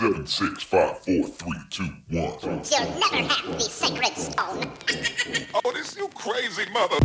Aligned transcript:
Seven, 0.00 0.26
six, 0.26 0.62
five, 0.62 0.96
four, 1.04 1.28
three, 1.28 1.60
two, 1.68 1.84
one. 2.08 2.32
You'll 2.40 2.88
never 2.98 3.22
have 3.28 3.52
the 3.52 3.60
sacred 3.60 4.16
stone. 4.16 4.72
Oh, 5.62 5.72
this 5.74 5.94
you 5.94 6.08
crazy 6.14 6.64
mother. 6.72 6.96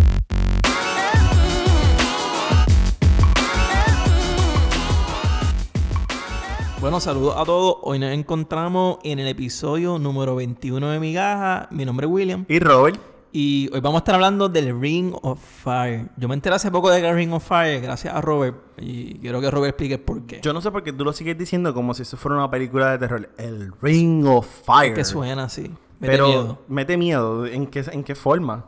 Bueno, 6.80 7.02
saludos 7.02 7.36
a 7.36 7.44
todos. 7.44 7.80
Hoy 7.82 8.00
nos 8.00 8.14
encontramos 8.14 9.00
en 9.04 9.20
el 9.20 9.28
episodio 9.28 10.00
número 10.00 10.38
21 10.38 10.92
de 10.92 11.00
Migaja. 11.02 11.68
Mi 11.72 11.84
nombre 11.84 12.08
es 12.08 12.14
William. 12.14 12.46
Y 12.48 12.60
Robert. 12.60 13.15
Y 13.38 13.70
hoy 13.74 13.82
vamos 13.82 13.98
a 13.98 14.00
estar 14.00 14.16
hablando 14.16 14.48
del 14.48 14.80
Ring 14.80 15.14
of 15.22 15.38
Fire. 15.42 16.08
Yo 16.16 16.30
me 16.30 16.36
enteré 16.36 16.56
hace 16.56 16.72
poco 16.72 16.90
de 16.90 17.14
Ring 17.14 17.34
of 17.34 17.46
Fire 17.46 17.82
gracias 17.82 18.16
a 18.16 18.22
Robert. 18.22 18.56
Y 18.78 19.16
quiero 19.16 19.42
que 19.42 19.52
Robert 19.52 19.72
explique 19.72 19.98
por 19.98 20.26
qué. 20.26 20.40
Yo 20.42 20.54
no 20.54 20.62
sé 20.62 20.72
por 20.72 20.84
qué 20.84 20.94
tú 20.94 21.04
lo 21.04 21.12
sigues 21.12 21.38
diciendo 21.38 21.74
como 21.74 21.94
si 21.94 22.04
eso 22.04 22.16
fuera 22.16 22.38
una 22.38 22.50
película 22.50 22.92
de 22.92 22.98
terror. 22.98 23.30
El 23.38 23.74
Ring 23.82 24.26
of 24.26 24.48
Fire. 24.66 24.94
que 24.94 25.04
suena 25.04 25.44
así. 25.44 25.70
Me 26.00 26.08
Pero 26.08 26.28
miedo. 26.30 26.62
mete 26.70 26.96
miedo. 26.96 27.46
¿En 27.46 27.68
qué, 27.68 27.84
¿En 27.92 28.06
qué 28.06 28.16
forma? 28.16 28.68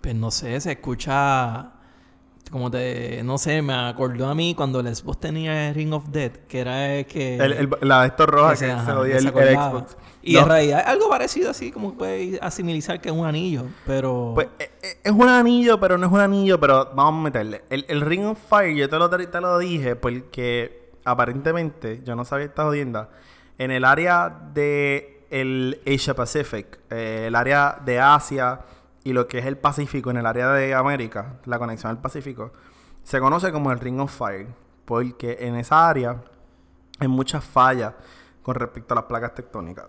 Pues 0.00 0.14
no 0.14 0.30
sé, 0.30 0.58
se 0.58 0.72
escucha 0.72 1.72
como 2.50 2.70
te... 2.70 3.22
No 3.24 3.38
sé, 3.38 3.62
me 3.62 3.74
acordó 3.74 4.28
a 4.28 4.34
mí 4.34 4.54
cuando 4.54 4.80
el 4.80 4.94
Xbox 4.94 5.20
tenía 5.20 5.68
el 5.68 5.74
Ring 5.74 5.92
of 5.92 6.08
Death. 6.08 6.46
Que 6.48 6.60
era 6.60 6.94
el 6.94 7.06
que... 7.06 7.36
El, 7.36 7.52
el- 7.52 7.70
la 7.82 8.02
de 8.02 8.06
estos 8.08 8.26
rojas 8.26 8.58
que 8.58 8.66
que 8.66 8.70
se- 8.72 8.76
ajá, 8.78 9.02
que 9.02 9.12
el, 9.12 9.12
se 9.12 9.18
el 9.18 9.26
acordaba. 9.28 9.70
Xbox. 9.70 9.96
Y 10.22 10.34
No, 10.34 10.40
en 10.40 10.46
realidad 10.48 10.84
algo 10.86 11.08
parecido 11.08 11.50
así, 11.50 11.70
como 11.70 11.94
puede 11.94 12.38
asimilizar 12.42 13.00
que 13.00 13.08
es 13.08 13.14
un 13.14 13.26
anillo. 13.26 13.64
Pero... 13.86 14.32
Pues 14.34 14.48
eh, 14.58 14.70
eh, 14.82 14.98
es 15.04 15.12
un 15.12 15.28
anillo, 15.28 15.78
pero 15.80 15.96
no 15.96 16.06
es 16.06 16.12
un 16.12 16.20
anillo, 16.20 16.58
pero 16.60 16.90
vamos 16.94 17.20
a 17.20 17.24
meterle. 17.24 17.62
El, 17.70 17.84
el 17.88 18.00
Ring 18.00 18.24
of 18.26 18.38
Fire, 18.48 18.74
yo 18.76 18.88
te 18.88 18.98
lo, 18.98 19.08
te 19.08 19.40
lo 19.40 19.58
dije 19.58 19.96
porque 19.96 20.90
aparentemente, 21.04 22.02
yo 22.04 22.14
no 22.16 22.24
sabía 22.24 22.46
esta 22.46 22.64
jodienda, 22.64 23.08
en 23.58 23.70
el 23.70 23.84
área 23.84 24.32
de 24.54 25.24
el 25.30 25.80
Asia 25.86 26.14
Pacific, 26.14 26.78
eh, 26.90 27.24
el 27.28 27.34
área 27.34 27.78
de 27.84 27.98
Asia 28.00 28.60
y 29.08 29.14
lo 29.14 29.26
que 29.26 29.38
es 29.38 29.46
el 29.46 29.56
Pacífico, 29.56 30.10
en 30.10 30.18
el 30.18 30.26
área 30.26 30.52
de 30.52 30.74
América, 30.74 31.36
la 31.46 31.58
conexión 31.58 31.88
al 31.88 31.98
Pacífico, 31.98 32.52
se 33.02 33.20
conoce 33.20 33.50
como 33.52 33.72
el 33.72 33.80
Ring 33.80 34.00
of 34.00 34.14
Fire, 34.14 34.48
porque 34.84 35.38
en 35.40 35.56
esa 35.56 35.88
área 35.88 36.22
hay 36.98 37.08
muchas 37.08 37.42
fallas 37.42 37.94
con 38.42 38.54
respecto 38.54 38.92
a 38.92 38.96
las 38.96 39.04
placas 39.04 39.34
tectónicas. 39.34 39.86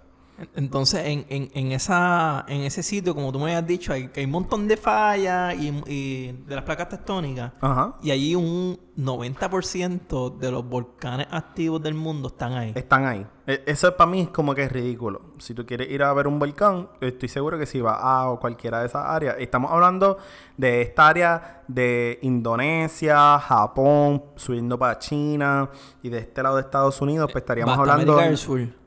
Entonces, 0.56 1.06
en, 1.06 1.26
en, 1.30 1.50
en, 1.54 1.72
esa, 1.72 2.46
en 2.48 2.62
ese 2.62 2.84
sitio, 2.84 3.14
como 3.16 3.32
tú 3.32 3.40
me 3.40 3.46
habías 3.46 3.68
dicho, 3.68 3.94
hay, 3.94 4.10
hay 4.16 4.26
un 4.26 4.32
montón 4.32 4.68
de 4.68 4.78
fallas 4.78 5.56
y, 5.56 5.68
y 5.88 6.32
de 6.48 6.56
las 6.56 6.64
placas 6.64 6.90
tectónicas. 6.90 7.52
Ajá. 7.62 7.96
Y 8.02 8.12
allí 8.12 8.36
un 8.36 8.80
90% 8.98 10.38
de 10.38 10.52
los 10.52 10.66
volcanes 10.68 11.28
activos 11.32 11.82
del 11.82 11.94
mundo 11.94 12.28
están 12.30 12.54
ahí. 12.54 12.72
Están 12.76 13.06
ahí. 13.06 13.26
E- 13.48 13.64
Eso 13.66 13.96
para 13.96 14.10
mí 14.10 14.22
es 14.22 14.30
como 14.30 14.54
que 14.54 14.64
es 14.64 14.72
ridículo. 14.72 15.22
Si 15.40 15.54
tú 15.54 15.66
quieres 15.66 15.90
ir 15.90 16.04
a 16.04 16.14
ver 16.14 16.28
un 16.28 16.38
volcán, 16.40 16.90
estoy 17.02 17.30
seguro 17.30 17.58
que 17.58 17.66
si 17.66 17.82
vas 17.82 17.98
a 18.00 18.36
cualquiera 18.40 18.82
de 18.82 18.88
esas 18.88 19.06
áreas. 19.06 19.36
Estamos 19.40 19.72
hablando 19.72 20.18
de 20.58 20.82
esta 20.82 21.08
área 21.08 21.64
de 21.68 22.20
Indonesia, 22.22 23.40
Japón, 23.40 24.24
subiendo 24.36 24.78
para 24.78 24.98
China 25.00 25.70
y 26.04 26.10
de 26.10 26.20
este 26.20 26.44
lado 26.44 26.56
de 26.56 26.62
Estados 26.62 27.00
Unidos, 27.02 27.30
pues 27.32 27.42
estaríamos 27.44 27.78
hablando... 27.78 28.14
América 28.14 28.30
del 28.30 28.38
Sur. 28.38 28.79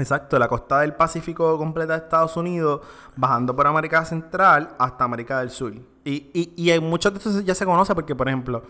Exacto, 0.00 0.38
la 0.38 0.48
costa 0.48 0.80
del 0.80 0.94
Pacífico 0.94 1.56
completa 1.58 1.92
de 1.94 2.04
Estados 2.04 2.36
Unidos, 2.36 2.80
bajando 3.16 3.54
por 3.54 3.66
América 3.66 4.04
Central 4.04 4.70
hasta 4.78 5.04
América 5.04 5.40
del 5.40 5.50
Sur. 5.50 5.72
Y, 6.04 6.10
y, 6.32 6.52
y 6.56 6.70
hay 6.70 6.80
muchos 6.80 7.12
de 7.12 7.18
estos 7.18 7.44
ya 7.44 7.54
se 7.54 7.64
conoce 7.64 7.94
porque, 7.94 8.14
por 8.14 8.28
ejemplo, 8.28 8.62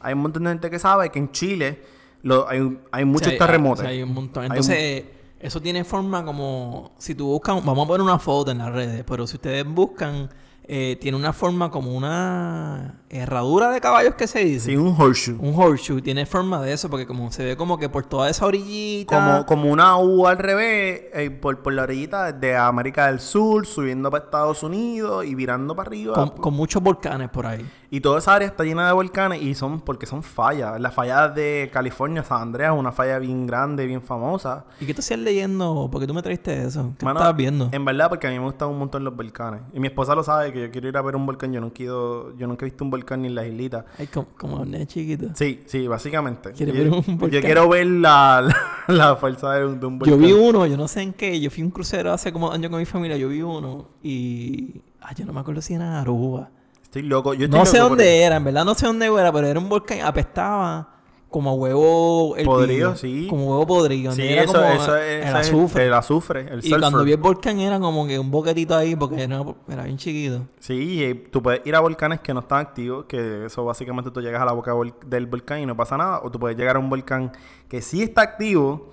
hay 0.00 0.14
un 0.14 0.20
montón 0.20 0.44
de 0.44 0.50
gente 0.50 0.70
que 0.70 0.78
sabe 0.78 1.10
que 1.10 1.18
en 1.18 1.30
Chile 1.32 1.82
lo- 2.22 2.48
hay, 2.48 2.80
hay 2.92 3.04
muchos 3.04 3.28
O 3.28 3.30
sea, 3.30 3.38
terremotos. 3.38 3.80
o 3.80 3.82
sea, 3.82 3.90
hay 3.90 4.02
un 4.02 4.14
montón. 4.14 4.44
Entonces, 4.44 5.04
eso 5.40 5.60
tiene 5.60 5.84
forma 5.84 6.24
como... 6.24 6.92
Si 6.98 7.14
tú 7.14 7.26
buscas... 7.26 7.64
Vamos 7.64 7.84
a 7.84 7.88
poner 7.88 8.02
una 8.02 8.18
foto 8.18 8.50
en 8.50 8.58
las 8.58 8.72
redes. 8.72 9.04
Pero 9.06 9.26
si 9.26 9.36
ustedes 9.36 9.64
buscan... 9.66 10.30
eh, 10.68 10.96
tiene 11.00 11.16
una 11.16 11.32
forma 11.32 11.70
como 11.70 11.96
una 11.96 13.00
herradura 13.08 13.70
de 13.70 13.80
caballos 13.80 14.14
que 14.14 14.26
se 14.26 14.40
dice. 14.40 14.70
Sí, 14.70 14.76
un 14.76 14.94
horseshoe. 14.98 15.36
Un 15.38 15.54
horseshoe 15.54 16.02
tiene 16.02 16.26
forma 16.26 16.60
de 16.60 16.72
eso 16.72 16.90
porque 16.90 17.06
como 17.06 17.30
se 17.30 17.44
ve 17.44 17.56
como 17.56 17.78
que 17.78 17.88
por 17.88 18.04
toda 18.06 18.28
esa 18.28 18.46
orillita... 18.46 19.16
Como, 19.16 19.46
como 19.46 19.72
una 19.72 19.96
U 19.98 20.26
al 20.26 20.38
revés, 20.38 21.02
eh, 21.14 21.30
por, 21.30 21.62
por 21.62 21.72
la 21.72 21.84
orillita 21.84 22.32
de 22.32 22.56
América 22.56 23.06
del 23.06 23.20
Sur, 23.20 23.66
subiendo 23.66 24.10
para 24.10 24.24
Estados 24.24 24.62
Unidos 24.62 25.24
y 25.24 25.34
virando 25.34 25.76
para 25.76 25.88
arriba. 25.88 26.14
con, 26.14 26.30
con 26.30 26.54
muchos 26.54 26.82
volcanes 26.82 27.28
por 27.30 27.46
ahí. 27.46 27.64
Y 27.90 28.00
toda 28.00 28.18
esa 28.18 28.34
área 28.34 28.48
está 28.48 28.64
llena 28.64 28.86
de 28.86 28.92
volcanes 28.92 29.40
y 29.42 29.54
son 29.54 29.80
porque 29.80 30.06
son 30.06 30.22
fallas. 30.22 30.80
La 30.80 30.90
falla 30.90 31.28
de 31.28 31.70
California, 31.72 32.24
San 32.24 32.42
Andreas, 32.42 32.72
es 32.74 32.78
una 32.80 32.90
falla 32.92 33.18
bien 33.18 33.46
grande, 33.46 33.86
bien 33.86 34.02
famosa. 34.02 34.64
¿Y 34.80 34.86
qué 34.86 34.94
tú 34.94 35.00
hacías 35.00 35.20
leyendo? 35.20 35.88
¿Por 35.90 36.00
qué 36.00 36.06
tú 36.06 36.14
me 36.14 36.22
traiste 36.22 36.64
eso? 36.64 36.92
¿Qué 36.98 37.04
Mano, 37.04 37.20
estabas 37.20 37.36
viendo? 37.36 37.68
En 37.72 37.84
verdad, 37.84 38.08
porque 38.08 38.26
a 38.26 38.30
mí 38.30 38.38
me 38.38 38.44
gustan 38.44 38.68
un 38.70 38.78
montón 38.78 39.04
los 39.04 39.14
volcanes. 39.14 39.60
Y 39.72 39.78
mi 39.80 39.86
esposa 39.86 40.14
lo 40.14 40.24
sabe, 40.24 40.52
que 40.52 40.62
yo 40.62 40.70
quiero 40.70 40.88
ir 40.88 40.96
a 40.96 41.02
ver 41.02 41.14
un 41.16 41.26
volcán. 41.26 41.52
Yo 41.52 41.60
nunca 41.60 41.76
he, 41.80 41.84
ido- 41.86 42.36
yo 42.36 42.46
nunca 42.46 42.64
he 42.64 42.68
visto 42.70 42.82
un 42.84 42.90
volcán 42.90 43.22
ni 43.22 43.28
en 43.28 43.34
las 43.36 43.46
islitas. 43.46 43.84
Ay, 43.98 44.08
como, 44.08 44.26
como 44.36 44.56
un 44.56 44.86
chiquito. 44.86 45.26
Sí, 45.34 45.62
sí, 45.66 45.86
básicamente. 45.86 46.52
¿Quieres 46.52 46.74
yo, 46.74 46.82
ver 46.82 46.92
un 46.92 47.02
yo 47.06 47.16
volcán? 47.16 47.40
quiero 47.42 47.68
ver 47.68 47.86
la, 47.86 48.42
la, 48.88 48.94
la 48.94 49.16
fuerza 49.16 49.52
de 49.52 49.64
un, 49.66 49.78
de 49.78 49.86
un 49.86 49.98
volcán. 50.00 50.18
Yo 50.18 50.26
vi 50.26 50.32
uno, 50.32 50.66
yo 50.66 50.76
no 50.76 50.88
sé 50.88 51.02
en 51.02 51.12
qué. 51.12 51.40
Yo 51.40 51.50
fui 51.50 51.62
a 51.62 51.66
un 51.66 51.70
crucero 51.70 52.12
hace 52.12 52.32
como 52.32 52.50
años 52.50 52.68
con 52.70 52.80
mi 52.80 52.84
familia. 52.86 53.16
Yo 53.16 53.28
vi 53.28 53.42
uno 53.42 53.88
y... 54.02 54.80
Ay, 55.00 55.14
yo 55.16 55.24
no 55.24 55.32
me 55.32 55.38
acuerdo 55.40 55.62
si 55.62 55.74
era 55.74 55.86
en 55.86 55.92
Aruba. 55.92 56.50
Estoy 56.86 57.02
loco. 57.02 57.34
Yo 57.34 57.46
estoy 57.46 57.58
No 57.58 57.66
sé 57.66 57.78
loco 57.78 57.90
dónde 57.90 58.22
era, 58.22 58.36
en 58.36 58.44
verdad 58.44 58.64
no 58.64 58.74
sé 58.74 58.86
dónde 58.86 59.06
era, 59.06 59.32
pero 59.32 59.46
era 59.46 59.58
un 59.58 59.68
volcán. 59.68 60.00
Apestaba 60.02 60.88
como 61.28 61.50
a 61.50 61.54
huevo 61.54 62.36
hervido. 62.36 62.52
Podrido, 62.52 62.96
sí. 62.96 63.26
Como 63.28 63.50
huevo 63.50 63.66
podrido. 63.66 64.12
Sí, 64.12 64.22
era 64.22 64.44
eso, 64.44 64.52
como 64.52 64.64
eso 64.64 64.96
el 64.96 65.34
azufre. 65.34 65.86
el 65.86 65.92
azufre, 65.92 66.40
el 66.48 66.64
y 66.64 66.70
cuando 66.70 67.04
vi 67.04 67.12
el 67.12 67.18
volcán 67.18 67.58
era 67.58 67.80
como 67.80 68.06
que 68.06 68.18
un 68.18 68.30
boquetito 68.30 68.76
ahí 68.76 68.94
porque 68.94 69.24
era, 69.24 69.44
era 69.68 69.82
bien 69.82 69.96
chiquito. 69.98 70.46
Sí, 70.60 71.04
y 71.04 71.14
tú 71.14 71.42
puedes 71.42 71.66
ir 71.66 71.74
a 71.74 71.80
volcanes 71.80 72.20
que 72.20 72.32
no 72.32 72.40
están 72.40 72.60
activos, 72.60 73.06
que 73.06 73.46
eso 73.46 73.64
básicamente 73.64 74.10
tú 74.10 74.20
llegas 74.22 74.40
a 74.40 74.44
la 74.44 74.52
boca 74.52 74.72
del 75.06 75.26
volcán 75.26 75.60
y 75.60 75.66
no 75.66 75.76
pasa 75.76 75.96
nada, 75.96 76.20
o 76.22 76.30
tú 76.30 76.38
puedes 76.38 76.56
llegar 76.56 76.76
a 76.76 76.78
un 76.78 76.88
volcán 76.88 77.32
que 77.68 77.82
sí 77.82 78.02
está 78.02 78.22
activo 78.22 78.90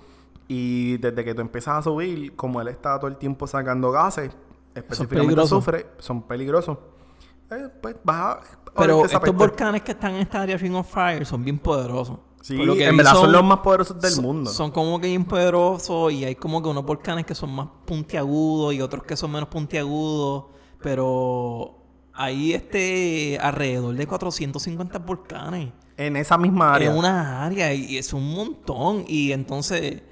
y 0.48 0.98
desde 0.98 1.24
que 1.24 1.34
tú 1.34 1.40
empiezas 1.40 1.78
a 1.78 1.82
subir, 1.82 2.34
como 2.34 2.60
él 2.60 2.68
está 2.68 2.98
todo 2.98 3.08
el 3.08 3.16
tiempo 3.16 3.46
sacando 3.46 3.90
gases, 3.92 4.32
específicamente 4.74 5.28
peligrosos. 5.28 5.52
azufre, 5.52 5.86
son 5.98 6.22
peligrosos. 6.22 6.78
Eh, 7.50 7.68
pues 7.82 7.96
vas 8.04 8.36
a... 8.36 8.40
Pero 8.76 9.04
estos 9.04 9.20
peste. 9.20 9.36
volcanes 9.36 9.82
que 9.82 9.92
están 9.92 10.14
en 10.14 10.22
esta 10.22 10.42
área 10.42 10.56
Ring 10.56 10.74
of 10.74 10.92
Fire 10.92 11.24
son 11.24 11.44
bien 11.44 11.58
poderosos. 11.58 12.18
Sí, 12.42 12.56
Por 12.56 12.66
lo 12.66 12.74
que 12.74 12.86
en 12.86 12.96
verdad 12.96 13.12
son, 13.14 13.32
los 13.32 13.42
más 13.44 13.58
poderosos 13.58 14.00
del 14.00 14.10
son- 14.10 14.24
mundo. 14.24 14.50
Son 14.50 14.70
como 14.70 15.00
que 15.00 15.06
bien 15.06 15.24
poderosos 15.24 16.12
y 16.12 16.24
hay 16.24 16.34
como 16.34 16.62
que 16.62 16.68
unos 16.68 16.84
volcanes 16.84 17.24
que 17.24 17.34
son 17.34 17.54
más 17.54 17.68
puntiagudos 17.86 18.74
y 18.74 18.80
otros 18.82 19.04
que 19.04 19.16
son 19.16 19.30
menos 19.32 19.48
puntiagudos. 19.48 20.46
Pero 20.82 21.78
hay 22.12 22.52
este 22.52 23.38
alrededor 23.40 23.94
de 23.94 24.06
450 24.06 24.98
volcanes 24.98 25.72
En 25.96 26.16
esa 26.16 26.36
misma 26.36 26.74
área. 26.74 26.90
en 26.90 26.98
una 26.98 27.44
área 27.44 27.72
y 27.72 27.96
es 27.96 28.12
un 28.12 28.34
montón. 28.34 29.04
Y 29.08 29.32
entonces, 29.32 30.02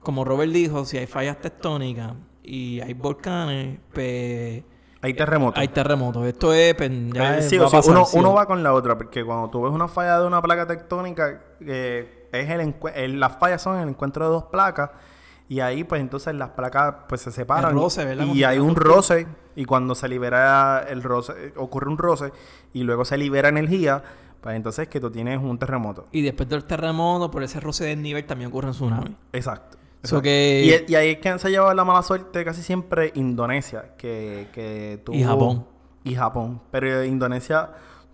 como 0.00 0.24
Robert 0.24 0.52
dijo, 0.52 0.84
si 0.84 0.98
hay 0.98 1.06
fallas 1.06 1.40
tectónicas 1.40 2.14
y 2.42 2.80
hay 2.80 2.92
volcanes, 2.94 3.78
pues 3.94 4.62
Hay 5.02 5.14
terremotos. 5.14 5.60
hay 5.60 5.68
terremotos. 5.68 6.24
Esto 6.26 6.52
es... 6.54 6.74
pues, 6.74 6.90
ya 7.12 7.36
Eh, 7.36 7.38
es- 7.40 7.48
sí, 7.48 7.58
va 7.58 7.64
o 7.64 7.66
a 7.66 7.70
sea, 7.70 7.80
pasar, 7.80 7.94
uno, 7.96 8.04
sí. 8.06 8.16
uno 8.18 8.32
va 8.34 8.46
con 8.46 8.62
la 8.62 8.72
otra, 8.72 8.96
porque 8.96 9.24
cuando 9.24 9.50
tú 9.50 9.62
ves 9.62 9.72
una 9.72 9.88
falla 9.88 10.20
de 10.20 10.26
una 10.26 10.40
placa 10.40 10.66
tectónica, 10.66 11.40
eh, 11.60 12.28
es 12.32 12.48
el, 12.50 12.74
el- 12.94 13.20
las 13.20 13.36
fallas 13.38 13.60
son 13.60 13.78
el 13.80 13.88
encuentro 13.88 14.24
de 14.24 14.30
dos 14.30 14.44
placas, 14.44 14.90
y 15.48 15.60
ahí 15.60 15.84
pues 15.84 16.00
entonces 16.00 16.34
las 16.34 16.50
placas 16.50 16.94
pues 17.08 17.20
se 17.20 17.30
separan. 17.32 17.72
El 17.72 17.82
roce, 17.82 18.04
¿verdad? 18.04 18.24
Y 18.26 18.44
hay 18.44 18.58
un 18.60 18.74
roce, 18.76 19.26
y 19.56 19.64
cuando 19.64 19.94
se 19.94 20.08
libera 20.08 20.84
el 20.88 21.02
roce, 21.02 21.32
eh, 21.36 21.52
ocurre 21.56 21.90
un 21.90 21.98
roce, 21.98 22.32
y 22.72 22.84
luego 22.84 23.04
se 23.04 23.18
libera 23.18 23.48
energía, 23.48 24.02
pues 24.40 24.54
entonces 24.56 24.88
que 24.88 25.00
tú 25.00 25.10
tienes 25.10 25.38
un 25.42 25.58
terremoto. 25.58 26.06
Y 26.12 26.22
después 26.22 26.48
del 26.48 26.64
terremoto, 26.64 27.30
por 27.30 27.42
ese 27.42 27.58
roce 27.60 27.84
del 27.84 28.00
nivel, 28.02 28.24
también 28.24 28.48
ocurre 28.50 28.68
un 28.68 28.72
tsunami. 28.74 29.16
Exacto. 29.32 29.78
So 30.04 30.20
que- 30.20 30.84
Y, 30.88 30.92
y 30.92 30.94
ahí 30.96 31.10
es 31.10 31.18
que 31.18 31.38
se 31.38 31.50
lleva 31.50 31.72
la 31.74 31.84
mala 31.84 32.02
suerte 32.02 32.44
casi 32.44 32.62
siempre 32.62 33.12
Indonesia, 33.14 33.94
que, 33.96 34.48
que 34.52 35.00
tuvo... 35.04 35.16
Y 35.16 35.22
Japón. 35.22 35.66
Y 36.04 36.14
Japón. 36.14 36.60
Pero 36.70 37.04
Indonesia 37.04 37.70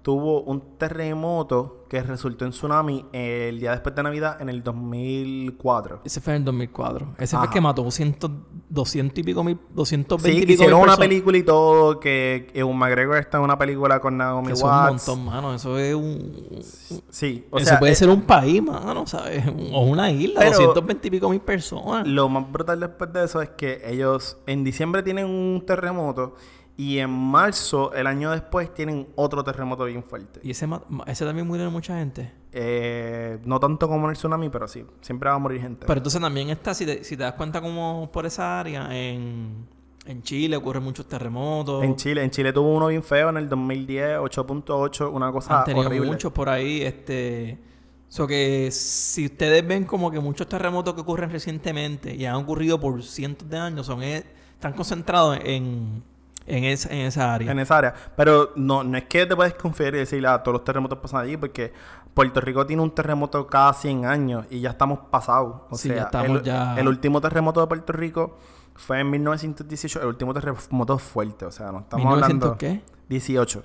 tuvo 0.09 0.41
un 0.41 0.79
terremoto 0.79 1.85
que 1.87 2.03
resultó 2.03 2.47
en 2.47 2.51
tsunami 2.53 3.05
el 3.13 3.61
día 3.61 3.73
después 3.73 3.95
de 3.95 4.03
Navidad 4.03 4.41
en 4.41 4.49
el 4.49 4.63
2004. 4.63 6.01
Ese 6.03 6.23
fue 6.23 6.33
en 6.33 6.39
el 6.39 6.45
2004. 6.47 7.09
Ese 7.19 7.37
fue 7.37 7.37
Ajá. 7.37 7.45
el 7.45 7.53
que 7.53 7.61
mató 7.61 7.83
200, 7.83 8.31
200 8.71 9.19
y 9.19 9.23
pico 9.23 9.45
mil, 9.45 9.59
220 9.75 10.31
Sí, 10.31 10.39
y 10.39 10.41
pico 10.47 10.53
hicieron 10.55 10.81
mil 10.81 10.89
una 10.89 10.97
película 10.97 11.37
y 11.37 11.43
todo, 11.43 12.01
que 12.01 12.51
Ewan 12.55 12.79
McGregor 12.79 13.19
está 13.19 13.37
en 13.37 13.45
una 13.45 13.59
película 13.59 14.01
con 14.01 14.17
Naomi 14.17 14.47
Que 14.47 14.53
eso 14.55 14.65
es 14.67 14.73
un 14.73 14.79
Watts. 14.79 15.09
montón, 15.09 15.25
mano. 15.27 15.55
Eso 15.55 15.77
es 15.79 15.95
un... 15.95 16.63
Sí, 17.11 17.47
o 17.51 17.59
eso 17.59 17.67
sea, 17.69 17.79
puede 17.79 17.93
eh, 17.93 17.97
ser 17.97 18.09
un 18.09 18.23
país, 18.23 18.63
mano, 18.63 19.07
¿sabes? 19.07 19.45
O 19.75 19.83
una 19.83 20.11
isla, 20.11 20.41
Pero- 20.41 20.53
220 20.59 21.07
y 21.07 21.11
pico 21.11 21.29
mil 21.29 21.41
personas. 21.41 22.09
Lo 22.09 22.31
más 22.31 22.51
brutal 22.51 22.81
después 22.81 23.13
de 23.13 23.25
eso 23.25 23.43
es 23.43 23.51
que 23.51 23.83
ellos 23.85 24.39
en 24.47 24.65
diciembre 24.65 25.03
tienen 25.03 25.27
un 25.27 25.63
terremoto 25.67 26.35
Y 26.79 27.01
en 27.01 27.11
marzo, 27.11 27.93
el 27.93 28.07
año 28.07 28.31
después, 28.31 28.73
tienen 28.73 29.09
otro 29.17 29.43
terremoto 29.43 29.85
bien 29.85 30.05
fuerte. 30.05 30.39
Y 30.45 30.53
ese, 30.53 30.69
ese 31.09 31.25
también 31.25 31.45
murieron 31.45 31.73
mucha 31.73 31.99
gente. 31.99 32.33
Eh, 32.53 33.41
no 33.45 33.59
tanto 33.59 33.89
como 33.89 34.05
en 34.05 34.11
el 34.11 34.17
tsunami, 34.17 34.49
pero 34.49 34.69
sí. 34.69 34.85
Siempre 35.01 35.29
va 35.29 35.35
a 35.35 35.39
morir 35.41 35.61
gente. 35.61 35.87
Pero 35.87 35.99
entonces 35.99 36.21
también 36.21 36.51
está, 36.51 36.75
si 36.75 36.87
te, 36.87 37.03
si 37.03 37.17
te 37.17 37.25
das 37.25 37.33
cuenta 37.33 37.61
como 37.61 38.09
por 38.13 38.27
esa 38.27 38.61
área, 38.61 38.97
en, 38.97 39.67
en 40.07 40.23
Chile 40.23 40.57
ocurren 40.57 40.85
muchos 40.85 41.09
terremotos. 41.09 41.83
En 41.83 41.97
Chile, 41.97 42.23
en 42.23 42.31
Chile 42.31 42.53
tuvo 42.53 42.73
uno 42.77 42.87
bien 42.87 43.03
feo 43.03 43.31
en 43.31 43.39
el 43.39 43.49
2010, 43.49 44.19
8.8, 44.19 45.11
una 45.13 45.33
cosa 45.33 45.59
han 45.59 45.65
tenido 45.65 45.87
horrible. 45.89 46.07
muchos 46.07 46.33
por 46.33 46.49
ahí, 46.49 46.83
este... 46.83 47.59
So 48.07 48.25
que 48.29 48.71
si 48.71 49.27
ustedes 49.27 49.67
ven 49.67 49.85
como 49.85 50.13
que 50.13 50.21
muchos 50.21 50.47
terremotos 50.47 50.95
que 50.95 51.01
ocurren 51.01 51.29
recientemente 51.29 52.15
y 52.15 52.25
han 52.25 52.37
ocurrido 52.37 52.79
por 52.79 53.03
cientos 53.03 53.51
de 53.51 53.59
años, 53.59 53.85
son 53.85 54.05
e- 54.05 54.25
están 54.55 54.73
concentrados 54.75 55.39
en, 55.43 56.05
en, 56.49 56.65
esa, 56.65 56.89
en 56.91 56.99
esa 57.07 57.35
área. 57.35 57.51
en 57.53 57.59
esa 57.59 57.79
área. 57.79 57.95
Pero 58.17 58.51
no, 58.57 58.83
no 58.85 58.97
es 58.99 59.05
que 59.05 59.27
te 59.27 59.37
puedes 59.37 59.55
confiar 59.55 59.95
y 59.95 59.99
decir, 59.99 60.27
ah, 60.27 60.43
todos 60.43 60.55
los 60.55 60.65
terremotos 60.65 60.99
pasan 60.99 61.21
allí, 61.23 61.37
porque 61.37 61.73
Puerto 62.15 62.41
Rico 62.41 62.67
tiene 62.67 62.83
un 62.83 62.91
terremoto 62.91 63.47
cada 63.47 63.73
100 63.75 64.05
años 64.07 64.47
y 64.51 64.61
ya 64.61 64.71
estamos 64.71 64.99
pasados. 65.11 65.63
O 65.71 65.77
Sí, 65.77 65.89
ya 65.89 65.95
sea, 65.95 66.05
estamos 66.05 66.39
el, 66.39 66.43
ya- 66.43 66.77
el 66.79 66.89
último 66.89 67.21
terremoto 67.21 67.61
de 67.61 67.67
Puerto 67.67 67.93
Rico 67.93 68.39
fue 68.75 69.01
en 69.01 69.11
1918, 69.11 70.01
el 70.01 70.07
último 70.09 70.33
terremoto 70.35 70.99
fuerte, 70.99 71.45
o 71.45 71.51
sea, 71.51 71.71
no 71.73 71.81
estamos 71.81 72.07
1900 72.07 72.51
hablando... 72.51 72.59
qué? 72.59 72.83
18. 73.09 73.63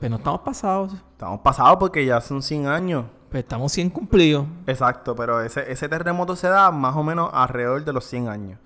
Pero 0.00 0.10
no 0.10 0.16
estamos 0.16 0.40
pasados. 0.42 0.94
Estamos 0.94 1.40
pasados 1.40 1.76
porque 1.78 2.04
ya 2.06 2.20
son 2.20 2.40
100 2.42 2.66
años. 2.68 3.04
Pues 3.30 3.42
estamos 3.42 3.72
100 3.72 3.90
cumplidos. 3.90 4.46
Exacto, 4.66 5.14
pero 5.16 5.42
ese, 5.42 5.70
ese 5.70 5.88
terremoto 5.88 6.34
se 6.36 6.48
da 6.48 6.70
más 6.70 6.96
o 6.96 7.02
menos 7.02 7.30
alrededor 7.32 7.84
de 7.84 7.92
los 7.92 8.04
100 8.04 8.28
años. 8.28 8.58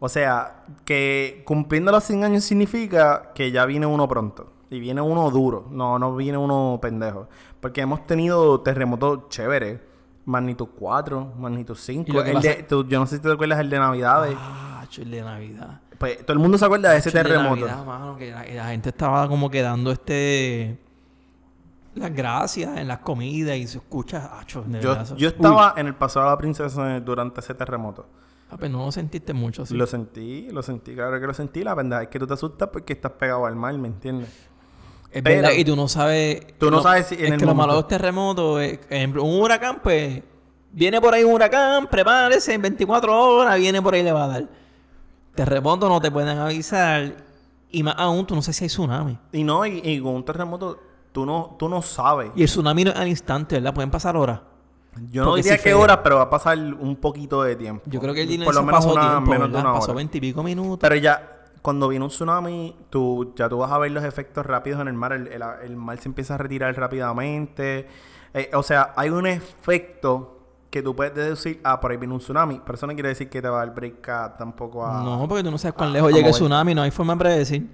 O 0.00 0.08
sea, 0.08 0.64
que 0.84 1.42
cumpliendo 1.46 1.92
los 1.92 2.02
100 2.04 2.24
años 2.24 2.42
significa 2.44 3.30
que 3.34 3.52
ya 3.52 3.64
viene 3.66 3.86
uno 3.86 4.08
pronto. 4.08 4.52
Y 4.70 4.80
viene 4.80 5.00
uno 5.00 5.30
duro, 5.30 5.66
no, 5.70 5.98
no 5.98 6.14
viene 6.16 6.38
uno 6.38 6.78
pendejo. 6.80 7.28
Porque 7.60 7.80
hemos 7.82 8.06
tenido 8.06 8.60
terremotos 8.60 9.28
chéveres. 9.28 9.80
Magnitud 10.26 10.68
4, 10.78 11.32
magnitud 11.38 11.74
5. 11.74 12.04
Y 12.08 12.12
lo 12.12 12.22
que 12.22 12.30
El 12.30 12.40
de- 12.40 12.54
pasa- 12.54 12.66
tú- 12.68 12.86
yo 12.86 13.00
no 13.00 13.06
sé 13.06 13.16
si 13.16 13.22
te 13.22 13.32
acuerdas 13.32 13.58
el 13.58 13.68
de 13.70 13.78
Navidades. 13.78 14.36
Ah, 14.38 14.84
chile 14.88 15.16
de 15.18 15.22
Navidad. 15.22 15.80
Pues 15.98 16.18
todo 16.24 16.32
el 16.34 16.38
mundo 16.38 16.56
se 16.56 16.64
acuerda 16.64 16.90
de 16.92 16.98
ese 16.98 17.10
de 17.10 17.22
terremoto. 17.22 17.66
Navidad, 17.66 17.84
mano, 17.84 18.16
que 18.16 18.30
la, 18.30 18.44
la 18.46 18.66
gente 18.68 18.90
estaba 18.90 19.26
como 19.28 19.50
quedando 19.50 19.90
este... 19.90 20.78
Las 21.94 22.14
gracias 22.14 22.78
en 22.78 22.86
las 22.86 22.98
comidas 22.98 23.56
y 23.56 23.66
se 23.66 23.78
escucha... 23.78 24.38
acho, 24.38 24.62
de 24.62 24.80
Yo, 24.80 24.96
Uy, 25.16 25.24
estaba 25.26 25.74
en 25.76 25.88
el 25.88 25.94
Paseo 25.96 26.22
de 26.22 26.28
la 26.28 26.38
Princesa 26.38 27.00
durante 27.00 27.40
ese 27.40 27.52
terremoto. 27.54 28.06
Papi, 28.50 28.68
no 28.68 28.84
lo 28.86 28.92
sentiste 28.92 29.32
mucho, 29.32 29.64
sí. 29.64 29.74
Lo 29.74 29.86
sentí, 29.86 30.48
lo 30.50 30.62
sentí, 30.62 30.94
claro 30.94 31.18
que 31.20 31.26
lo 31.26 31.34
sentí. 31.34 31.62
La 31.64 31.74
verdad 31.74 32.02
es 32.02 32.08
que 32.08 32.18
tú 32.18 32.26
te 32.26 32.34
asustas 32.34 32.68
porque 32.72 32.92
estás 32.92 33.12
pegado 33.12 33.46
al 33.46 33.56
mar, 33.56 33.72
¿me 33.78 33.88
entiendes? 33.88 34.28
Es 35.12 35.22
Pero- 35.22 35.42
verdad, 35.42 35.52
y 35.56 35.64
tú 35.64 35.74
no 35.76 35.88
sabes... 35.88 36.46
Tú 36.58 36.66
no 36.70 36.76
lo- 36.78 36.82
sabes 36.82 37.06
si 37.06 37.14
en 37.16 37.24
Es 37.26 37.30
el 37.32 37.38
que 37.38 37.46
lo 37.46 37.54
malo 37.54 37.72
de 37.72 37.76
momento- 37.78 37.80
los 37.80 37.88
terremotos 37.88 38.60
es... 38.60 38.78
por 38.78 38.92
ejemplo, 38.92 39.24
un 39.24 39.40
huracán, 39.40 39.80
pues... 39.82 40.22
Viene 40.72 41.00
por 41.00 41.12
ahí 41.14 41.24
un 41.24 41.32
huracán, 41.34 41.88
prepárese, 41.88 42.54
en 42.54 42.62
24 42.62 43.12
horas 43.34 43.58
viene 43.58 43.82
por 43.82 43.92
ahí 43.94 44.02
y 44.02 44.04
le 44.04 44.12
va 44.12 44.24
a 44.24 44.28
dar. 44.28 44.48
Terremoto 45.34 45.88
no 45.88 46.00
te 46.00 46.10
pueden 46.12 46.38
avisar. 46.38 47.16
Y 47.72 47.82
más 47.82 47.94
aún, 47.98 48.24
tú 48.26 48.34
no 48.36 48.42
sabes 48.42 48.56
si 48.56 48.64
hay 48.64 48.68
tsunami. 48.68 49.18
Y 49.32 49.42
no, 49.44 49.64
y, 49.66 49.80
y 49.82 50.00
con 50.00 50.14
un 50.14 50.24
terremoto, 50.24 50.78
tú 51.12 51.26
no, 51.26 51.56
tú 51.58 51.68
no 51.68 51.82
sabes. 51.82 52.30
Y 52.36 52.42
el 52.42 52.48
tsunami 52.48 52.84
no 52.84 52.90
es 52.90 52.96
al 52.96 53.08
instante, 53.08 53.56
¿verdad? 53.56 53.74
Pueden 53.74 53.90
pasar 53.90 54.16
horas. 54.16 54.40
Yo 55.10 55.24
no 55.24 55.34
diría 55.36 55.56
si 55.56 55.62
qué 55.62 55.74
horas, 55.74 56.00
pero 56.02 56.16
va 56.16 56.22
a 56.22 56.30
pasar 56.30 56.58
un 56.58 56.96
poquito 56.96 57.42
de 57.42 57.56
tiempo. 57.56 57.82
Yo 57.86 58.00
creo 58.00 58.12
que 58.12 58.22
el 58.22 58.28
dinero 58.28 58.46
Por 58.48 58.54
lo 58.54 58.62
menos 58.62 58.84
pasó 58.84 58.92
una, 58.94 59.10
tiempo, 59.10 59.30
menos 59.30 59.52
de 59.52 59.58
una 59.58 59.72
Pasó 59.72 59.84
hora. 59.86 59.94
20 59.96 60.18
y 60.18 60.20
pico 60.20 60.42
minutos. 60.42 60.78
Pero 60.80 60.96
ya, 60.96 61.42
cuando 61.62 61.88
viene 61.88 62.04
un 62.04 62.10
tsunami, 62.10 62.76
tú, 62.90 63.32
ya 63.36 63.48
tú 63.48 63.58
vas 63.58 63.70
a 63.70 63.78
ver 63.78 63.92
los 63.92 64.04
efectos 64.04 64.44
rápidos 64.44 64.80
en 64.80 64.88
el 64.88 64.94
mar. 64.94 65.12
El, 65.12 65.28
el- 65.28 65.42
el 65.64 65.76
mar 65.76 65.98
se 65.98 66.08
empieza 66.08 66.34
a 66.34 66.38
retirar 66.38 66.76
rápidamente. 66.76 67.86
Eh, 68.34 68.50
o 68.54 68.62
sea, 68.62 68.92
hay 68.96 69.10
un 69.10 69.26
efecto 69.26 70.36
que 70.70 70.82
tú 70.82 70.94
puedes 70.94 71.14
deducir, 71.14 71.60
ah, 71.64 71.80
por 71.80 71.90
ahí 71.90 71.96
viene 71.96 72.14
un 72.14 72.20
tsunami. 72.20 72.60
Pero 72.64 72.76
eso 72.76 72.86
no 72.86 72.92
quiere 72.94 73.08
decir 73.10 73.28
que 73.28 73.40
te 73.42 73.48
va 73.48 73.62
a 73.62 73.66
dar 73.66 73.74
break 73.74 74.06
tampoco 74.38 74.84
a... 74.86 75.02
no, 75.02 75.26
porque 75.28 75.42
tú 75.44 75.50
no 75.50 75.58
sabes 75.58 75.74
cuán 75.74 75.90
a- 75.90 75.92
lejos 75.92 76.12
llega 76.12 76.28
el 76.28 76.34
tsunami, 76.34 76.74
no 76.74 76.82
hay 76.82 76.90
forma 76.90 77.14
de 77.14 77.18
predecir. 77.18 77.70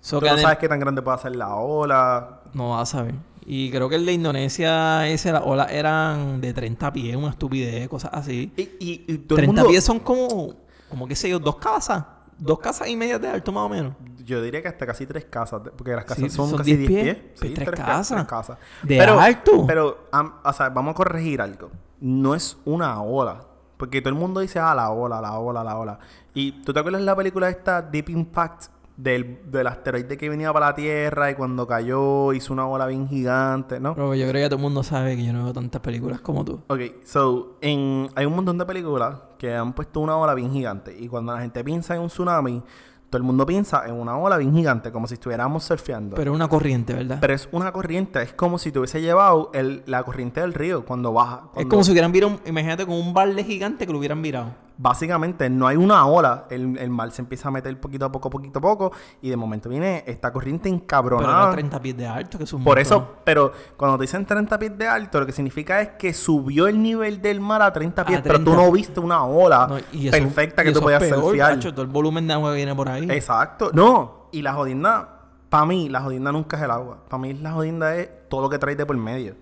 So 0.00 0.20
Tú 0.20 0.26
no 0.26 0.36
sabes 0.38 0.58
qué 0.58 0.68
tan 0.68 0.78
grande 0.78 1.02
puede 1.02 1.18
ser 1.18 1.34
la 1.34 1.54
ola. 1.56 2.40
No 2.52 2.70
vas 2.70 2.82
a 2.94 2.98
saber. 2.98 3.14
Y 3.46 3.70
creo 3.70 3.88
que 3.88 3.94
el 3.94 4.04
de 4.04 4.12
Indonesia, 4.12 5.06
ese, 5.08 5.30
las 5.32 5.42
olas 5.44 5.70
eran 5.70 6.40
de 6.40 6.52
30 6.52 6.92
pies, 6.92 7.16
una 7.16 7.30
estupidez, 7.30 7.88
cosas 7.88 8.10
así. 8.12 8.52
Y, 8.56 8.62
y, 8.62 9.04
y 9.06 9.18
todo 9.18 9.38
el 9.38 9.44
30 9.44 9.52
mundo... 9.62 9.68
pies 9.70 9.84
son 9.84 10.00
como, 10.00 10.54
como 10.88 11.06
qué 11.06 11.14
sé 11.14 11.28
yo, 11.28 11.38
dos 11.38 11.56
casas. 11.56 12.04
Dos 12.38 12.58
casas 12.58 12.88
y 12.88 12.96
media 12.96 13.18
de 13.18 13.28
alto 13.28 13.50
más 13.52 13.64
o 13.64 13.68
menos. 13.68 13.94
Yo 14.24 14.42
diría 14.42 14.60
que 14.60 14.68
hasta 14.68 14.84
casi 14.84 15.06
tres 15.06 15.24
casas, 15.24 15.62
porque 15.76 15.92
las 15.92 16.04
casas 16.04 16.24
Sí, 16.24 16.28
son, 16.30 16.50
son 16.50 16.58
casi 16.58 16.76
10 16.76 16.88
10 16.90 17.02
pies. 17.04 17.14
pies. 17.16 17.26
Pues 17.38 17.54
tres 17.54 17.70
ca- 17.70 17.76
casas. 17.86 18.16
tres 18.18 18.28
casas. 18.28 18.58
De 18.82 19.00
alto. 19.00 19.64
Pero, 19.66 20.08
o 20.44 20.52
sea, 20.52 20.68
vamos 20.70 20.92
a 20.92 20.94
corregir 20.96 21.40
algo. 21.40 21.70
No 22.00 22.34
es 22.34 22.58
una 22.66 23.00
ola. 23.00 23.42
Porque 23.78 24.00
todo 24.00 24.08
el 24.10 24.16
mundo 24.18 24.40
dice, 24.40 24.58
ah, 24.58 24.74
la 24.74 24.90
ola, 24.90 25.20
la 25.20 25.38
ola, 25.38 25.62
la 25.62 25.76
ola. 25.78 25.98
Y 26.34 26.52
tú 26.62 26.72
te 26.72 26.80
acuerdas 26.80 27.00
de 27.00 27.06
la 27.06 27.16
película 27.16 27.48
esta, 27.48 27.80
Deep 27.80 28.08
Impact, 28.10 28.64
del, 28.96 29.40
del 29.50 29.66
asteroide 29.66 30.16
que 30.16 30.28
venía 30.28 30.52
para 30.52 30.66
la 30.66 30.74
Tierra 30.74 31.30
y 31.30 31.34
cuando 31.34 31.66
cayó 31.66 32.32
hizo 32.32 32.52
una 32.52 32.66
ola 32.66 32.86
bien 32.86 33.08
gigante, 33.08 33.78
¿no? 33.78 33.94
Pero 33.94 34.14
yo 34.14 34.28
creo 34.28 34.44
que 34.44 34.48
todo 34.48 34.56
el 34.56 34.62
mundo 34.62 34.82
sabe 34.82 35.16
que 35.16 35.24
yo 35.24 35.32
no 35.32 35.44
veo 35.44 35.52
tantas 35.52 35.80
películas 35.80 36.20
como 36.20 36.44
tú. 36.44 36.62
Ok, 36.68 36.80
so, 37.04 37.56
en, 37.60 38.08
hay 38.14 38.26
un 38.26 38.34
montón 38.34 38.58
de 38.58 38.64
películas 38.64 39.16
que 39.38 39.54
han 39.54 39.74
puesto 39.74 40.00
una 40.00 40.16
ola 40.16 40.34
bien 40.34 40.50
gigante. 40.52 40.96
Y 40.98 41.08
cuando 41.08 41.34
la 41.34 41.40
gente 41.40 41.62
piensa 41.62 41.94
en 41.94 42.00
un 42.00 42.08
tsunami, 42.08 42.62
todo 43.10 43.18
el 43.18 43.22
mundo 43.22 43.46
piensa 43.46 43.86
en 43.86 43.94
una 43.94 44.16
ola 44.18 44.36
bien 44.38 44.54
gigante, 44.54 44.90
como 44.90 45.06
si 45.06 45.14
estuviéramos 45.14 45.62
surfeando. 45.64 46.16
Pero 46.16 46.32
es 46.32 46.34
una 46.34 46.48
corriente, 46.48 46.94
¿verdad? 46.94 47.18
Pero 47.20 47.34
es 47.34 47.48
una 47.52 47.72
corriente, 47.72 48.22
es 48.22 48.32
como 48.32 48.58
si 48.58 48.72
te 48.72 48.78
hubiese 48.78 49.00
llevado 49.00 49.50
el, 49.54 49.82
la 49.86 50.02
corriente 50.02 50.40
del 50.40 50.54
río 50.54 50.84
cuando 50.84 51.12
baja. 51.12 51.50
es 51.56 51.66
como 51.66 51.84
si 51.84 51.92
hubieran 51.92 52.12
virado, 52.12 52.40
imagínate 52.46 52.84
con 52.86 52.96
un 52.96 53.12
balde 53.12 53.44
gigante 53.44 53.86
que 53.86 53.92
lo 53.92 53.98
hubieran 53.98 54.22
virado. 54.22 54.65
Básicamente 54.78 55.48
no 55.48 55.66
hay 55.66 55.76
una 55.76 56.04
ola, 56.06 56.44
el, 56.50 56.76
el 56.76 56.90
mar 56.90 57.10
se 57.10 57.22
empieza 57.22 57.48
a 57.48 57.50
meter 57.50 57.80
poquito 57.80 58.04
a 58.04 58.12
poco, 58.12 58.28
poquito 58.28 58.58
a 58.58 58.62
poco, 58.62 58.92
y 59.22 59.30
de 59.30 59.36
momento 59.36 59.68
viene 59.70 60.04
esta 60.06 60.32
corriente 60.32 60.64
Pero 60.68 60.76
encabronada. 60.82 61.42
era 61.44 61.50
30 61.52 61.80
pies 61.80 61.96
de 61.96 62.06
alto, 62.06 62.36
que 62.38 62.44
es 62.44 62.52
un 62.52 62.62
Por 62.62 62.76
montón. 62.76 62.82
eso, 62.82 63.14
pero 63.24 63.52
cuando 63.76 63.96
te 63.96 64.02
dicen 64.02 64.26
30 64.26 64.58
pies 64.58 64.76
de 64.76 64.86
alto, 64.86 65.20
lo 65.20 65.26
que 65.26 65.32
significa 65.32 65.80
es 65.80 65.88
que 65.98 66.12
subió 66.12 66.66
el 66.68 66.82
nivel 66.82 67.22
del 67.22 67.40
mar 67.40 67.62
a 67.62 67.72
30 67.72 68.04
pies, 68.04 68.18
A 68.18 68.22
pero 68.22 68.38
tú 68.38 68.44
30. 68.52 68.62
no 68.64 68.72
viste 68.72 69.00
una 69.00 69.24
ola 69.24 69.66
No, 69.68 69.78
y 69.92 70.08
eso- 70.08 70.18
perfecta 70.18 70.62
y 70.62 70.66
que 70.66 70.72
tú 70.72 70.78
eso 70.80 70.84
podías 70.84 71.02
es 71.02 71.08
peor, 71.08 71.22
surfear. 71.22 71.54
tacho, 71.54 71.72
todo 71.72 71.82
el 71.82 71.88
volumen 71.88 72.26
de 72.26 72.34
agua 72.34 72.50
que 72.50 72.56
viene 72.56 72.74
por 72.74 72.88
ahí. 72.88 73.08
Exacto. 73.10 73.70
No, 73.72 74.28
y 74.32 74.42
la 74.42 74.52
jodienda, 74.52 75.20
para 75.48 75.64
mí, 75.64 75.88
la 75.88 76.02
jodienda 76.02 76.32
nunca 76.32 76.58
es 76.58 76.62
el 76.62 76.70
agua. 76.70 76.98
Para 77.08 77.22
mí 77.22 77.32
la 77.32 77.52
jodienda 77.52 77.96
es 77.96 78.10
todo 78.28 78.42
lo 78.42 78.50
que 78.50 78.58
trae 78.58 78.76
de 78.76 78.84
por 78.84 78.96
medio. 78.98 79.36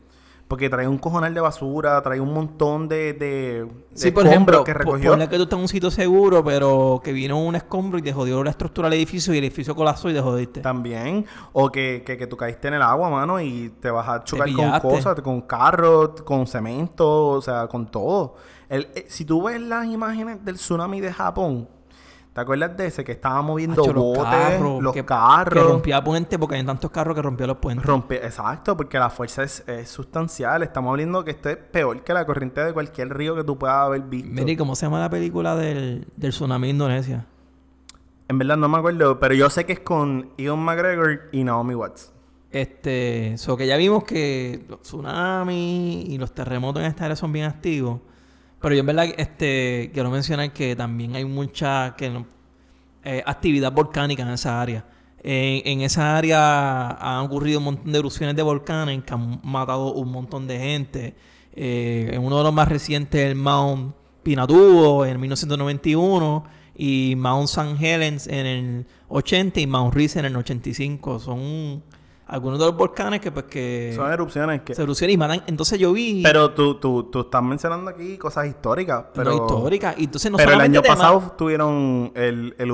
Porque 0.55 0.71
trae 0.71 0.87
un 0.87 0.99
cojonal 0.99 1.35
de 1.35 1.41
basura, 1.41 2.01
trae 2.01 2.21
un 2.21 2.33
montón 2.33 2.87
de, 2.89 3.13
de, 3.13 3.65
de 3.65 3.69
Sí, 3.93 4.13
por 4.13 4.25
escombros 4.25 4.29
ejemplo, 4.29 4.65
que 4.65 4.73
recogió. 4.73 5.11
ponle 5.11 5.29
que 5.29 5.37
tú 5.37 5.43
estás 5.43 5.57
en 5.57 5.63
un 5.63 5.69
sitio 5.69 5.91
seguro, 5.91 6.45
pero 6.45 7.01
que 7.03 7.13
vino 7.13 7.43
un 7.43 7.57
escombro 7.57 7.99
y 7.99 8.03
te 8.03 8.13
jodió 8.13 8.45
la 8.45 8.51
estructura 8.51 8.89
del 8.89 8.97
edificio 8.99 9.35
y 9.35 9.39
el 9.39 9.45
edificio 9.45 9.75
colapsó 9.75 10.09
y 10.11 10.15
te 10.15 10.21
jodiste. 10.21 10.61
También. 10.61 11.27
O 11.53 11.71
que, 11.71 12.05
que, 12.07 12.17
que 12.17 12.29
tú 12.29 12.37
caíste 12.37 12.69
en 12.69 12.75
el 12.75 12.83
agua, 12.83 13.11
mano, 13.11 13.41
y 13.41 13.71
te 13.81 13.91
vas 13.91 14.09
a 14.09 14.23
chocar 14.23 14.49
con 14.53 14.79
cosas, 14.79 15.21
con 15.23 15.41
carros, 15.41 16.23
con 16.23 16.47
cemento, 16.47 17.31
o 17.31 17.43
sea, 17.43 17.67
con 17.67 17.91
todo. 17.91 18.37
El, 18.69 18.87
eh, 18.95 19.07
si 19.09 19.25
tú 19.25 19.43
ves 19.43 19.61
las 19.61 19.87
imágenes 19.87 20.45
del 20.45 20.55
tsunami 20.55 21.01
de 21.01 21.13
Japón, 21.13 21.69
¿te 22.35 22.41
acuerdas 22.41 22.77
de 22.77 22.87
ese 22.87 23.05
que 23.05 23.13
estaba 23.13 23.41
moviendo 23.41 23.83
botes, 23.95 24.61
los 24.61 24.93
que, 24.93 25.05
carros? 25.05 25.65
Que 25.65 25.71
rompía 25.73 26.03
puentes 26.03 26.39
porque 26.39 26.57
hay 26.57 26.65
tantos 26.65 26.91
carros 26.91 27.15
que 27.15 27.23
rompió 27.23 27.47
los 27.47 27.59
puentes. 27.59 27.87
Rompe, 27.87 28.17
exacto, 28.17 28.77
porque 28.77 28.99
la 28.99 29.09
fuerza 29.09 29.45
es, 29.45 29.67
es 29.69 29.89
sustancial. 29.89 30.63
Estamos 30.65 30.91
hablando 30.91 31.25
que 31.25 31.31
esto 31.31 31.49
es 31.49 31.57
peor 31.57 32.03
que 32.03 32.13
la 32.13 32.27
corriente 32.27 32.63
de 32.63 32.73
cualquier 32.73 33.17
río 33.17 33.37
que 33.37 33.45
tú 33.45 33.57
puedas 33.57 33.77
haber 33.77 34.03
visto. 34.03 34.29
Mira, 34.33 34.51
¿y 34.51 34.57
cómo 34.57 34.75
se 34.75 34.85
llama 34.85 35.01
la 35.01 35.09
película 35.09 35.55
del, 35.55 36.07
del 36.17 36.31
tsunami 36.33 36.67
de 36.67 36.71
Indonesia? 36.73 37.27
En 38.29 38.39
verdad 38.39 38.57
no 38.57 38.69
me 38.69 38.79
acuerdo, 38.79 39.21
pero 39.21 39.35
yo 39.35 39.49
sé 39.49 39.65
que 39.65 39.75
es 39.75 39.81
con 39.81 40.31
Ian 40.37 40.59
McGregor 40.59 41.29
y 41.31 41.45
Naomi 41.45 41.75
Watts. 41.75 42.13
Este, 42.51 43.37
so 43.37 43.57
que 43.57 43.67
ya 43.67 43.77
vimos 43.77 44.05
que 44.05 44.65
los 44.69 44.83
tsunamis 44.83 46.09
y 46.09 46.19
los 46.19 46.33
terremotos 46.33 46.83
en 46.83 46.89
esta 46.89 47.05
área 47.05 47.17
son 47.17 47.33
bien 47.33 47.47
activos. 47.47 48.01
Pero 48.65 48.77
yo 48.77 48.81
en 48.81 48.87
verdad 48.87 49.15
este, 49.19 49.91
quiero 49.93 50.11
mencionar 50.11 50.51
que 50.55 50.75
también 50.75 51.15
hay 51.17 51.27
mucha 51.27 51.95
que 51.99 52.25
eh, 53.05 53.23
actividad 53.27 53.71
volcánica 53.71 54.23
en 54.23 54.31
esa 54.31 54.59
área. 54.59 54.87
En, 55.23 55.61
en 55.67 55.81
esa 55.83 56.17
área 56.17 56.93
han 56.93 57.27
ocurrido 57.27 57.59
un 57.59 57.67
montón 57.67 57.93
de 57.93 57.99
erupciones 57.99 58.35
de 58.35 58.43
volcanes 58.43 59.05
que 59.05 59.13
han 59.13 59.39
matado 59.45 59.93
un 59.93 60.11
montón 60.11 60.47
de 60.47 60.59
gente. 60.59 61.15
Eh, 61.55 62.09
en 62.15 62.25
uno 62.25 62.39
de 62.39 62.45
los 62.45 62.55
más 62.55 62.67
recientes, 62.67 63.21
el 63.21 63.35
Mount 63.35 63.95
Pinatubo 64.23 65.05
en 65.05 65.21
1991 65.21 66.45
y 66.75 67.17
Mount 67.19 67.51
St. 67.51 67.77
Helens 67.79 68.27
en 68.29 68.47
el 68.47 68.87
80 69.09 69.61
y 69.61 69.67
Mount 69.67 69.93
Reese 69.95 70.21
en 70.21 70.25
el 70.25 70.37
85. 70.37 71.19
Son 71.19 71.83
algunos 72.27 72.59
de 72.59 72.67
los 72.67 72.77
volcanes 72.77 73.21
que 73.21 73.31
pues 73.31 73.45
que 73.47 73.93
Son 73.95 74.11
erupciones 74.11 74.63
que... 74.63 74.75
se 74.75 74.83
erupcionan 74.83 75.13
y 75.13 75.17
matan. 75.17 75.43
Entonces 75.47 75.79
yo 75.79 75.93
vi 75.93 76.23
Pero 76.23 76.53
tú, 76.53 76.77
tú, 76.77 77.05
tú 77.05 77.21
estás 77.21 77.43
mencionando 77.43 77.91
aquí 77.91 78.17
cosas 78.17 78.47
históricas. 78.47 79.05
Pero, 79.15 79.31
no 79.31 79.37
históricas. 79.37 79.95
Y 79.99 80.05
entonces 80.05 80.31
no 80.31 80.39
pero 80.39 80.53
el 80.53 80.61
año 80.61 80.83
pasado 80.83 81.35
tuvieron 81.37 82.13
el, 82.15 82.55
el... 82.59 82.73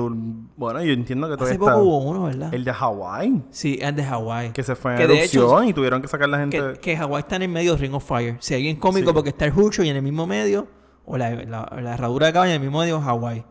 Bueno, 0.55 0.83
yo 0.83 0.93
entiendo 0.93 1.27
que 1.29 1.35
todavía 1.35 1.55
Hace 1.55 1.63
está... 1.63 1.73
poco 1.73 1.83
hubo 1.83 1.97
uno, 1.99 2.23
¿verdad? 2.23 2.53
El 2.53 2.63
de 2.63 2.73
Hawái. 2.73 3.43
Sí, 3.51 3.77
el 3.81 3.95
de 3.95 4.03
Hawái. 4.03 4.51
Que 4.51 4.63
se 4.63 4.75
fue 4.75 4.93
en 4.93 4.97
Que 4.97 5.07
de 5.07 5.19
erupción 5.19 5.63
hecho, 5.63 5.69
y 5.69 5.73
tuvieron 5.73 6.01
que 6.01 6.07
sacar 6.07 6.29
la 6.29 6.37
gente... 6.39 6.57
que, 6.57 6.79
que 6.79 6.97
Hawái 6.97 7.19
está 7.19 7.35
en 7.35 7.41
el 7.43 7.49
medio 7.49 7.73
de 7.73 7.77
Ring 7.79 7.93
of 7.93 8.07
Fire. 8.07 8.37
Si 8.39 8.53
alguien 8.53 8.77
cómico 8.77 9.09
Sí. 9.09 9.13
porque 9.13 9.29
está 9.29 9.45
el 9.45 9.53
Hucho 9.57 9.83
y 9.83 9.89
en 9.89 9.97
el 9.97 10.01
mismo 10.03 10.27
medio, 10.27 10.67
o 11.05 11.17
la, 11.17 11.29
la, 11.31 11.69
la 11.81 11.93
herradura 11.93 12.27
de 12.27 12.33
caballo 12.33 12.51
en 12.51 12.55
el 12.55 12.61
mismo 12.61 12.79
medio, 12.79 13.01
Hawái. 13.01 13.43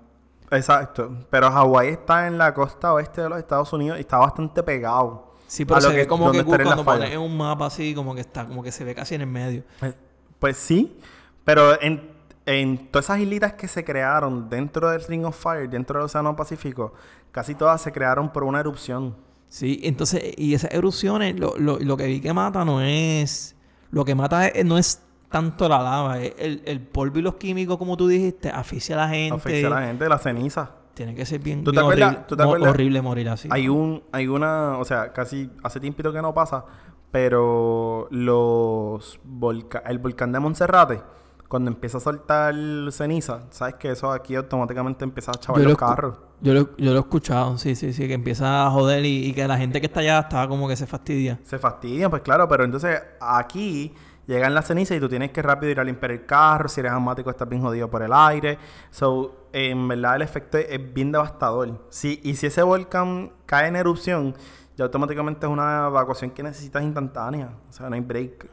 Exacto. 0.50 1.11
Pero 1.30 1.50
Hawái 1.50 1.88
está 1.88 2.26
en 2.26 2.38
la 2.38 2.54
costa 2.54 2.92
oeste 2.92 3.23
de 3.23 3.28
los 3.28 3.38
Estados 3.38 3.73
Unidos 3.73 3.99
y 3.99 4.00
está 4.00 4.19
bastante 4.19 4.62
pegado. 4.62 5.30
Sí, 5.50 5.64
pero 5.64 5.78
a 5.78 5.80
lo 5.80 5.88
se 5.88 5.97
ve 5.97 6.07
como 6.07 6.26
que 6.30 6.38
estarían 6.38 6.66
cuando 6.69 6.85
pones 6.85 7.11
en 7.12 7.21
un 7.21 7.37
mapa 7.37 7.66
así, 7.66 7.92
como 7.95 8.14
que 8.14 8.21
está, 8.21 8.47
como 8.47 8.62
que 8.62 8.71
se 8.71 8.85
ve 8.85 8.95
casi 8.95 9.16
en 9.16 9.23
el 9.23 9.26
medio. 9.26 9.64
Eh, 9.83 9.92
Pues 10.38 10.57
sí, 10.57 10.97
pero 11.45 11.80
en, 11.83 12.09
en 12.47 12.87
todas 12.92 13.07
esas 13.07 13.19
islitas 13.19 13.54
que 13.54 13.66
se 13.66 13.85
crearon 13.85 14.49
dentro 14.49 14.88
del 14.90 15.02
Ring 15.04 15.25
of 15.25 15.37
Fire, 15.37 15.69
dentro 15.69 15.99
del 15.99 16.04
Océano 16.07 16.37
Pacífico, 16.37 16.95
casi 17.33 17.57
todas 17.57 17.83
se 17.83 17.90
crearon 17.90 18.33
por 18.33 18.45
una 18.45 18.61
erupción. 18.61 19.16
Sí, 19.49 19.80
entonces, 19.83 20.23
y 20.37 20.54
esas 20.54 20.71
erupciones, 20.73 21.38
lo, 21.38 21.57
lo, 21.59 21.80
lo 21.80 21.97
que 21.97 22.07
vi 22.07 22.21
que 22.21 22.33
mata 22.33 22.64
no 22.64 22.80
es. 22.80 23.57
Lo 23.90 24.04
que 24.04 24.14
mata 24.14 24.47
es- 24.47 24.64
no 24.64 24.78
es 24.78 25.02
tanto 25.30 25.69
la 25.69 25.83
lava, 25.83 26.21
es 26.21 26.33
el, 26.38 26.62
el 26.64 26.80
polvo 26.80 27.19
y 27.19 27.23
los 27.23 27.35
químicos, 27.35 27.76
como 27.76 27.97
tú 27.97 28.07
dijiste, 28.07 28.50
asfixia 28.50 28.95
a 28.95 28.99
la 29.07 29.09
gente. 29.09 29.35
Afecta 29.35 29.66
a 29.66 29.71
la 29.80 29.87
gente, 29.88 30.09
la 30.09 30.19
ceniza. 30.19 30.71
Tiene 31.00 31.14
que 31.14 31.25
ser 31.25 31.40
bien, 31.40 31.64
¿Tú 31.64 31.71
te 31.73 31.76
bien 31.80 31.85
acuerdas- 31.87 32.09
horrible, 32.09 32.25
tú 32.28 32.37
te 32.37 32.42
mo- 32.42 32.49
acuerdas? 32.50 32.71
horrible 32.75 33.00
morir 33.00 33.28
así. 33.30 33.49
Hay 33.50 33.71
un, 33.71 34.02
hay 34.12 34.28
una, 34.28 34.76
o 34.76 34.85
sea, 34.85 35.14
casi 35.14 35.50
hace 35.62 35.80
tiempito 35.80 36.12
que 36.12 36.21
no 36.21 36.35
pasa, 36.35 36.62
pero 37.11 38.07
los 38.11 39.19
volca 39.25 39.83
el 39.87 39.99
volcán 39.99 40.30
de 40.33 40.40
Monserrate, 40.40 41.00
cuando 41.49 41.71
empieza 41.71 41.97
a 41.97 42.00
soltar 42.02 42.54
ceniza, 42.92 43.45
sabes 43.49 43.76
que 43.76 43.90
eso 43.92 44.12
aquí 44.12 44.35
automáticamente 44.37 45.04
empieza 45.04 45.30
a 45.30 45.35
chavar 45.37 45.62
los 45.62 45.75
carros. 45.78 46.19
Yo 46.42 46.52
lo, 46.52 46.76
yo 46.76 46.90
lo 46.92 46.97
he 46.99 47.00
escuchado, 47.00 47.57
sí, 47.57 47.75
sí, 47.75 47.95
sí, 47.95 48.07
que 48.07 48.12
empieza 48.12 48.66
a 48.66 48.71
joder 48.71 49.02
y, 49.07 49.25
y 49.28 49.33
que 49.33 49.49
la 49.49 49.57
gente 49.57 49.80
que 49.80 49.87
está 49.87 50.00
allá 50.00 50.19
estaba 50.21 50.49
como 50.49 50.69
que 50.69 50.76
se 50.76 50.87
fastidia. 50.87 51.38
Se 51.45 51.59
fastidian, 51.59 52.11
pues 52.11 52.21
claro, 52.21 52.47
pero 52.47 52.64
entonces 52.64 53.00
aquí 53.23 53.95
llegan 54.27 54.55
las 54.55 54.67
cenizas 54.67 54.97
y 54.97 55.00
tú 55.00 55.09
tienes 55.09 55.31
que 55.31 55.43
rápido 55.43 55.73
ir 55.73 55.81
a 55.81 55.85
limpiar 55.85 56.12
el 56.12 56.27
carro, 56.27 56.69
si 56.69 56.81
eres 56.81 56.93
asmático 56.93 57.31
estás 57.31 57.49
bien 57.49 57.62
jodido 57.62 57.91
por 57.91 58.03
el 58.03 58.12
aire. 58.12 58.59
So, 58.91 59.49
en 59.53 59.89
verdad 59.89 60.17
el 60.17 60.23
efecto 60.23 60.59
es, 60.59 60.95
bien 60.95 61.12
devastador. 61.12 61.87
Si, 61.91 62.21
y 62.23 62.37
si 62.37 62.47
ese 62.47 62.62
volcán 62.62 63.33
cae 63.47 63.69
en 63.69 63.77
erupción, 63.77 64.35
ya 64.77 64.85
automáticamente 64.85 65.47
es 65.47 65.53
una 65.53 65.87
evacuación 65.89 66.31
que 66.31 66.43
necesitas 66.43 66.83
instantánea. 66.83 67.50
O 67.69 67.73
sea, 67.73 67.89
no 67.89 67.95
hay 67.95 68.00
break. 68.00 68.49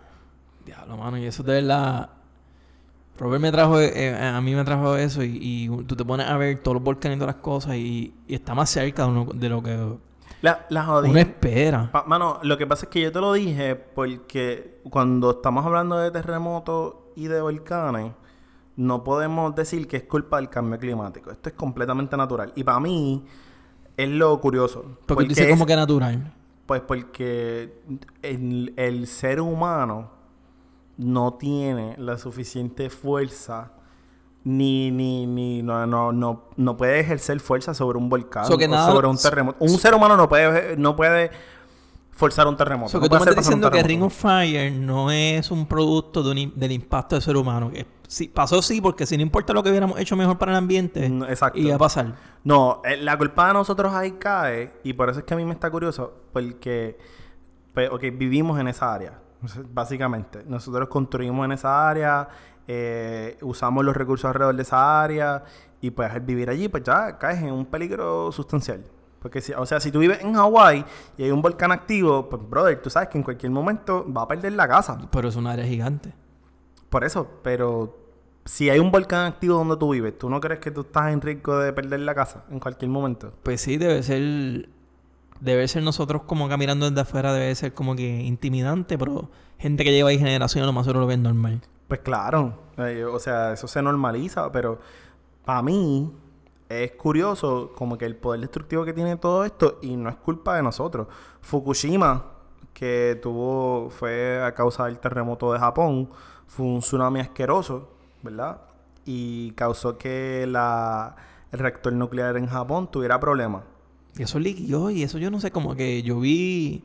Diablo, 0.65 0.97
mano, 0.97 1.17
y 1.17 1.25
eso 1.25 1.43
de 1.43 1.61
verdad. 1.61 2.09
Robert 3.17 3.41
me 3.41 3.51
trajo, 3.51 3.79
eh, 3.79 4.15
a 4.15 4.39
mí 4.41 4.53
me 4.53 4.63
trajo 4.63 4.95
eso 4.95 5.23
y, 5.23 5.71
tú 5.87 5.95
te 5.95 6.05
pones 6.05 6.27
a 6.27 6.37
ver 6.37 6.59
todos 6.59 6.75
los 6.75 6.83
volcanes 6.83 7.15
y 7.15 7.19
todas 7.19 7.35
las 7.35 7.41
cosas 7.41 7.75
y, 7.75 8.13
está 8.27 8.53
más 8.53 8.69
cerca 8.69 9.07
de 9.07 9.49
lo 9.49 9.63
que 9.63 9.97
La, 10.47 10.65
la 10.69 10.99
uno 10.99 11.17
espera. 11.19 11.89
Pa- 11.91 12.03
Mano, 12.05 12.39
lo 12.43 12.57
que 12.57 12.65
pasa 12.67 12.85
es 12.85 12.89
que 12.89 13.01
yo 13.01 13.11
te 13.11 13.19
lo 13.19 13.33
dije 13.33 13.75
porque 13.75 14.81
cuando 14.89 15.31
estamos 15.31 15.65
hablando 15.65 15.97
de 15.97 16.11
terremotos 16.11 16.95
y 17.15 17.27
de 17.27 17.41
volcanes, 17.41 18.13
no 18.75 19.03
podemos 19.03 19.55
decir 19.55 19.87
que 19.87 19.97
es 19.97 20.03
culpa 20.03 20.37
del 20.37 20.49
cambio 20.49 20.77
climático. 20.79 21.31
Esto 21.31 21.49
es 21.49 21.55
completamente 21.55 22.15
natural. 22.15 22.51
Y 22.55 22.63
para 22.63 22.79
mí 22.79 23.25
es 23.97 24.09
lo 24.09 24.39
curioso. 24.39 24.85
Porque 25.05 25.23
tú 25.23 25.29
dices 25.29 25.45
es- 25.45 25.51
como 25.51 25.65
que 25.65 25.75
natural. 25.75 26.33
Pues 26.67 26.81
porque 26.81 27.79
el, 28.21 28.73
el 28.77 29.07
ser 29.07 29.39
humano 29.41 30.11
no 30.97 31.33
tiene 31.35 31.95
la 31.97 32.17
suficiente 32.17 32.89
fuerza 32.89 33.71
ni, 34.47 34.91
ni, 34.91 35.25
ni 35.27 35.61
no, 35.61 35.85
no, 35.85 36.11
no, 36.13 36.43
no 36.55 36.77
puede 36.77 36.99
ejercer 37.01 37.39
fuerza 37.41 37.73
sobre 37.73 37.97
un 37.97 38.07
volcán 38.07 38.45
So 38.45 38.57
que 38.57 38.65
o 38.65 38.69
nada- 38.69 38.91
sobre 38.91 39.07
un 39.07 39.17
terremoto. 39.17 39.57
Un 39.59 39.77
ser 39.77 39.93
humano 39.93 40.15
no 40.15 40.29
puede, 40.29 40.77
no 40.77 40.95
puede 40.95 41.31
forzar 42.11 42.47
un 42.47 42.55
terremoto. 42.55 42.85
O 42.87 42.89
sea, 42.89 42.99
no 42.99 43.03
que 43.03 43.09
tú 43.09 43.15
me 43.15 43.19
estás 43.19 43.35
diciendo 43.35 43.69
que 43.69 43.83
Ring 43.83 44.03
of 44.03 44.13
Fire 44.15 44.71
no 44.71 45.11
es 45.11 45.51
un 45.51 45.67
producto 45.67 46.23
de 46.23 46.31
un 46.31 46.53
del 46.55 46.71
impacto 46.71 47.15
del 47.15 47.21
ser 47.23 47.35
humano. 47.35 47.69
Que 47.71 47.85
sí, 48.07 48.27
pasó 48.29 48.61
sí, 48.61 48.79
porque 48.79 49.05
si 49.05 49.17
no 49.17 49.21
importa 49.23 49.51
lo 49.53 49.61
que 49.61 49.69
hubiéramos 49.69 49.99
hecho 49.99 50.15
mejor 50.15 50.37
para 50.37 50.53
el 50.53 50.57
ambiente, 50.57 51.09
No, 51.09 51.27
exacto. 51.27 51.59
iba 51.59 51.75
a 51.75 51.77
pasar. 51.77 52.15
No, 52.43 52.81
eh, 52.85 52.95
la 52.97 53.17
culpa 53.17 53.47
de 53.47 53.53
nosotros 53.53 53.93
ahí 53.93 54.13
cae 54.13 54.71
y 54.83 54.93
por 54.93 55.09
eso 55.09 55.19
es 55.19 55.25
que 55.25 55.33
a 55.33 55.37
mí 55.37 55.43
me 55.45 55.53
está 55.53 55.69
curioso 55.69 56.13
porque, 56.31 56.97
pues, 57.73 57.89
vivimos 58.17 58.59
en 58.59 58.69
esa 58.69 58.93
área, 58.93 59.19
básicamente. 59.69 60.43
Nosotros 60.47 60.87
construimos 60.89 61.45
en 61.45 61.51
esa 61.53 61.89
área, 61.89 62.27
eh, 62.67 63.37
usamos 63.41 63.83
los 63.85 63.95
recursos 63.95 64.25
alrededor 64.25 64.55
de 64.55 64.61
esa 64.63 65.01
área 65.01 65.43
y 65.79 65.91
pues 65.91 66.11
al 66.11 66.21
vivir 66.21 66.49
allí 66.49 66.67
pues 66.67 66.83
ya 66.83 67.17
caes 67.17 67.41
en 67.41 67.51
un 67.51 67.65
peligro 67.65 68.31
sustancial. 68.31 68.83
Porque 69.21 69.41
si, 69.41 69.51
o 69.53 69.65
sea, 69.65 69.79
si 69.79 69.91
tú 69.91 69.99
vives 69.99 70.21
en 70.21 70.33
Hawái 70.33 70.85
y 71.17 71.23
hay 71.23 71.31
un 71.31 71.41
volcán 71.41 71.71
activo, 71.71 72.29
pues 72.29 72.41
brother, 72.47 72.81
tú 72.81 72.89
sabes 72.89 73.09
que 73.09 73.17
en 73.17 73.23
cualquier 73.23 73.51
momento 73.51 74.05
va 74.11 74.23
a 74.23 74.27
perder 74.27 74.53
la 74.53 74.67
casa. 74.67 74.97
Pero 75.11 75.29
es 75.29 75.35
un 75.35 75.47
área 75.47 75.65
gigante. 75.65 76.13
Por 76.89 77.03
eso, 77.03 77.27
pero 77.43 77.97
si 78.45 78.69
hay 78.69 78.79
un 78.79 78.91
volcán 78.91 79.25
activo 79.25 79.55
donde 79.55 79.75
tú 79.77 79.91
vives, 79.91 80.17
¿tú 80.17 80.29
no 80.29 80.39
crees 80.39 80.59
que 80.59 80.71
tú 80.71 80.81
estás 80.81 81.11
en 81.11 81.21
riesgo 81.21 81.57
de 81.59 81.73
perder 81.73 81.99
la 82.01 82.15
casa 82.15 82.45
en 82.49 82.59
cualquier 82.59 82.89
momento? 82.89 83.33
Pues 83.43 83.61
sí, 83.61 83.77
debe 83.77 84.01
ser. 84.03 84.69
Debe 85.39 85.67
ser 85.67 85.83
nosotros 85.83 86.23
como 86.23 86.49
que 86.49 86.57
mirando 86.57 86.89
desde 86.89 87.01
afuera, 87.01 87.33
debe 87.33 87.53
ser 87.55 87.73
como 87.73 87.95
que 87.95 88.21
intimidante, 88.21 88.97
pero 88.97 89.29
gente 89.59 89.83
que 89.83 89.91
lleva 89.91 90.09
ahí 90.09 90.17
generaciones, 90.17 90.65
lo 90.65 90.73
más 90.73 90.85
seguro 90.85 91.01
lo 91.01 91.07
ven 91.07 91.23
normal. 91.23 91.61
Pues 91.87 92.01
claro, 92.01 92.53
eh, 92.77 93.05
o 93.05 93.19
sea, 93.19 93.53
eso 93.53 93.67
se 93.67 93.81
normaliza, 93.81 94.51
pero 94.51 94.79
para 95.45 95.61
mí 95.61 96.11
es 96.69 96.91
curioso 96.91 97.71
como 97.75 97.97
que 97.97 98.05
el 98.05 98.15
poder 98.15 98.41
destructivo 98.41 98.83
que 98.83 98.93
tiene 98.93 99.15
todo 99.17 99.45
esto 99.45 99.79
y 99.81 99.95
no 99.95 100.09
es 100.09 100.15
culpa 100.17 100.55
de 100.55 100.63
nosotros. 100.63 101.07
Fukushima, 101.41 102.25
que 102.73 103.17
tuvo, 103.21 103.89
fue 103.89 104.43
a 104.43 104.53
causa 104.53 104.85
del 104.85 104.99
terremoto 104.99 105.53
de 105.53 105.59
Japón, 105.59 106.09
fue 106.47 106.65
un 106.65 106.79
tsunami 106.79 107.21
asqueroso, 107.21 107.89
¿verdad? 108.21 108.61
Y 109.05 109.51
causó 109.51 109.97
que 109.97 110.45
la, 110.47 111.15
el 111.51 111.59
reactor 111.59 111.93
nuclear 111.93 112.37
en 112.37 112.47
Japón 112.47 112.91
tuviera 112.91 113.19
problemas. 113.19 113.63
Y 114.17 114.23
eso 114.23 114.39
liquió, 114.39 114.89
y 114.89 115.03
eso 115.03 115.17
yo 115.17 115.29
no 115.29 115.39
sé, 115.39 115.51
como 115.51 115.75
que 115.75 116.01
yo 116.03 116.19
vi. 116.19 116.83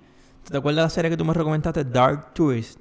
¿Te 0.51 0.57
acuerdas 0.57 0.77
de 0.77 0.87
la 0.87 0.91
serie 0.91 1.11
que 1.11 1.17
tú 1.17 1.25
me 1.25 1.33
recomendaste, 1.33 1.85
Dark 1.85 2.35
Tourist? 2.35 2.79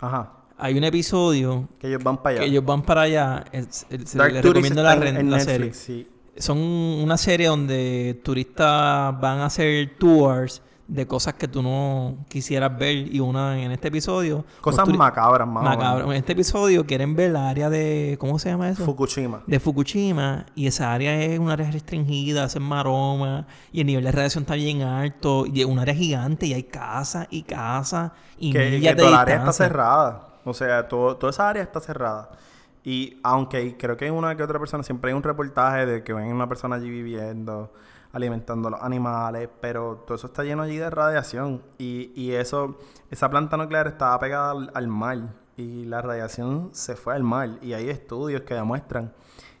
Ajá, 0.00 0.32
Hay 0.58 0.76
un 0.76 0.84
episodio 0.84 1.66
que 1.78 1.88
ellos 1.88 2.02
van 2.04 2.18
para 2.22 2.30
allá. 2.36 2.40
que 2.40 2.46
ellos 2.50 2.64
van 2.64 2.82
para 2.82 3.00
allá. 3.02 3.44
es- 3.52 3.86
Dark 4.14 4.32
les 4.34 4.42
Tourist 4.42 4.44
recomiendo 4.68 4.82
está 4.82 4.96
la, 4.96 5.08
en- 5.08 5.30
la 5.30 5.36
Netflix, 5.38 5.76
serie. 5.78 6.04
sí. 6.04 6.06
Son 6.36 6.58
una 6.58 7.16
serie 7.16 7.48
donde 7.48 8.20
turistas 8.22 9.18
van 9.20 9.38
a 9.40 9.46
hacer 9.46 9.96
tours 9.98 10.62
de 10.90 11.06
cosas 11.06 11.34
que 11.34 11.46
tú 11.46 11.62
no 11.62 12.16
quisieras 12.28 12.76
ver. 12.76 12.96
Y 13.14 13.20
una 13.20 13.62
en 13.62 13.70
este 13.72 13.88
episodio. 13.88 14.44
Cosas 14.60 14.86
los 14.86 14.94
turi- 14.94 14.98
macabras, 14.98 15.46
más 15.46 15.62
macabras. 15.62 16.06
En 16.06 16.12
este 16.14 16.32
episodio 16.32 16.84
quieren 16.84 17.14
ver 17.14 17.30
la 17.30 17.48
área 17.48 17.70
de. 17.70 18.16
¿Cómo 18.20 18.38
se 18.38 18.50
llama 18.50 18.68
eso? 18.68 18.84
Fukushima. 18.84 19.42
de 19.46 19.60
Fukushima 19.60 20.46
y 20.54 20.66
esa 20.66 20.92
área 20.92 21.20
es 21.22 21.38
un 21.38 21.48
área 21.50 21.70
restringida, 21.70 22.44
hacen 22.44 22.62
maroma 22.62 23.46
y 23.72 23.80
el 23.80 23.86
nivel 23.86 24.04
de 24.04 24.12
radiación 24.12 24.42
está 24.42 24.54
bien 24.54 24.82
alto 24.82 25.46
y 25.46 25.60
es 25.60 25.66
un 25.66 25.78
área 25.78 25.94
gigante 25.94 26.46
y 26.46 26.54
hay 26.54 26.64
casa 26.64 27.26
y 27.30 27.42
casa 27.44 28.12
y 28.38 28.52
que, 28.52 28.80
que 28.80 28.94
toda 28.94 29.10
la 29.10 29.20
área 29.20 29.36
está 29.36 29.52
cerrada. 29.52 30.26
O 30.44 30.54
sea, 30.54 30.88
todo, 30.88 31.16
toda 31.16 31.30
esa 31.30 31.48
área 31.48 31.62
está 31.62 31.80
cerrada. 31.80 32.30
Y 32.82 33.18
aunque 33.22 33.76
creo 33.76 33.96
que 33.96 34.06
hay 34.06 34.10
una 34.10 34.34
que 34.36 34.42
otra 34.42 34.58
persona, 34.58 34.82
siempre 34.82 35.10
hay 35.10 35.16
un 35.16 35.22
reportaje 35.22 35.84
de 35.84 36.02
que 36.02 36.14
ven 36.14 36.32
una 36.32 36.48
persona 36.48 36.76
allí 36.76 36.88
viviendo, 36.88 37.72
alimentando 38.12 38.68
a 38.68 38.70
los 38.72 38.82
animales, 38.82 39.48
pero 39.60 40.02
todo 40.06 40.16
eso 40.16 40.26
está 40.28 40.42
lleno 40.44 40.62
allí 40.62 40.76
de 40.76 40.90
radiación. 40.90 41.62
Y, 41.78 42.12
y 42.14 42.32
eso, 42.32 42.76
esa 43.10 43.30
planta 43.30 43.56
nuclear 43.56 43.86
estaba 43.86 44.18
pegada 44.18 44.50
al, 44.52 44.70
al 44.74 44.88
mar 44.88 45.18
y 45.56 45.84
la 45.84 46.02
radiación 46.02 46.70
se 46.72 46.96
fue 46.96 47.14
al 47.14 47.22
mar. 47.22 47.58
Y 47.62 47.72
hay 47.72 47.88
estudios 47.88 48.42
que 48.42 48.54
demuestran 48.54 49.12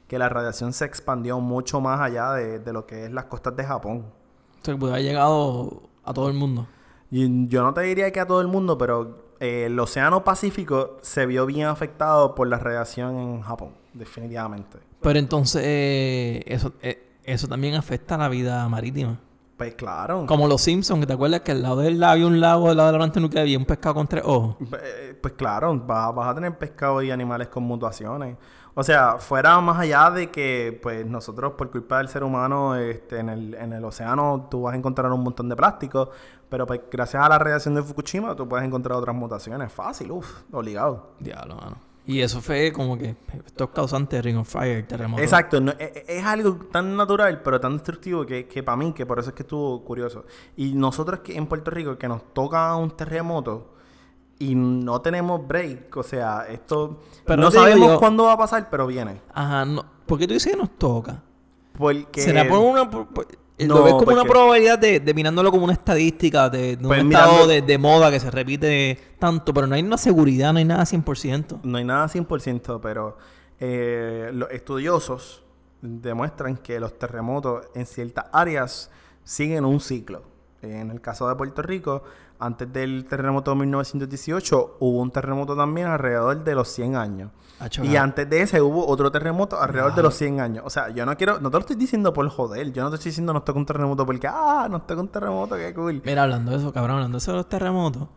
que 0.08 0.18
la 0.18 0.28
radiación 0.28 0.72
se 0.72 0.84
expandió 0.84 1.38
mucho 1.38 1.80
más 1.80 2.00
allá 2.00 2.32
de, 2.32 2.58
de 2.58 2.72
lo 2.72 2.86
que 2.86 3.04
es 3.04 3.12
las 3.12 3.26
costas 3.26 3.56
de 3.56 3.64
Japón. 3.64 4.06
O 4.60 4.64
sea, 4.64 4.74
que 4.74 4.80
puede 4.80 4.94
haber 4.94 5.04
llegado 5.04 5.82
a 6.04 6.12
todo 6.12 6.28
el 6.28 6.34
mundo. 6.34 6.66
Y 7.10 7.48
yo 7.48 7.62
no 7.62 7.74
te 7.74 7.82
diría 7.82 8.10
que 8.12 8.20
a 8.20 8.26
todo 8.26 8.40
el 8.40 8.48
mundo, 8.48 8.76
pero 8.76 9.30
eh, 9.40 9.66
el 9.66 9.78
Océano 9.78 10.22
Pacífico 10.22 10.98
se 11.02 11.26
vio 11.26 11.46
bien 11.46 11.66
afectado 11.66 12.34
por 12.34 12.46
la 12.46 12.58
radiación 12.58 13.16
en 13.16 13.40
Japón, 13.40 13.70
definitivamente. 13.94 14.78
Pero 15.00 15.18
entonces 15.18 15.62
eh, 15.64 16.42
eso, 16.46 16.72
eh, 16.82 17.09
eso 17.32 17.48
también 17.48 17.74
afecta 17.74 18.14
a 18.14 18.18
la 18.18 18.28
vida 18.28 18.68
marítima. 18.68 19.18
Pues 19.56 19.74
claro. 19.74 20.24
Como 20.26 20.48
los 20.48 20.62
Simpsons, 20.62 21.06
te 21.06 21.12
acuerdas 21.12 21.40
que 21.40 21.52
al 21.52 21.60
lado 21.60 21.80
del 21.80 22.00
lago 22.00 22.12
había 22.12 22.26
un 22.26 22.40
lago, 22.40 22.70
al 22.70 22.76
lado 22.78 22.88
de 22.88 22.92
la 22.92 22.98
planta 22.98 23.20
nuclear 23.20 23.42
había 23.42 23.58
un 23.58 23.66
pescado 23.66 23.94
con 23.96 24.06
tres 24.06 24.24
ojos. 24.24 24.56
Eh, 24.82 25.18
Pues 25.20 25.34
claro, 25.34 25.78
vas, 25.86 26.14
vas 26.14 26.28
a 26.28 26.34
tener 26.34 26.56
pescado 26.56 27.02
y 27.02 27.10
animales 27.10 27.48
con 27.48 27.64
mutaciones. 27.64 28.36
O 28.74 28.82
sea, 28.82 29.18
fuera 29.18 29.60
más 29.60 29.78
allá 29.78 30.10
de 30.10 30.30
que, 30.30 30.78
pues, 30.82 31.04
nosotros, 31.04 31.52
por 31.58 31.70
culpa 31.70 31.98
del 31.98 32.08
ser 32.08 32.22
humano, 32.24 32.76
este, 32.76 33.18
en, 33.18 33.28
el, 33.28 33.54
en 33.54 33.72
el 33.74 33.84
océano, 33.84 34.46
tú 34.50 34.62
vas 34.62 34.74
a 34.74 34.76
encontrar 34.78 35.12
un 35.12 35.22
montón 35.22 35.48
de 35.48 35.56
plástico. 35.56 36.08
Pero, 36.48 36.66
pues, 36.66 36.80
gracias 36.90 37.22
a 37.22 37.28
la 37.28 37.38
radiación 37.38 37.74
de 37.74 37.82
Fukushima, 37.82 38.34
tú 38.34 38.48
puedes 38.48 38.64
encontrar 38.64 38.96
otras 38.96 39.14
mutaciones. 39.14 39.70
Fácil, 39.72 40.10
uff, 40.12 40.42
obligado. 40.52 41.10
Diablo, 41.18 41.56
mano. 41.56 41.89
Y 42.10 42.22
eso 42.22 42.40
fue 42.40 42.72
como 42.72 42.98
que 42.98 43.14
esto 43.46 43.64
es 43.64 43.70
causante 43.70 44.16
de 44.16 44.22
Ring 44.22 44.38
of 44.38 44.48
Fire, 44.48 44.78
el 44.78 44.86
terremoto. 44.86 45.22
Exacto, 45.22 45.60
no- 45.60 45.70
e- 45.78 46.04
e- 46.08 46.18
es, 46.18 46.24
algo 46.24 46.54
tan 46.72 46.96
natural, 46.96 47.40
pero 47.42 47.60
tan 47.60 47.74
destructivo 47.74 48.26
que, 48.26 48.48
que 48.48 48.64
para 48.64 48.76
mí, 48.76 48.92
que 48.92 49.06
por 49.06 49.20
eso 49.20 49.28
es 49.28 49.34
que 49.36 49.42
estuvo 49.44 49.84
curioso. 49.84 50.24
Y 50.56 50.74
nosotros 50.74 51.20
que 51.20 51.36
en 51.36 51.46
Puerto 51.46 51.70
Rico, 51.70 51.96
que 51.96 52.08
nos 52.08 52.34
toca 52.34 52.74
un 52.74 52.90
terremoto 52.90 53.74
y 54.40 54.56
no 54.56 55.00
tenemos 55.00 55.46
break, 55.46 55.96
o 55.96 56.02
sea, 56.02 56.46
esto 56.48 56.98
Pero 57.24 57.42
no 57.42 57.50
sabemos 57.52 57.88
yo- 57.92 57.98
cuándo 58.00 58.24
va 58.24 58.32
a 58.32 58.38
pasar, 58.38 58.68
pero 58.70 58.88
viene. 58.88 59.20
Ajá, 59.32 59.64
no. 59.64 59.84
¿Por 60.06 60.18
qué 60.18 60.26
tú 60.26 60.34
dices 60.34 60.50
que 60.52 60.58
nos 60.58 60.70
toca? 60.78 61.22
Porque 61.78 62.22
¿Será 62.22 62.48
por 62.48 62.58
una... 62.58 62.90
por- 62.90 63.06
por- 63.06 63.28
No, 63.66 63.76
lo 63.76 63.84
ves 63.84 63.94
como 63.94 64.12
una 64.12 64.24
probabilidad 64.24 64.78
de, 64.78 65.00
de 65.00 65.14
mirándolo 65.14 65.50
como 65.50 65.64
una 65.64 65.72
estadística 65.72 66.48
de, 66.48 66.76
de 66.76 66.82
un 66.82 66.88
Pues 66.88 67.04
estado 67.04 67.46
de 67.46 67.78
moda 67.78 68.10
que 68.10 68.20
se 68.20 68.30
repite 68.30 68.98
tanto, 69.18 69.52
pero 69.52 69.66
no 69.66 69.74
hay 69.74 69.82
una 69.82 69.98
seguridad, 69.98 70.52
no 70.52 70.58
hay 70.58 70.64
nada 70.64 70.84
100%. 70.84 71.60
no 71.62 71.78
hay 71.78 71.84
nada 71.84 72.06
100%, 72.06 72.80
pero 72.82 73.18
eh, 73.60 74.30
los 74.32 74.50
estudiosos 74.50 75.42
demuestran 75.82 76.56
que 76.56 76.80
los 76.80 76.98
terremotos 76.98 77.66
en 77.74 77.86
ciertas 77.86 78.26
áreas 78.32 78.90
siguen 79.22 79.64
un 79.64 79.80
ciclo. 79.80 80.22
En 80.62 80.90
el 80.90 81.00
caso 81.00 81.28
de 81.28 81.34
Puerto 81.36 81.62
Rico, 81.62 82.02
antes 82.38 82.70
del 82.72 83.06
terremoto 83.06 83.50
de 83.50 83.58
1918, 83.58 84.76
hubo 84.80 85.00
un 85.00 85.10
terremoto 85.10 85.56
también 85.56 85.86
alrededor 85.86 86.44
de 86.44 86.54
los 86.54 86.68
100 86.68 86.96
años. 86.96 87.30
Y 87.82 87.96
antes 87.96 88.28
de 88.28 88.42
ese 88.42 88.60
hubo 88.60 88.86
otro 88.86 89.10
terremoto 89.10 89.60
alrededor 89.60 89.94
de 89.94 90.02
los 90.02 90.14
100 90.14 90.40
años. 90.40 90.64
O 90.66 90.70
sea, 90.70 90.88
yo 90.90 91.04
no 91.04 91.16
quiero, 91.16 91.40
no 91.40 91.50
te 91.50 91.56
lo 91.56 91.60
estoy 91.60 91.76
diciendo 91.76 92.12
por 92.12 92.28
joder, 92.28 92.72
yo 92.72 92.82
no 92.82 92.90
te 92.90 92.96
estoy 92.96 93.10
diciendo 93.10 93.32
nos 93.32 93.44
toca 93.44 93.58
un 93.58 93.66
terremoto 93.66 94.06
porque, 94.06 94.26
ah, 94.26 94.66
nos 94.70 94.86
toca 94.86 95.00
un 95.00 95.08
terremoto, 95.08 95.56
qué 95.56 95.74
cool. 95.74 96.02
Mira, 96.04 96.22
hablando 96.22 96.52
de 96.52 96.58
eso, 96.58 96.72
cabrón, 96.72 96.96
hablando 96.96 97.16
de 97.16 97.22
eso 97.22 97.32
de 97.32 97.36
los 97.38 97.48
terremotos, 97.48 98.08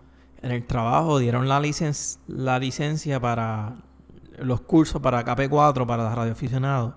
en 0.41 0.51
el 0.51 0.65
trabajo 0.65 1.19
dieron 1.19 1.47
la, 1.47 1.59
licen 1.59 1.93
la 2.27 2.59
licencia 2.59 3.19
para 3.19 3.75
los 4.37 4.61
cursos 4.61 5.01
para 5.01 5.23
KP4, 5.25 5.85
para 5.85 6.03
los 6.03 6.15
radioaficionados. 6.15 6.93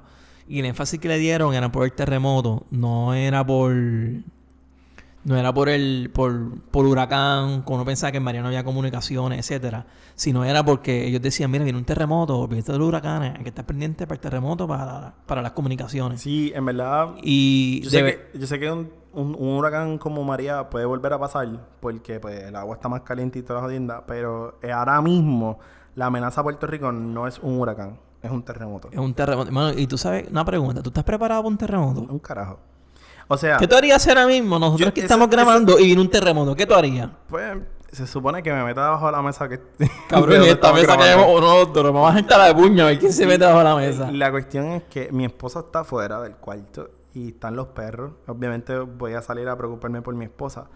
Y 0.48 0.60
el 0.60 0.66
énfasis 0.66 1.00
que 1.00 1.08
le 1.08 1.18
dieron 1.18 1.54
era 1.54 1.70
por 1.72 1.84
el 1.84 1.92
terremoto, 1.92 2.66
no 2.70 3.14
era 3.14 3.44
por... 3.44 3.72
No 5.26 5.36
era 5.36 5.52
por 5.52 5.68
el 5.68 6.10
por, 6.14 6.60
por 6.70 6.86
huracán, 6.86 7.62
como 7.62 7.76
uno 7.78 7.84
pensaba 7.84 8.12
que 8.12 8.18
en 8.18 8.22
María 8.22 8.42
no 8.42 8.46
había 8.46 8.62
comunicaciones, 8.62 9.40
etcétera, 9.40 9.84
sino 10.14 10.44
era 10.44 10.64
porque 10.64 11.04
ellos 11.06 11.20
decían, 11.20 11.50
mira, 11.50 11.64
viene 11.64 11.78
un 11.78 11.84
terremoto, 11.84 12.38
olvídate 12.38 12.70
de 12.70 12.78
los 12.78 12.86
huracanes, 12.86 13.34
hay 13.36 13.42
que 13.42 13.48
estar 13.48 13.66
pendiente 13.66 14.06
para 14.06 14.14
el 14.14 14.20
terremoto, 14.20 14.68
para, 14.68 15.14
para 15.26 15.42
las 15.42 15.50
comunicaciones. 15.50 16.20
Sí, 16.22 16.52
en 16.54 16.64
verdad, 16.64 17.16
Y 17.22 17.80
Yo 17.82 17.90
sé, 17.90 18.04
que, 18.32 18.38
yo 18.38 18.46
sé 18.46 18.60
que 18.60 18.70
un, 18.70 18.88
un- 19.14 19.34
un 19.36 19.56
huracán 19.58 19.98
como 19.98 20.22
María 20.22 20.70
puede 20.70 20.84
volver 20.86 21.12
a 21.14 21.18
pasar 21.18 21.48
porque 21.80 22.20
pues, 22.20 22.44
el 22.44 22.54
agua 22.54 22.76
está 22.76 22.88
más 22.88 23.00
caliente 23.00 23.40
y 23.40 23.42
todas 23.42 23.62
las 23.62 23.68
jodiendas, 23.68 24.02
pero 24.06 24.60
ahora 24.72 25.02
mismo 25.02 25.58
la 25.96 26.06
amenaza 26.06 26.40
a 26.40 26.44
Puerto 26.44 26.68
Rico 26.68 26.92
no 26.92 27.26
es 27.26 27.40
un 27.40 27.58
huracán, 27.58 27.98
es 28.22 28.30
un 28.30 28.44
terremoto. 28.44 28.90
es 28.92 28.98
un 28.98 29.12
terremoto. 29.12 29.48
Hermano, 29.48 29.76
y 29.76 29.88
tú 29.88 29.98
sabes, 29.98 30.28
una 30.30 30.44
pregunta, 30.44 30.82
¿tú 30.84 30.90
estás 30.90 31.02
preparado 31.02 31.42
para 31.42 31.48
un 31.48 31.58
terremoto? 31.58 32.00
Un 32.02 32.18
carajo. 32.20 32.60
O 33.28 33.36
sea, 33.36 33.56
¿Qué 33.56 33.66
tú 33.66 33.74
harías 33.76 34.06
ahora 34.08 34.26
mismo? 34.26 34.58
Nosotros 34.58 34.80
Yo- 34.80 34.92
eso- 34.94 35.02
estamos 35.02 35.28
grabando 35.28 35.78
y 35.78 35.86
viene 35.86 36.00
un 36.00 36.10
terremoto. 36.10 36.54
¿Qué 36.54 36.66
tú 36.66 36.74
harías? 36.74 37.10
pues 37.28 37.58
se 37.92 38.06
supone 38.06 38.42
que 38.42 38.52
me 38.52 38.62
meta 38.62 38.84
debajo 38.84 39.06
de 39.06 39.12
la 39.12 39.22
mesa 39.22 39.48
que... 39.48 39.58
Cabrón, 40.08 40.42
de 40.42 40.50
esta 40.50 40.72
mesa 40.72 40.96
que 40.98 41.04
grabando. 41.04 41.24
hay 41.32 41.36
uno 41.38 41.54
otro. 41.56 41.92
Vamos 41.92 42.14
a 42.14 42.18
entrar 42.18 42.46
de 42.46 42.54
puño 42.54 42.84
a 42.84 42.86
ver 42.88 42.98
quién 42.98 43.12
se 43.12 43.26
mete 43.26 43.44
bajo 43.46 43.62
la 43.62 43.74
mesa. 43.74 44.10
La 44.12 44.30
cuestión 44.30 44.66
es 44.66 44.82
que 44.84 45.10
mi 45.12 45.24
esposa 45.24 45.60
está 45.60 45.82
fuera 45.82 46.20
del 46.20 46.34
cuarto 46.36 46.90
y 47.14 47.28
están 47.28 47.56
los 47.56 47.68
perros. 47.68 48.12
Obviamente 48.26 48.78
voy 48.78 49.14
a 49.14 49.22
salir 49.22 49.48
a 49.48 49.56
preocuparme 49.56 50.02
por 50.02 50.14
mi 50.14 50.26
esposa. 50.26 50.66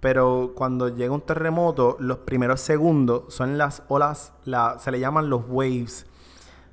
Pero 0.00 0.52
cuando 0.54 0.88
llega 0.88 1.12
un 1.14 1.20
terremoto, 1.20 1.96
los 2.00 2.18
primeros 2.18 2.60
segundos 2.60 3.24
son 3.28 3.58
las 3.58 3.82
olas, 3.88 4.32
la, 4.44 4.78
se 4.78 4.90
le 4.90 5.00
llaman 5.00 5.28
los 5.28 5.42
waves 5.48 6.06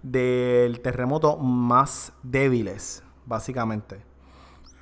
del 0.03 0.79
terremoto 0.81 1.37
más 1.37 2.13
débiles, 2.23 3.03
básicamente. 3.25 4.01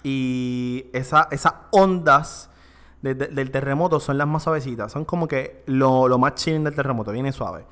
Y 0.04 0.86
esa- 0.94 1.28
esas 1.32 1.54
ondas 1.72 2.50
de- 3.02 3.16
de- 3.16 3.28
del 3.28 3.52
terremoto 3.52 4.00
son 4.00 4.18
las 4.18 4.28
más 4.28 4.44
suavecitas. 4.44 4.92
Son 4.92 5.06
como 5.06 5.28
que 5.28 5.64
lo, 5.68 6.08
lo 6.08 6.18
más 6.18 6.36
chilling 6.36 6.64
del 6.64 6.76
terremoto, 6.76 7.12
viene 7.12 7.32
suave. 7.32 7.66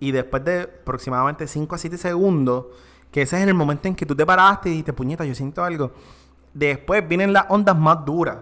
Y 0.00 0.10
después 0.12 0.44
de 0.44 0.62
aproximadamente 0.62 1.46
5 1.46 1.74
a 1.74 1.78
7 1.78 1.96
segundos, 1.96 2.66
que 3.10 3.22
ese 3.22 3.40
es 3.40 3.46
el 3.46 3.54
momento 3.54 3.88
en 3.88 3.94
que 3.94 4.06
tú 4.06 4.16
te 4.16 4.26
paraste 4.26 4.68
y 4.68 4.72
dijiste, 4.72 4.92
puñeta, 4.92 5.24
yo 5.24 5.34
siento 5.34 5.62
algo. 5.62 5.92
Después 6.54 7.06
vienen 7.06 7.32
las 7.32 7.46
ondas 7.48 7.76
más 7.76 8.04
duras. 8.04 8.38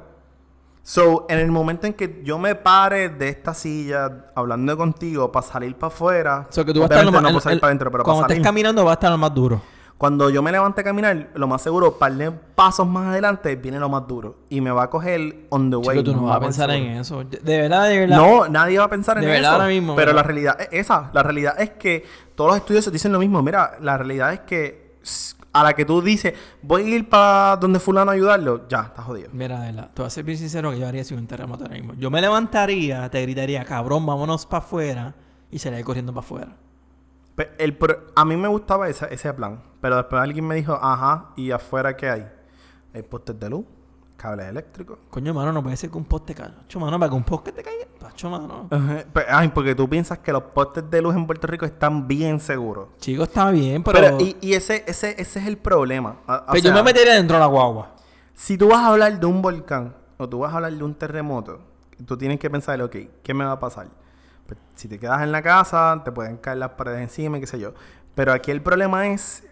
So, 0.83 1.27
en 1.29 1.39
el 1.39 1.51
momento 1.51 1.87
en 1.87 1.93
que 1.93 2.23
yo 2.25 2.39
me 2.39 2.55
pare 2.55 3.11
de 3.11 3.29
esta 3.29 3.53
silla 3.53 4.31
hablando 4.35 4.77
contigo 4.79 5.31
para 5.31 5.47
salir 5.47 5.75
para 5.77 5.93
afuera, 5.93 6.47
O 6.49 6.53
sea, 6.53 6.65
que 6.65 6.73
tú 6.73 6.81
vas 6.81 6.91
a 6.91 6.95
estar 6.95 7.05
lo 7.05 7.11
obviamente 7.11 7.23
más- 7.25 7.33
no 7.33 7.39
el- 7.39 7.43
salir 7.43 7.55
el- 7.57 7.61
para 7.61 7.69
adentro, 7.69 7.91
pero 7.91 8.05
cuando 8.05 8.23
para 8.23 8.33
estés 8.33 8.37
salir. 8.37 8.45
caminando 8.47 8.85
va 8.85 8.91
a 8.93 8.95
estar 8.95 9.11
lo 9.11 9.19
más 9.19 9.35
duro. 9.35 9.61
Cuando 10.01 10.31
yo 10.31 10.41
me 10.41 10.51
levante 10.51 10.81
a 10.81 10.85
caminar, 10.85 11.29
lo 11.35 11.47
más 11.47 11.61
seguro, 11.61 11.99
par 11.99 12.15
de 12.15 12.31
pasos 12.31 12.87
más 12.87 13.09
adelante, 13.09 13.55
viene 13.57 13.79
lo 13.79 13.91
más 13.91 14.09
duro. 14.09 14.39
Y 14.49 14.63
me 14.63 14.71
va 14.71 14.85
a 14.85 14.89
coger 14.89 15.45
on 15.51 15.69
the 15.69 15.77
way. 15.77 15.99
Chico, 15.99 16.13
tú 16.13 16.17
no 16.17 16.23
vas 16.23 16.39
a 16.39 16.41
pensar 16.41 16.71
en 16.71 16.87
eso. 16.93 17.23
De 17.23 17.61
verdad, 17.61 17.87
de 17.87 17.99
verdad. 17.99 18.17
No, 18.17 18.49
nadie 18.49 18.79
va 18.79 18.87
a 18.87 18.89
pensar 18.89 19.19
en 19.19 19.25
De 19.25 19.31
eso. 19.31 19.35
verdad, 19.43 19.53
ahora 19.57 19.67
mismo, 19.67 19.95
pero 19.95 20.07
¿verdad? 20.07 20.23
la 20.23 20.27
realidad 20.27 20.57
es 20.59 20.69
esa. 20.73 21.11
La 21.13 21.23
realidad 21.23 21.61
es 21.61 21.73
que 21.73 22.07
todos 22.35 22.49
los 22.49 22.57
estudios 22.57 22.91
dicen 22.91 23.13
lo 23.13 23.19
mismo. 23.19 23.43
Mira, 23.43 23.73
la 23.83 23.99
realidad 23.99 24.33
es 24.33 24.41
que 24.41 24.97
a 25.53 25.63
la 25.63 25.75
que 25.75 25.85
tú 25.85 26.01
dices, 26.01 26.33
voy 26.63 26.83
a 26.83 26.97
ir 26.97 27.07
para 27.07 27.59
donde 27.59 27.79
fulano 27.79 28.11
a 28.11 28.15
ayudarlo, 28.15 28.67
ya, 28.71 28.81
estás 28.81 29.05
jodido. 29.05 29.29
Mira, 29.35 29.61
de 29.61 29.67
verdad, 29.67 29.91
te 29.93 30.01
voy 30.01 30.07
a 30.07 30.11
ser 30.11 30.25
bien 30.25 30.39
sincero 30.39 30.71
que 30.71 30.79
yo 30.79 30.89
haría 30.89 31.05
si 31.05 31.13
un 31.13 31.27
terremoto 31.27 31.65
ahora 31.65 31.77
mismo. 31.77 31.93
Yo 31.99 32.11
me 32.11 32.23
levantaría, 32.23 33.07
te 33.11 33.21
gritaría, 33.21 33.67
cabrón, 33.67 34.07
vámonos 34.07 34.47
para 34.47 34.65
afuera. 34.65 35.15
Y 35.51 35.59
saliría 35.59 35.85
corriendo 35.85 36.15
para 36.15 36.25
afuera. 36.25 36.57
El 37.59 37.77
a 38.15 38.25
mí 38.25 38.37
me 38.37 38.49
gustaba 38.49 38.89
ese, 38.89 39.13
ese 39.13 39.33
plan. 39.33 39.63
Pero 39.81 39.97
después 39.97 40.21
alguien 40.23 40.47
me 40.47 40.55
dijo, 40.55 40.79
ajá, 40.81 41.31
¿y 41.37 41.51
afuera 41.51 41.97
qué 41.97 42.11
hay? 42.11 42.29
Hay 42.93 43.03
postes 43.03 43.39
de 43.39 43.49
luz, 43.49 43.65
cables 44.17 44.47
eléctricos. 44.47 44.99
Coño, 45.09 45.33
mano, 45.33 45.53
no 45.53 45.63
puede 45.63 45.77
ser 45.77 45.91
que 45.91 45.97
un 45.97 46.05
poste 46.05 46.35
caiga. 46.35 46.55
Pacho, 46.57 46.79
mano, 46.79 46.99
para 46.99 47.11
que 47.11 47.17
un 47.17 47.25
poste 47.25 47.53
te 47.53 47.63
caiga. 47.63 47.87
Pacho, 47.99 48.29
mano. 48.29 48.69
Ay, 49.29 49.49
porque 49.49 49.75
tú 49.75 49.89
piensas 49.89 50.19
que 50.19 50.33
los 50.33 50.43
postes 50.43 50.91
de 50.91 51.01
luz 51.01 51.15
en 51.15 51.27
Puerto 51.27 51.47
Rico 51.47 51.65
están 51.65 52.07
bien 52.07 52.41
seguros. 52.41 52.89
Chico, 52.99 53.23
está 53.23 53.51
bien, 53.51 53.83
pero. 53.83 53.99
Pero, 53.99 54.21
y, 54.21 54.37
y 54.41 54.55
ese, 54.55 54.85
ese, 54.87 55.15
ese 55.19 55.39
es 55.41 55.47
el 55.47 55.57
problema. 55.57 56.17
O 56.27 56.53
pero 56.53 56.65
yo 56.65 56.73
me 56.73 56.83
metería 56.83 57.15
dentro 57.15 57.37
de 57.37 57.41
la 57.41 57.47
guagua. 57.47 57.95
Si 58.35 58.57
tú 58.57 58.69
vas 58.69 58.81
a 58.81 58.89
hablar 58.89 59.21
de 59.21 59.27
un 59.27 59.43
volcán 59.43 59.95
o 60.19 60.29
tú 60.29 60.41
vas 60.41 60.53
a 60.53 60.57
hablar 60.57 60.73
de 60.73 60.83
un 60.83 60.95
terremoto, 60.95 61.61
tú 62.07 62.17
tienes 62.17 62.39
que 62.39 62.51
pensar, 62.51 62.81
ok, 62.83 62.97
¿qué 63.23 63.35
me 63.35 63.45
va 63.45 63.53
a 63.53 63.61
pasar? 63.61 63.89
Pues, 64.51 64.59
si 64.75 64.89
te 64.89 64.99
quedas 64.99 65.23
en 65.23 65.31
la 65.31 65.43
casa, 65.43 66.03
te 66.05 66.11
pueden 66.11 66.37
caer 66.39 66.59
las 66.59 66.71
paredes 66.71 67.01
encima, 67.03 67.39
y 67.39 67.41
qué 67.41 67.47
sé 67.47 67.61
yo. 67.61 67.73
Pero 68.17 68.33
aquí 68.33 68.51
el 68.51 68.61
problema 68.63 69.07
es, 69.07 69.45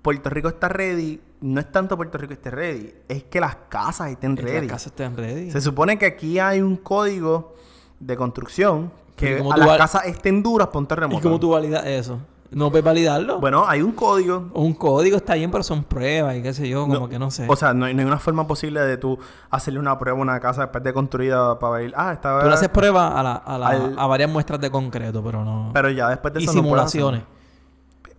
Puerto 0.00 0.30
Rico 0.30 0.48
está 0.48 0.70
ready. 0.70 1.20
No 1.42 1.60
es 1.60 1.70
tanto 1.70 1.96
Puerto 1.96 2.16
Rico 2.16 2.32
esté 2.32 2.50
ready, 2.50 2.94
es 3.08 3.24
que 3.24 3.40
las 3.40 3.56
casas 3.68 4.10
estén 4.10 4.34
Que 4.36 4.42
ready. 4.42 4.66
Las 4.66 4.76
casas 4.76 4.86
estén 4.86 5.16
ready. 5.16 5.50
Se 5.50 5.60
supone 5.60 5.98
que 5.98 6.06
aquí 6.06 6.38
hay 6.38 6.62
un 6.62 6.78
código 6.78 7.54
de 8.00 8.16
construcción 8.16 8.90
que 9.16 9.36
¿cómo 9.36 9.52
a 9.52 9.56
las 9.58 9.76
casas 9.76 10.06
estén 10.06 10.42
duras 10.42 10.68
para 10.68 10.78
un 10.78 10.84
¿Y 10.84 10.88
terremoto. 10.88 11.22
cómo 11.22 11.38
tú 11.38 11.50
validas 11.50 11.84
eso? 11.84 12.18
¿No 12.50 12.70
puedes 12.70 12.84
validarlo? 12.84 13.40
Bueno, 13.40 13.64
hay 13.68 13.82
un 13.82 13.92
código 13.92 14.48
un 14.54 14.72
código 14.72 15.18
está 15.18 15.34
bien, 15.34 15.50
pero 15.50 15.62
son 15.62 15.84
pruebas 15.84 16.34
y 16.36 16.42
qué 16.42 16.54
sé 16.54 16.66
yo, 16.68 16.82
como 16.82 16.94
No, 16.94 17.08
que 17.08 17.18
no 17.18 17.30
sé. 17.30 17.46
O 17.48 17.54
sea, 17.56 17.74
no 17.74 17.84
hay, 17.84 17.92
no 17.94 18.00
hay 18.00 18.06
una 18.06 18.18
forma 18.18 18.46
posible 18.46 18.80
de 18.80 18.96
tú 18.96 19.18
hacerle 19.50 19.78
una 19.80 19.98
prueba 19.98 20.18
a 20.18 20.22
una 20.22 20.40
casa 20.40 20.62
después 20.62 20.82
de 20.82 20.92
construida 20.94 21.58
para 21.58 21.74
ver, 21.74 21.92
ah, 21.94 22.12
está... 22.14 22.40
Tú 22.40 22.46
le 22.48 22.54
haces 22.54 22.70
pruebas 22.70 23.12
a, 23.14 23.22
la- 23.22 23.32
a, 23.34 23.58
la- 23.58 23.68
al- 23.68 23.98
a 23.98 24.06
varias 24.06 24.30
muestras 24.30 24.60
de 24.60 24.70
concreto, 24.70 25.22
pero 25.22 25.44
no. 25.44 25.70
Pero 25.74 25.90
ya 25.90 26.08
después 26.08 26.32
de 26.32 26.40
y 26.40 26.44
eso 26.44 26.54
no 26.54 26.62
puedes 26.62 26.90
simulaciones. 26.90 27.22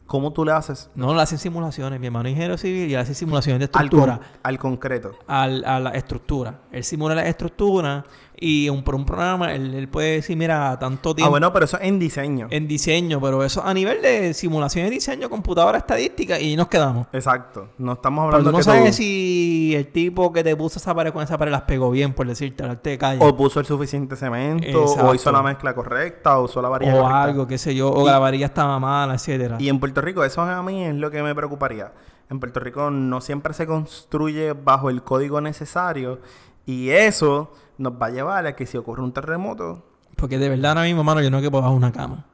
¿Cómo 0.06 0.34
tú 0.34 0.44
le 0.44 0.52
haces 0.52 0.90
No, 0.96 1.14
le 1.14 1.22
hacen 1.22 1.38
simulaciones. 1.38 2.00
Mi 2.00 2.08
hermano 2.08 2.28
es 2.30 2.32
ingeniero 2.32 2.58
civil 2.58 2.90
y 2.90 2.96
hace 2.96 3.14
simulaciones 3.14 3.60
de 3.60 3.66
al, 3.78 3.86
estructura. 3.86 4.18
con- 4.18 4.26
al 4.44 4.58
concreto? 4.60 5.12
al- 5.28 5.64
a 5.66 5.80
la 5.80 5.90
estructura. 5.92 6.62
Él 6.72 6.84
simula 6.84 7.14
la 7.14 7.28
estructura 7.28 8.04
y 8.42 8.70
un, 8.70 8.84
por 8.84 8.96
un 8.96 9.06
programa 9.06 9.54
él, 9.54 9.74
él 9.74 9.88
puede 9.90 10.14
decir, 10.16 10.38
mira, 10.38 10.78
tanto 10.80 11.12
Ah, 11.12 11.16
tiempo 11.16 11.32
bueno, 11.32 11.52
pero 11.52 11.66
eso 11.66 11.78
es 11.78 11.84
en 11.88 12.00
diseño. 12.00 12.48
en 12.50 12.68
diseño, 12.68 13.20
pero 13.20 13.44
eso 13.44 13.64
a 13.66 13.74
nivel 13.74 14.02
de 14.02 14.34
simulación 14.34 14.86
de 14.86 14.92
diseño, 14.92 15.30
computadora 15.30 15.78
estadística 15.80 16.40
y 16.40 16.56
nos 16.56 16.68
quedamos. 16.68 17.08
Exacto. 17.12 17.70
No 17.78 17.94
estamos 17.94 18.24
Pero 18.28 18.38
hablando 18.38 18.50
tú 18.50 18.52
no 18.54 18.58
que 18.60 18.64
sabes 18.64 18.96
si 18.96 19.74
el 19.76 19.88
tipo 19.88 20.32
que 20.32 20.44
te 20.44 20.56
puso 20.56 20.80
esa 20.80 20.94
pared 20.96 21.12
con 21.12 21.24
esa 21.24 21.38
pared 21.38 21.52
las 21.52 21.64
pegó 21.64 21.92
bien, 21.92 22.14
por 22.14 22.28
decirte, 22.28 22.64
al 22.64 22.72
arte 22.72 22.92
de 22.92 22.98
calle. 22.98 23.20
O 23.26 23.36
puso 23.36 23.60
el 23.60 23.66
suficiente 23.66 24.16
cemento, 24.16 24.84
o 24.86 25.14
hizo 25.14 25.32
la 25.32 25.42
mezcla 25.42 25.74
correcta, 25.76 26.40
o 26.40 26.46
usó 26.46 26.62
la 26.62 26.70
varilla 26.70 26.94
o 26.96 26.98
correcta. 27.04 27.24
algo, 27.24 27.48
qué 27.48 27.58
sé 27.58 27.76
yo, 27.76 27.92
o 27.92 28.06
la 28.08 28.20
varilla 28.20 28.46
estaba 28.46 28.80
mala, 28.80 29.16
etcétera. 29.16 29.58
Y 29.60 29.70
en 29.70 29.80
Puerto 29.80 30.02
Rico, 30.02 30.24
eso 30.24 30.42
a 30.42 30.64
mí 30.64 30.84
es 30.86 30.96
lo 30.96 31.12
que 31.12 31.22
me 31.24 31.36
preocuparía. 31.36 31.92
En 32.30 32.40
Puerto 32.40 32.60
Rico 32.60 32.90
no 32.92 33.22
siempre 33.22 33.54
se 33.54 33.66
construye 33.66 34.54
bajo 34.54 34.90
el 34.90 35.02
código 35.04 35.42
necesario 35.42 36.20
y 36.66 36.90
eso 36.90 37.52
nos 37.80 37.94
va 37.94 38.06
a 38.06 38.10
llevar 38.12 38.46
a 38.46 38.56
que 38.56 38.66
si 38.68 38.78
ocurre 38.78 39.02
un 39.02 39.12
terremoto, 39.12 39.84
Porque 40.16 40.38
de 40.38 40.50
verdad 40.50 40.72
ahora 40.72 40.84
mismo, 40.84 41.04
mano, 41.04 41.22
yo 41.22 41.32
no 41.32 41.42
que 41.42 41.50
bajo 41.50 41.72
una 41.72 41.92
cama. 41.92 42.26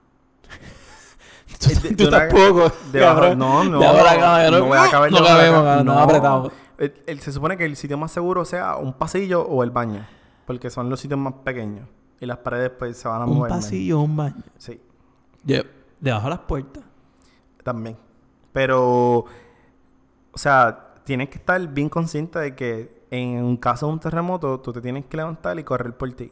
de- 1.68 1.90
de 1.90 1.96
Tú 1.96 2.10
tampoco. 2.10 2.72
debajo- 2.92 3.22
cabrón. 3.22 3.40
no, 3.40 3.64
no, 3.64 3.80
de 3.80 3.86
la 3.86 3.94
cama, 4.20 4.44
no, 4.44 4.52
cabrón. 4.52 4.68
voy 4.70 4.78
a 4.78 4.90
caber 4.92 5.12
No 5.12 5.18
de 5.18 5.24
la 5.24 5.30
cabemos, 5.30 5.86
no, 5.86 6.00
apretado. 6.00 6.52
El- 6.78 6.94
el- 7.08 7.20
se 7.22 7.32
supone 7.32 7.56
que 7.58 7.66
el 7.66 7.76
sitio 7.76 7.98
más 7.98 8.12
seguro 8.12 8.44
sea 8.46 8.76
un 8.76 8.94
pasillo 8.94 9.42
o 9.44 9.64
el 9.64 9.72
baño. 9.72 10.06
Porque 10.46 10.70
son 10.70 10.90
los 10.90 11.00
sitios 11.00 11.20
más 11.20 11.34
pequeños. 11.44 11.88
Y 12.20 12.26
las 12.26 12.38
paredes 12.40 12.72
pues 12.78 12.98
se 12.98 13.08
van 13.08 13.22
a 13.22 13.26
Un 13.26 13.36
mover. 13.38 13.52
menos. 13.52 13.64
pasillo, 13.66 14.00
un 14.02 14.16
baño. 14.16 14.44
Sí, 14.58 14.80
Yep. 15.46 15.68
Debajo 16.00 16.24
de 16.26 16.30
las 16.32 16.40
puertas. 16.40 16.84
también. 17.64 17.98
Pero, 18.54 19.20
o 19.20 20.38
sea, 20.38 20.94
tienes 21.04 21.30
que 21.30 21.38
estar 21.40 21.60
bien 21.68 21.90
consciente 21.90 22.38
de 22.40 22.56
que 22.56 23.05
en 23.16 23.44
un 23.44 23.58
caso 23.58 23.88
de 23.88 23.94
un 23.94 24.00
terremoto, 24.00 24.60
tú 24.60 24.72
te 24.74 24.82
tienes 24.82 25.06
que 25.06 25.18
levantar 25.18 25.58
y 25.60 25.64
correr 25.64 25.96
por 25.96 26.12
ti. 26.14 26.32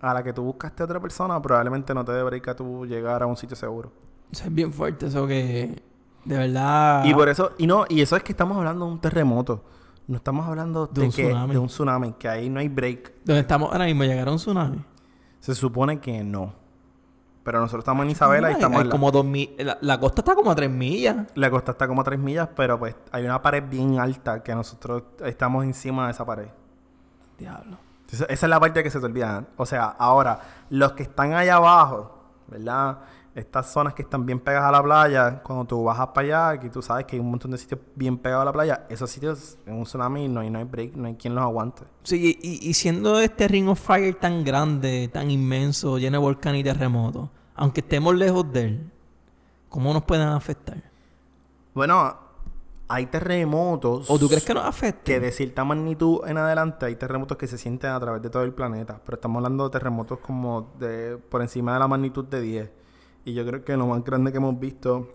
A 0.00 0.12
la 0.12 0.22
que 0.22 0.32
tú 0.32 0.42
buscaste 0.42 0.82
a 0.82 0.86
otra 0.86 1.00
persona, 1.00 1.40
probablemente 1.40 1.94
no 1.94 2.04
te 2.04 2.12
dé 2.12 2.22
break 2.22 2.48
a 2.48 2.56
tú 2.56 2.84
llegar 2.86 3.22
a 3.22 3.26
un 3.26 3.36
sitio 3.36 3.56
seguro. 3.56 3.90
Eso 4.30 4.44
es 4.44 4.54
bien 4.54 4.72
fuerte, 4.72 5.06
eso 5.06 5.26
que... 5.26 5.82
De 6.24 6.36
verdad... 6.36 7.04
Y 7.04 7.14
por 7.14 7.28
eso, 7.28 7.52
y 7.58 7.66
no, 7.66 7.84
y 7.88 8.00
eso 8.00 8.16
es 8.16 8.22
que 8.22 8.32
estamos 8.32 8.56
hablando 8.58 8.84
de 8.86 8.92
un 8.92 9.00
terremoto. 9.00 9.62
No 10.08 10.16
estamos 10.16 10.46
hablando 10.46 10.86
De 10.86 11.00
de, 11.00 11.06
un 11.06 11.12
que, 11.12 11.24
tsunami. 11.24 11.52
de 11.52 11.58
un 11.58 11.66
tsunami, 11.68 12.12
que 12.12 12.28
ahí 12.28 12.48
no 12.48 12.60
hay 12.60 12.68
break. 12.68 13.12
Donde 13.24 13.40
estamos 13.40 13.72
ahora 13.72 13.86
mismo, 13.86 14.04
llegaron 14.04 14.34
un 14.34 14.38
tsunami. 14.38 14.84
Se 15.40 15.54
supone 15.54 16.00
que 16.00 16.22
no. 16.22 16.52
Pero 17.46 17.60
nosotros 17.60 17.84
estamos 17.84 18.02
en 18.04 18.10
Isabela 18.10 18.50
y 18.50 18.54
estamos 18.54 18.78
hay 18.78 18.82
en 18.82 18.88
la, 18.88 18.90
como 18.90 19.12
dos 19.12 19.24
mil... 19.24 19.54
La, 19.56 19.78
la 19.80 20.00
costa 20.00 20.22
está 20.22 20.34
como 20.34 20.50
a 20.50 20.56
tres 20.56 20.68
millas. 20.68 21.28
la 21.36 21.48
costa 21.48 21.70
está 21.70 21.86
como 21.86 22.00
a 22.00 22.04
3 22.04 22.18
millas, 22.18 22.48
pero 22.56 22.76
pues 22.76 22.96
hay 23.12 23.24
una 23.24 23.40
pared 23.40 23.62
bien 23.70 24.00
alta 24.00 24.42
que 24.42 24.52
nosotros 24.52 25.04
estamos 25.24 25.64
encima 25.64 26.06
de 26.06 26.10
esa 26.10 26.26
pared. 26.26 26.48
Diablo. 27.38 27.78
Esa 28.10 28.24
esa 28.24 28.46
es 28.46 28.50
la 28.50 28.58
parte 28.58 28.82
que 28.82 28.90
se 28.90 28.98
te 28.98 29.06
olvida. 29.06 29.44
O 29.56 29.64
sea, 29.64 29.84
ahora, 29.86 30.40
los 30.70 30.94
que 30.94 31.04
están 31.04 31.34
allá 31.34 31.54
abajo, 31.54 32.18
¿verdad? 32.48 32.98
Estas 33.32 33.70
zonas 33.70 33.94
que 33.94 34.02
están 34.02 34.26
bien 34.26 34.40
pegadas 34.40 34.70
a 34.70 34.72
la 34.72 34.82
playa, 34.82 35.40
cuando 35.44 35.66
tú 35.66 35.84
bajas 35.84 36.08
para 36.08 36.48
allá, 36.48 36.60
que 36.60 36.68
tú 36.68 36.82
sabes 36.82 37.04
que 37.04 37.14
hay 37.14 37.20
un 37.20 37.30
montón 37.30 37.52
de 37.52 37.58
sitios 37.58 37.78
bien 37.94 38.18
pegados 38.18 38.42
a 38.42 38.46
la 38.46 38.52
playa, 38.52 38.86
esos 38.88 39.08
sitios 39.08 39.56
en 39.66 39.74
un 39.74 39.84
tsunami 39.84 40.26
no 40.26 40.40
hay, 40.40 40.50
no 40.50 40.58
hay 40.58 40.64
break, 40.64 40.96
no 40.96 41.06
hay 41.06 41.14
quien 41.14 41.36
los 41.36 41.44
aguante. 41.44 41.84
Sí, 42.02 42.36
y, 42.42 42.68
y 42.68 42.74
siendo 42.74 43.20
este 43.20 43.46
Ring 43.46 43.68
of 43.68 43.78
Fire 43.78 44.16
tan 44.16 44.42
grande, 44.42 45.08
tan 45.12 45.30
inmenso, 45.30 45.96
lleno 45.98 46.18
de 46.18 46.22
volcanes 46.24 46.62
y 46.62 46.64
terremotos, 46.64 47.28
aunque 47.56 47.80
estemos 47.80 48.14
lejos 48.14 48.50
de 48.52 48.64
él, 48.64 48.90
¿cómo 49.68 49.92
nos 49.92 50.04
pueden 50.04 50.28
afectar? 50.28 50.82
Bueno, 51.74 52.16
hay 52.88 53.06
terremotos. 53.06 54.08
¿O 54.10 54.18
tú 54.18 54.28
crees 54.28 54.44
que 54.44 54.54
nos 54.54 54.64
afecta? 54.64 55.04
que 55.04 55.20
de 55.20 55.32
cierta 55.32 55.64
magnitud 55.64 56.20
en 56.26 56.38
adelante 56.38 56.86
hay 56.86 56.96
terremotos 56.96 57.36
que 57.36 57.46
se 57.46 57.58
sienten 57.58 57.90
a 57.90 58.00
través 58.00 58.22
de 58.22 58.30
todo 58.30 58.44
el 58.44 58.52
planeta. 58.52 59.00
Pero 59.04 59.16
estamos 59.16 59.40
hablando 59.40 59.64
de 59.64 59.70
terremotos 59.70 60.18
como 60.20 60.72
de 60.78 61.18
por 61.30 61.42
encima 61.42 61.72
de 61.72 61.78
la 61.80 61.88
magnitud 61.88 62.24
de 62.24 62.40
10. 62.40 62.70
Y 63.24 63.34
yo 63.34 63.44
creo 63.46 63.64
que 63.64 63.76
lo 63.76 63.86
más 63.86 64.04
grande 64.04 64.30
que 64.30 64.38
hemos 64.38 64.58
visto 64.58 65.08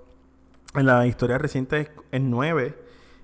en 0.74 0.86
la 0.86 1.06
historia 1.08 1.38
reciente 1.38 1.80
es, 1.80 1.92
es 2.12 2.22
9. 2.22 2.78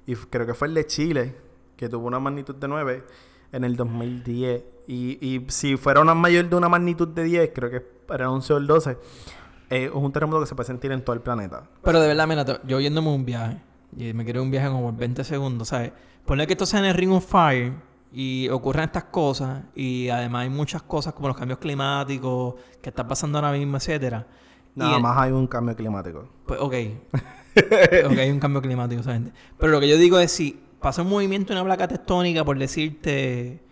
Y 0.06 0.16
creo 0.16 0.46
que 0.46 0.54
fue 0.54 0.70
el 0.70 0.74
de 0.74 0.86
Chile, 0.86 1.36
que 1.76 1.90
tuvo 1.90 2.08
una 2.08 2.20
magnitud 2.20 2.56
de 2.56 2.68
9 2.68 3.04
en 3.52 3.64
el 3.64 3.76
2010. 3.76 4.64
Y, 4.88 5.18
y 5.26 5.46
si 5.50 5.76
fuera 5.78 6.00
una 6.02 6.14
mayor 6.16 6.50
de 6.50 6.56
una 6.56 6.70
magnitud 6.70 7.08
de 7.10 7.24
10, 7.24 7.52
creo 7.54 7.70
que 7.70 7.86
era 8.14 8.32
11 8.32 8.54
o 8.54 8.58
el 8.58 8.68
12, 8.68 8.92
eh, 9.70 9.86
es 9.86 9.92
un 9.94 10.12
terremoto 10.14 10.40
que 10.40 10.46
se 10.48 10.56
puede 10.56 10.68
sentir 10.68 10.92
en 10.94 11.04
todo 11.04 11.14
el 11.14 11.22
planeta. 11.22 11.64
Pero 11.84 12.00
de 12.00 12.08
verdad, 12.08 12.28
mira, 12.28 12.46
yo 12.66 12.80
yéndome 12.80 13.10
un 13.10 13.26
viaje, 13.26 13.62
y 13.98 14.14
me 14.14 14.24
quiero 14.24 14.42
un 14.42 14.50
viaje 14.52 14.70
como 14.70 14.90
en 14.90 14.98
20 14.98 15.24
segundos, 15.26 15.68
¿sabes? 15.70 15.92
Ponle 16.26 16.48
que 16.48 16.54
esto 16.54 16.66
sea 16.66 16.80
en 16.80 16.86
el 16.86 16.94
Ring 16.94 17.12
of 17.12 17.26
Fire 17.30 17.74
y 18.14 18.48
ocurran 18.50 18.86
estas 18.86 19.06
cosas, 19.06 19.64
y 19.76 20.08
además 20.08 20.44
hay 20.44 20.50
muchas 20.50 20.82
cosas 20.84 21.14
como 21.14 21.28
los 21.28 21.36
cambios 21.38 21.60
climáticos 21.60 22.56
que 22.82 22.90
está 22.90 23.06
pasando 23.08 23.38
ahora 23.40 23.52
mismo, 23.52 23.76
etcétera. 23.78 24.26
Nada 24.76 24.96
el- 24.96 25.02
más 25.02 25.18
hay 25.18 25.32
un 25.32 25.48
cambio 25.48 25.76
climático. 25.76 26.30
Pues, 26.46 26.60
ok. 26.62 26.74
ok, 28.06 28.18
hay 28.18 28.30
un 28.32 28.40
cambio 28.40 28.62
climático, 28.62 29.04
¿sabes? 29.04 29.22
Pero 29.58 29.72
lo 29.72 29.80
que 29.80 29.90
yo 29.90 29.98
digo 29.98 30.20
es 30.20 30.32
si 30.32 30.60
pasa 30.80 31.02
un 31.02 31.10
movimiento 31.10 31.52
en 31.52 31.60
una 31.60 31.66
placa 31.66 31.88
tectónica, 31.88 32.46
por 32.46 32.58
decirte, 32.58 33.64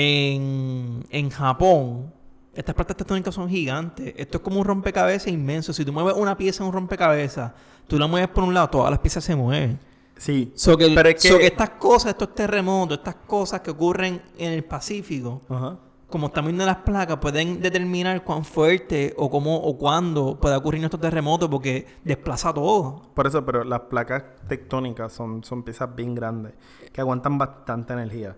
en, 0.00 1.06
en 1.08 1.30
Japón, 1.30 2.12
estas 2.52 2.74
placas 2.74 2.96
tectónicas 2.98 3.34
son 3.34 3.48
gigantes. 3.48 4.12
Esto 4.18 4.38
es 4.38 4.42
como 4.44 4.60
un 4.60 4.66
rompecabezas 4.66 5.28
inmenso. 5.32 5.72
Si 5.72 5.86
tú 5.86 5.92
mueves 5.92 6.14
una 6.16 6.36
pieza 6.36 6.62
en 6.62 6.68
un 6.68 6.74
rompecabezas, 6.74 7.52
tú 7.86 7.98
la 7.98 8.06
mueves 8.06 8.28
por 8.28 8.44
un 8.44 8.52
lado, 8.52 8.68
todas 8.68 8.90
las 8.90 8.98
piezas 9.00 9.24
se 9.24 9.34
mueven. 9.34 9.78
Sí. 10.18 10.52
So 10.54 10.76
que, 10.76 10.90
Pero 10.94 11.08
es 11.08 11.14
que- 11.22 11.28
so 11.30 11.38
que 11.38 11.46
estas 11.46 11.70
cosas, 11.70 12.10
estos 12.10 12.34
terremotos, 12.34 12.98
estas 12.98 13.14
cosas 13.26 13.60
que 13.62 13.70
ocurren 13.70 14.20
en 14.36 14.52
el 14.52 14.64
Pacífico, 14.64 15.40
como 16.08 16.26
están 16.26 16.44
viendo 16.44 16.66
las 16.66 16.76
placas, 16.76 17.16
pueden 17.16 17.60
determinar 17.62 18.22
cuán 18.22 18.44
fuerte 18.44 19.14
o 19.16 19.30
cómo 19.30 19.56
o 19.56 19.78
cuándo 19.78 20.38
puede 20.38 20.56
ocurrir 20.56 20.84
estos 20.84 21.00
terremotos 21.00 21.48
porque 21.48 21.86
desplaza 22.04 22.52
todo. 22.52 23.02
Por 23.14 23.26
eso, 23.26 23.44
pero 23.46 23.64
las 23.64 23.80
placas 23.80 24.24
tectónicas 24.46 25.10
son, 25.12 25.42
son 25.42 25.62
piezas 25.62 25.94
bien 25.96 26.14
grandes 26.14 26.52
que 26.92 27.00
aguantan 27.00 27.38
bastante 27.38 27.94
energía. 27.94 28.36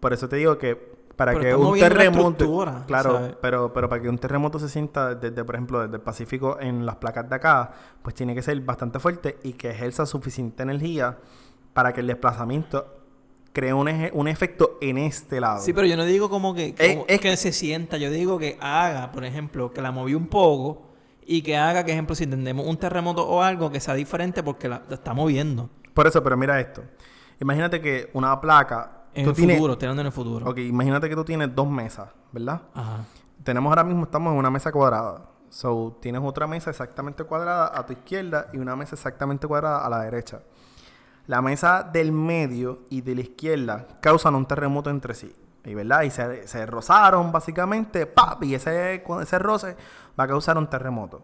Por 0.00 0.12
eso 0.12 0.28
te 0.28 0.36
digo 0.36 0.58
que 0.58 0.74
para 1.16 1.32
Pero 1.32 1.42
que 1.42 1.54
un 1.54 1.78
terremoto, 1.78 2.64
claro, 2.86 3.12
¿sabes? 3.14 3.36
pero 3.40 3.72
pero 3.72 3.88
para 3.88 4.02
que 4.02 4.08
un 4.10 4.18
terremoto 4.18 4.58
se 4.58 4.68
sienta 4.68 5.14
desde, 5.14 5.44
por 5.44 5.54
ejemplo, 5.54 5.80
desde 5.80 5.96
el 5.96 6.02
Pacífico 6.02 6.58
en 6.60 6.84
las 6.84 6.96
placas 6.96 7.28
de 7.28 7.34
acá, 7.36 7.72
pues 8.02 8.14
tiene 8.14 8.34
que 8.34 8.42
ser 8.42 8.60
bastante 8.60 8.98
fuerte 8.98 9.38
y 9.42 9.54
que 9.54 9.70
ejerza 9.70 10.04
suficiente 10.04 10.62
energía 10.62 11.16
para 11.72 11.92
que 11.94 12.00
el 12.00 12.06
desplazamiento 12.06 12.92
cree 13.54 13.72
un, 13.72 13.88
eje- 13.88 14.10
un 14.12 14.28
efecto 14.28 14.76
en 14.82 14.98
este 14.98 15.40
lado. 15.40 15.60
Sí, 15.62 15.72
pero 15.72 15.86
yo 15.86 15.96
no 15.96 16.04
digo 16.04 16.28
como 16.28 16.54
que, 16.54 16.74
Es- 16.76 16.92
como 16.96 17.06
es 17.08 17.18
que 17.20 17.34
se 17.38 17.52
sienta, 17.52 17.96
yo 17.96 18.10
digo 18.10 18.38
que 18.38 18.58
haga, 18.60 19.10
por 19.12 19.24
ejemplo, 19.24 19.72
que 19.72 19.80
la 19.80 19.92
moví 19.92 20.14
un 20.14 20.26
poco 20.28 20.82
y 21.24 21.40
que 21.40 21.56
haga 21.56 21.82
que, 21.84 21.92
ejemplo, 21.92 22.14
si 22.14 22.24
entendemos 22.24 22.66
un 22.66 22.76
terremoto 22.76 23.26
o 23.26 23.42
algo, 23.42 23.70
que 23.70 23.80
sea 23.80 23.94
diferente 23.94 24.42
porque 24.42 24.68
la, 24.68 24.82
la 24.86 24.96
está 24.96 25.14
moviendo. 25.14 25.70
Por 25.94 26.06
eso, 26.06 26.22
pero 26.22 26.36
mira 26.36 26.60
esto. 26.60 26.82
Imagínate 27.40 27.80
que 27.80 28.10
una 28.12 28.38
placa 28.38 29.05
En 29.16 29.24
tú 29.24 29.30
el 29.30 29.36
tienes- 29.36 29.56
futuro, 29.56 29.72
estoy 29.74 29.86
hablando 29.86 30.00
en 30.02 30.06
el 30.06 30.12
futuro. 30.12 30.48
Ok, 30.50 30.58
imagínate 30.58 31.08
que 31.08 31.14
tú 31.16 31.24
tienes 31.24 31.54
dos 31.54 31.68
mesas, 31.68 32.08
¿verdad? 32.32 32.62
Ajá. 32.74 33.04
Tenemos 33.42 33.70
ahora 33.70 33.84
mismo, 33.84 34.04
estamos 34.04 34.32
en 34.32 34.38
una 34.38 34.50
mesa 34.50 34.70
cuadrada. 34.72 35.22
So, 35.48 35.96
tienes 36.00 36.20
otra 36.24 36.46
mesa 36.46 36.70
exactamente 36.70 37.24
cuadrada 37.24 37.70
a 37.78 37.86
tu 37.86 37.92
izquierda 37.92 38.48
y 38.52 38.58
una 38.58 38.74
mesa 38.76 38.94
exactamente 38.96 39.46
cuadrada 39.46 39.84
a 39.86 39.88
la 39.90 40.00
derecha. 40.00 40.40
La 41.28 41.40
mesa 41.42 41.82
del 41.82 42.12
medio 42.12 42.80
y 42.90 43.00
de 43.00 43.14
la 43.14 43.20
izquierda 43.22 43.86
causan 44.00 44.34
un 44.34 44.46
terremoto 44.46 44.90
entre 44.90 45.14
sí. 45.14 45.32
Y, 45.64 45.74
¿verdad? 45.74 46.02
y 46.02 46.10
se, 46.10 46.46
se 46.46 46.64
rozaron 46.66 47.32
básicamente, 47.32 48.06
¡pap! 48.06 48.42
y 48.44 48.54
ese, 48.54 49.02
ese 49.20 49.38
roce 49.38 49.76
va 50.18 50.24
a 50.24 50.28
causar 50.28 50.56
un 50.58 50.68
terremoto. 50.68 51.22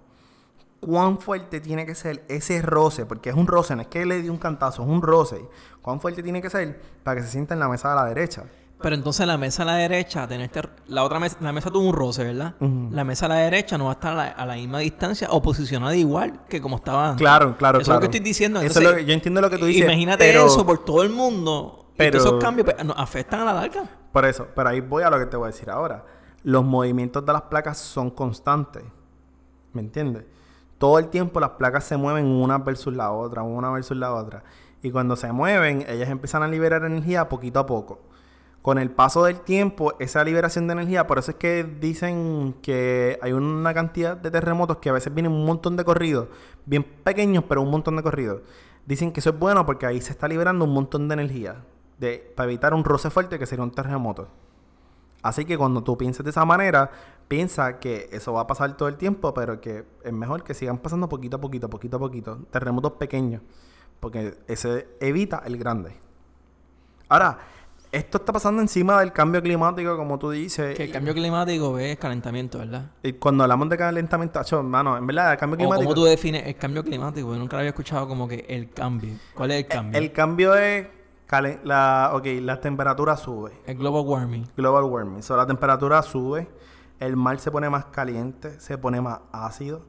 ¿Cuán 0.85 1.19
fuerte 1.21 1.61
tiene 1.61 1.87
que 1.87 1.95
ser 1.95 2.25
ese 2.29 2.61
roce? 2.61 3.07
Porque 3.07 3.31
es 3.31 3.37
un 3.37 3.47
roce, 3.47 3.77
no 3.77 3.83
es 3.83 3.87
que 3.89 4.05
le 4.05 4.21
di 4.21 4.29
un 4.29 4.39
cantazo, 4.39 4.83
es 4.83 4.89
un 4.89 5.01
roce. 5.01 5.41
¿Cuán 5.81 6.01
fuerte 6.01 6.25
tiene 6.25 6.43
que 6.43 6.51
ser 6.51 6.81
para 7.05 7.21
que 7.21 7.23
se 7.27 7.31
sienta 7.31 7.55
en 7.55 7.61
la 7.61 7.69
mesa 7.69 7.91
de 7.91 7.95
la 7.95 8.05
derecha? 8.07 8.43
Pero 8.81 8.97
entonces 8.97 9.25
la 9.25 9.39
mesa 9.39 9.63
a 9.63 9.67
la 9.67 9.75
derecha, 9.77 10.27
tener 10.27 10.47
este- 10.47 10.69
la 10.89 11.05
otra 11.05 11.21
mesa, 11.21 11.37
la 11.41 11.53
mesa 11.53 11.71
tuvo 11.71 11.89
un 11.89 11.95
roce, 11.95 12.25
¿verdad? 12.25 12.57
La 12.91 13.05
mesa 13.05 13.27
a 13.27 13.29
la 13.29 13.37
derecha 13.37 13.79
no 13.79 13.85
va 13.85 13.91
a 13.91 13.95
estar 13.95 14.13
a 14.13 14.17
la, 14.17 14.25
a 14.31 14.45
la 14.45 14.55
misma 14.57 14.81
distancia 14.81 15.29
o 15.31 15.41
posicionada 15.41 15.95
igual 15.95 16.41
que 16.49 16.61
como 16.61 16.75
estaba 16.77 17.11
antes. 17.11 17.21
Claro, 17.23 17.57
claro, 17.57 17.79
Eso 17.79 17.85
claro. 17.85 18.01
es 18.01 18.05
lo 18.07 18.11
que 18.11 18.17
estoy 18.17 18.29
diciendo. 18.29 18.59
Eso 18.59 18.67
Entonces, 18.67 18.83
es 18.83 18.91
lo 18.91 18.97
que- 18.99 19.05
yo 19.05 19.15
entiendo 19.15 19.41
lo 19.41 19.51
que 19.51 19.59
tú 19.59 19.67
dices. 19.67 19.85
Imagínate 19.85 20.25
pero- 20.25 20.47
eso 20.47 20.67
por 20.67 20.85
todo 20.85 21.05
el 21.05 21.11
mundo. 21.11 21.93
pero- 21.97 22.19
esos 22.19 22.43
cambios 22.43 22.65
pues, 22.65 22.85
nos 22.85 22.99
afectan 22.99 23.43
a 23.43 23.45
la 23.45 23.53
larga. 23.55 23.85
Por 24.11 24.25
eso, 24.25 24.49
pero 24.57 24.69
ahí 24.71 24.81
voy 24.81 25.05
a 25.05 25.11
lo 25.11 25.19
que 25.21 25.27
te 25.27 25.37
voy 25.37 25.45
a 25.45 25.53
decir 25.53 25.71
ahora. 25.71 26.05
Los 26.43 26.65
movimientos 26.65 27.25
de 27.25 27.33
las 27.33 27.43
placas 27.43 27.79
son 27.79 28.11
constantes. 28.11 28.83
¿Me 29.73 29.81
entiendes? 29.81 30.25
Todo 30.83 30.99
el 30.99 31.11
tiempo 31.11 31.39
las 31.39 31.51
placas 31.51 31.85
se 31.85 31.97
mueven 31.97 32.27
una 32.27 32.59
versus 32.59 32.93
la 32.93 33.13
otra, 33.13 33.45
una 33.45 33.71
versus 33.71 33.97
la 33.97 34.13
otra. 34.13 34.43
Y 34.83 34.91
cuando 34.91 35.15
se 35.15 35.31
mueven, 35.31 35.85
ellas 35.87 36.09
empiezan 36.11 36.43
a 36.43 36.49
liberar 36.49 36.83
energía 36.83 37.29
poquito 37.29 37.61
a 37.61 37.67
poco. 37.67 38.01
Con 38.63 38.79
el 38.79 38.91
paso 38.91 39.23
del 39.23 39.43
tiempo, 39.43 39.95
esa 40.01 40.25
liberación 40.25 40.67
de 40.67 40.73
energía, 40.73 41.07
por 41.07 41.21
eso 41.21 41.31
es 41.31 41.37
que 41.37 41.63
dicen 41.63 42.57
que 42.63 43.17
hay 43.23 43.31
una 43.31 43.73
cantidad 43.73 44.17
de 44.17 44.33
terremotos 44.33 44.79
que 44.79 44.89
a 44.89 44.93
veces 44.93 45.15
vienen 45.15 45.31
un 45.31 45.47
montón 45.47 45.77
de 45.77 45.85
corridos, 45.85 46.27
bien 46.67 46.83
pequeños, 46.83 47.45
pero 47.49 47.63
un 47.63 47.71
montón 47.71 47.95
de 47.95 48.03
corridos. 48.03 48.41
Dicen 48.85 49.13
que 49.13 49.21
eso 49.21 49.31
es 49.31 49.39
bueno 49.39 49.65
porque 49.65 49.87
ahí 49.87 50.01
se 50.01 50.11
está 50.11 50.27
liberando 50.27 50.65
un 50.65 50.75
montón 50.75 51.07
de 51.07 51.15
energía 51.15 51.63
de, 52.01 52.33
para 52.35 52.51
evitar 52.51 52.75
un 52.75 52.83
roce 52.83 53.09
fuerte 53.09 53.39
que 53.39 53.47
sería 53.47 53.63
un 53.63 53.71
terremoto. 53.71 54.27
Así 55.23 55.45
que 55.45 55.57
cuando 55.57 55.83
tú 55.83 55.97
pienses 55.97 56.25
de 56.25 56.31
esa 56.31 56.45
manera, 56.45 56.91
piensa 57.29 57.79
que 57.79 58.09
eso 58.13 58.33
va 58.33 58.43
a 58.43 58.47
pasar 58.47 58.77
todo 58.77 58.89
el 58.89 58.97
tiempo, 58.97 59.33
pero 59.33 59.61
que 59.61 59.85
es 60.05 60.13
mejor 60.13 60.43
que 60.43 60.53
sigan 60.53 60.79
pasando 60.79 61.09
poquito 61.09 61.37
a 61.37 61.41
poquito, 61.41 61.71
poquito 61.71 61.97
a 61.97 62.01
poquito, 62.01 62.39
terremotos 62.51 62.93
pequeños, 62.93 63.41
porque 64.01 64.35
ese 64.49 64.89
evita 65.01 65.43
el 65.47 65.57
grande. 65.57 65.97
Ahora, 67.09 67.39
esto 67.93 68.17
está 68.17 68.33
pasando 68.33 68.63
encima 68.63 68.99
del 69.01 69.13
cambio 69.13 69.43
climático, 69.43 69.97
como 69.99 70.19
tú 70.19 70.31
dices. 70.31 70.75
Que 70.75 70.85
el 70.85 70.91
cambio 70.91 71.13
climático 71.13 71.79
es 71.79 71.99
calentamiento, 71.99 72.59
¿verdad? 72.59 72.91
Y 73.03 73.13
cuando 73.13 73.45
hablamos 73.45 73.69
de 73.69 73.77
calentamiento, 73.77 74.41
acho, 74.41 74.59
hermano, 74.59 74.97
en 74.97 75.07
verdad, 75.07 75.33
el 75.33 75.39
cambio 75.39 75.59
climático. 75.59 75.85
cómo 75.85 75.95
tú 75.95 76.05
defines 76.07 76.47
el 76.47 76.57
cambio 76.57 76.83
climático. 76.83 77.31
Yo 77.31 77.39
nunca 77.39 77.57
lo 77.57 77.59
había 77.61 77.69
escuchado 77.69 78.09
como 78.09 78.27
que 78.27 78.47
el 78.49 78.71
cambio. 78.71 79.13
¿Cuál 79.35 79.51
es 79.51 79.59
el 79.59 79.67
cambio? 79.69 80.01
El 80.01 80.11
cambio 80.11 80.55
es. 80.55 80.87
Calen- 81.33 81.61
La, 81.65 82.11
ok, 82.15 82.27
la 82.43 82.61
temperatura 82.61 83.17
sube. 83.17 83.53
El 83.67 83.79
global 83.79 84.03
warming. 84.07 84.47
Global 84.57 84.85
warming. 84.85 85.23
So, 85.23 85.37
la 85.37 85.47
temperatura 85.47 86.03
sube, 86.03 86.49
el 87.01 87.17
mar 87.17 87.39
se 87.41 87.51
pone 87.51 87.71
más 87.71 87.87
caliente, 87.87 88.61
se 88.61 88.77
pone 88.77 89.01
más 89.01 89.21
ácido. 89.33 89.83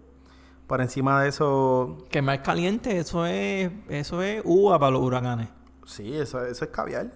Por 0.68 0.80
encima 0.80 1.22
de 1.22 1.28
eso, 1.30 1.98
Que 2.10 2.22
más 2.22 2.40
caliente, 2.40 2.98
eso 2.98 3.26
es, 3.26 3.70
eso 3.90 4.22
es 4.22 4.42
uva 4.46 4.80
para 4.80 4.92
los 4.92 5.02
huracanes. 5.02 5.50
sí, 5.86 6.16
eso, 6.16 6.44
eso 6.46 6.64
es 6.66 6.72
caviar. 6.72 7.12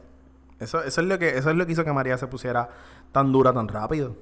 Eso, 0.60 0.84
eso, 0.84 1.02
es 1.02 1.08
lo 1.08 1.18
que, 1.18 1.38
eso 1.38 1.50
es 1.50 1.56
lo 1.56 1.66
que 1.66 1.72
hizo 1.72 1.84
que 1.86 1.94
María 1.94 2.18
se 2.18 2.28
pusiera 2.28 2.68
tan 3.12 3.32
dura 3.32 3.54
tan 3.54 3.68
rápido. 3.68 4.16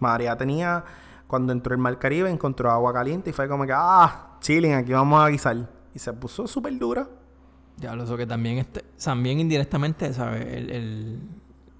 María 0.00 0.36
tenía, 0.36 0.82
cuando 1.28 1.52
entró 1.52 1.72
el 1.74 1.78
mar 1.80 1.98
Caribe, 1.98 2.28
encontró 2.30 2.70
agua 2.70 2.92
caliente 2.92 3.30
y 3.30 3.32
fue 3.32 3.48
como 3.48 3.64
que, 3.64 3.72
ah, 3.74 4.36
chilling, 4.40 4.74
aquí 4.74 4.92
vamos 4.92 5.22
a 5.22 5.28
guisar. 5.28 5.56
Y 5.94 5.98
se 6.00 6.12
puso 6.12 6.46
súper 6.48 6.76
dura. 6.78 7.06
Ya, 7.76 7.94
eso 7.94 8.16
que 8.16 8.26
también, 8.26 8.58
este, 8.58 8.84
también 9.02 9.40
indirectamente, 9.40 10.12
¿sabes? 10.12 10.46
El, 10.46 10.70
el, 10.70 11.18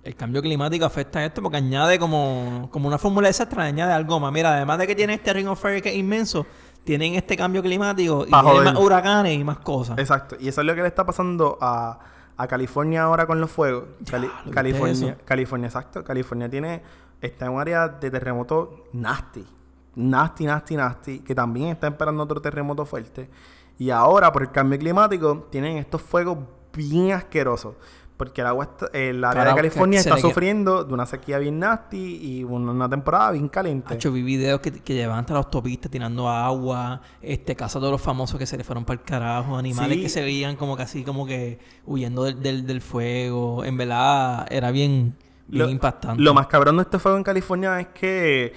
el 0.03 0.17
cambio 0.17 0.43
climático 0.43 0.85
afecta 0.85 1.21
a 1.21 1.25
esto 1.25 1.41
porque 1.41 1.57
añade 1.59 1.99
como, 1.99 2.69
como 2.71 2.89
una 2.89 2.99
fórmula 2.99 3.29
extra, 3.29 3.65
añade 3.65 3.93
algo 3.93 4.19
más. 4.21 4.33
Mira, 4.33 4.55
además 4.57 4.79
de 4.79 4.87
que 4.87 4.95
tiene 4.95 5.15
este 5.15 5.33
Ring 5.33 5.49
of 5.49 5.61
Fire 5.61 5.81
que 5.81 5.91
es 5.91 5.97
inmenso, 5.97 6.47
tienen 6.83 7.15
este 7.15 7.37
cambio 7.37 7.63
climático 7.63 8.25
y 8.27 8.31
tienen 8.31 8.65
más 8.65 8.77
huracanes 8.77 9.39
y 9.39 9.45
más 9.45 9.59
cosas. 9.59 9.97
Exacto. 9.99 10.37
Y 10.39 10.49
eso 10.49 10.61
es 10.61 10.67
lo 10.67 10.75
que 10.75 10.83
le 10.83 10.89
está 10.89 11.07
pasando 11.07 11.57
a, 11.61 11.99
a 12.37 12.47
California 12.49 13.05
ahora 13.05 13.27
con 13.27 13.41
los 13.41 13.51
fuegos. 13.51 13.85
Cali- 14.11 14.27
¿viste 14.27 14.51
California? 14.51 15.17
California, 15.25 15.69
exacto. 15.69 16.05
California 16.05 16.51
tiene, 16.51 16.83
está 17.21 17.47
en 17.47 17.53
un 17.53 17.61
área 17.61 17.89
de 17.89 18.11
terremoto 18.11 18.85
nasty. 18.93 19.47
Nasty, 19.95 20.45
nasty, 20.45 20.77
nasty. 20.77 21.19
Que 21.21 21.35
también 21.35 21.69
está 21.69 21.87
esperando 21.87 22.25
otro 22.25 22.43
terremoto 22.43 22.85
fuerte. 22.85 23.31
Y 23.79 23.91
ahora, 23.91 24.33
por 24.33 24.43
el 24.43 24.51
cambio 24.51 24.79
climático, 24.79 25.49
tienen 25.51 25.79
estos 25.79 26.01
fuegos 26.03 26.39
bien 26.73 27.13
asquerosos. 27.13 27.75
Porque 28.17 28.43
el 28.43 28.47
agua, 28.47 28.65
está- 28.65 28.87
el 28.97 29.25
área 29.25 29.41
Carajo, 29.43 29.57
de 29.57 29.63
California 29.63 29.99
está 29.99 30.15
que- 30.15 30.21
sufriendo 30.21 30.85
de 30.85 30.95
una 30.95 31.05
sequía 31.05 31.37
bien 31.39 31.59
nasty 31.59 32.15
y 32.23 32.45
una, 32.45 32.89
temporada 32.89 33.33
bien 33.33 33.49
caliente. 33.49 33.93
Hacho, 33.93 34.13
vi 34.13 34.23
videos 34.23 34.61
que, 34.61 34.71
que 34.71 34.95
llevaban 34.95 35.21
hasta 35.23 35.33
la 35.33 35.41
autopista 35.41 35.89
tirando 35.89 36.29
agua, 36.29 37.01
este, 37.21 37.57
casa 37.57 37.81
de 37.81 37.91
los 37.91 38.01
famosos 38.01 38.39
que 38.39 38.47
se 38.47 38.57
le 38.57 38.63
fueron 38.63 38.85
para 38.85 39.01
el 39.01 39.05
carajo, 39.05 39.57
animales 39.57 39.97
Sí. 39.97 40.03
que 40.05 40.09
se 40.09 40.21
veían 40.23 40.55
como 40.55 40.77
así, 40.77 41.03
como 41.03 41.27
que 41.27 41.59
huyendo 41.87 42.23
del, 42.23 42.41
del, 42.41 42.65
del 42.69 42.81
fuego. 42.83 43.65
En 43.65 43.77
verdad, 43.77 44.47
era 44.49 44.71
bien, 44.71 45.17
bien 45.49 45.65
Lo- 45.65 45.69
impactante. 45.71 46.23
Lo 46.23 46.35
más 46.35 46.47
cabrón 46.47 46.77
de 46.77 46.83
este 46.83 47.01
fuego 47.01 47.19
en 47.19 47.25
California 47.25 47.81
es 47.81 47.89
que 47.89 48.53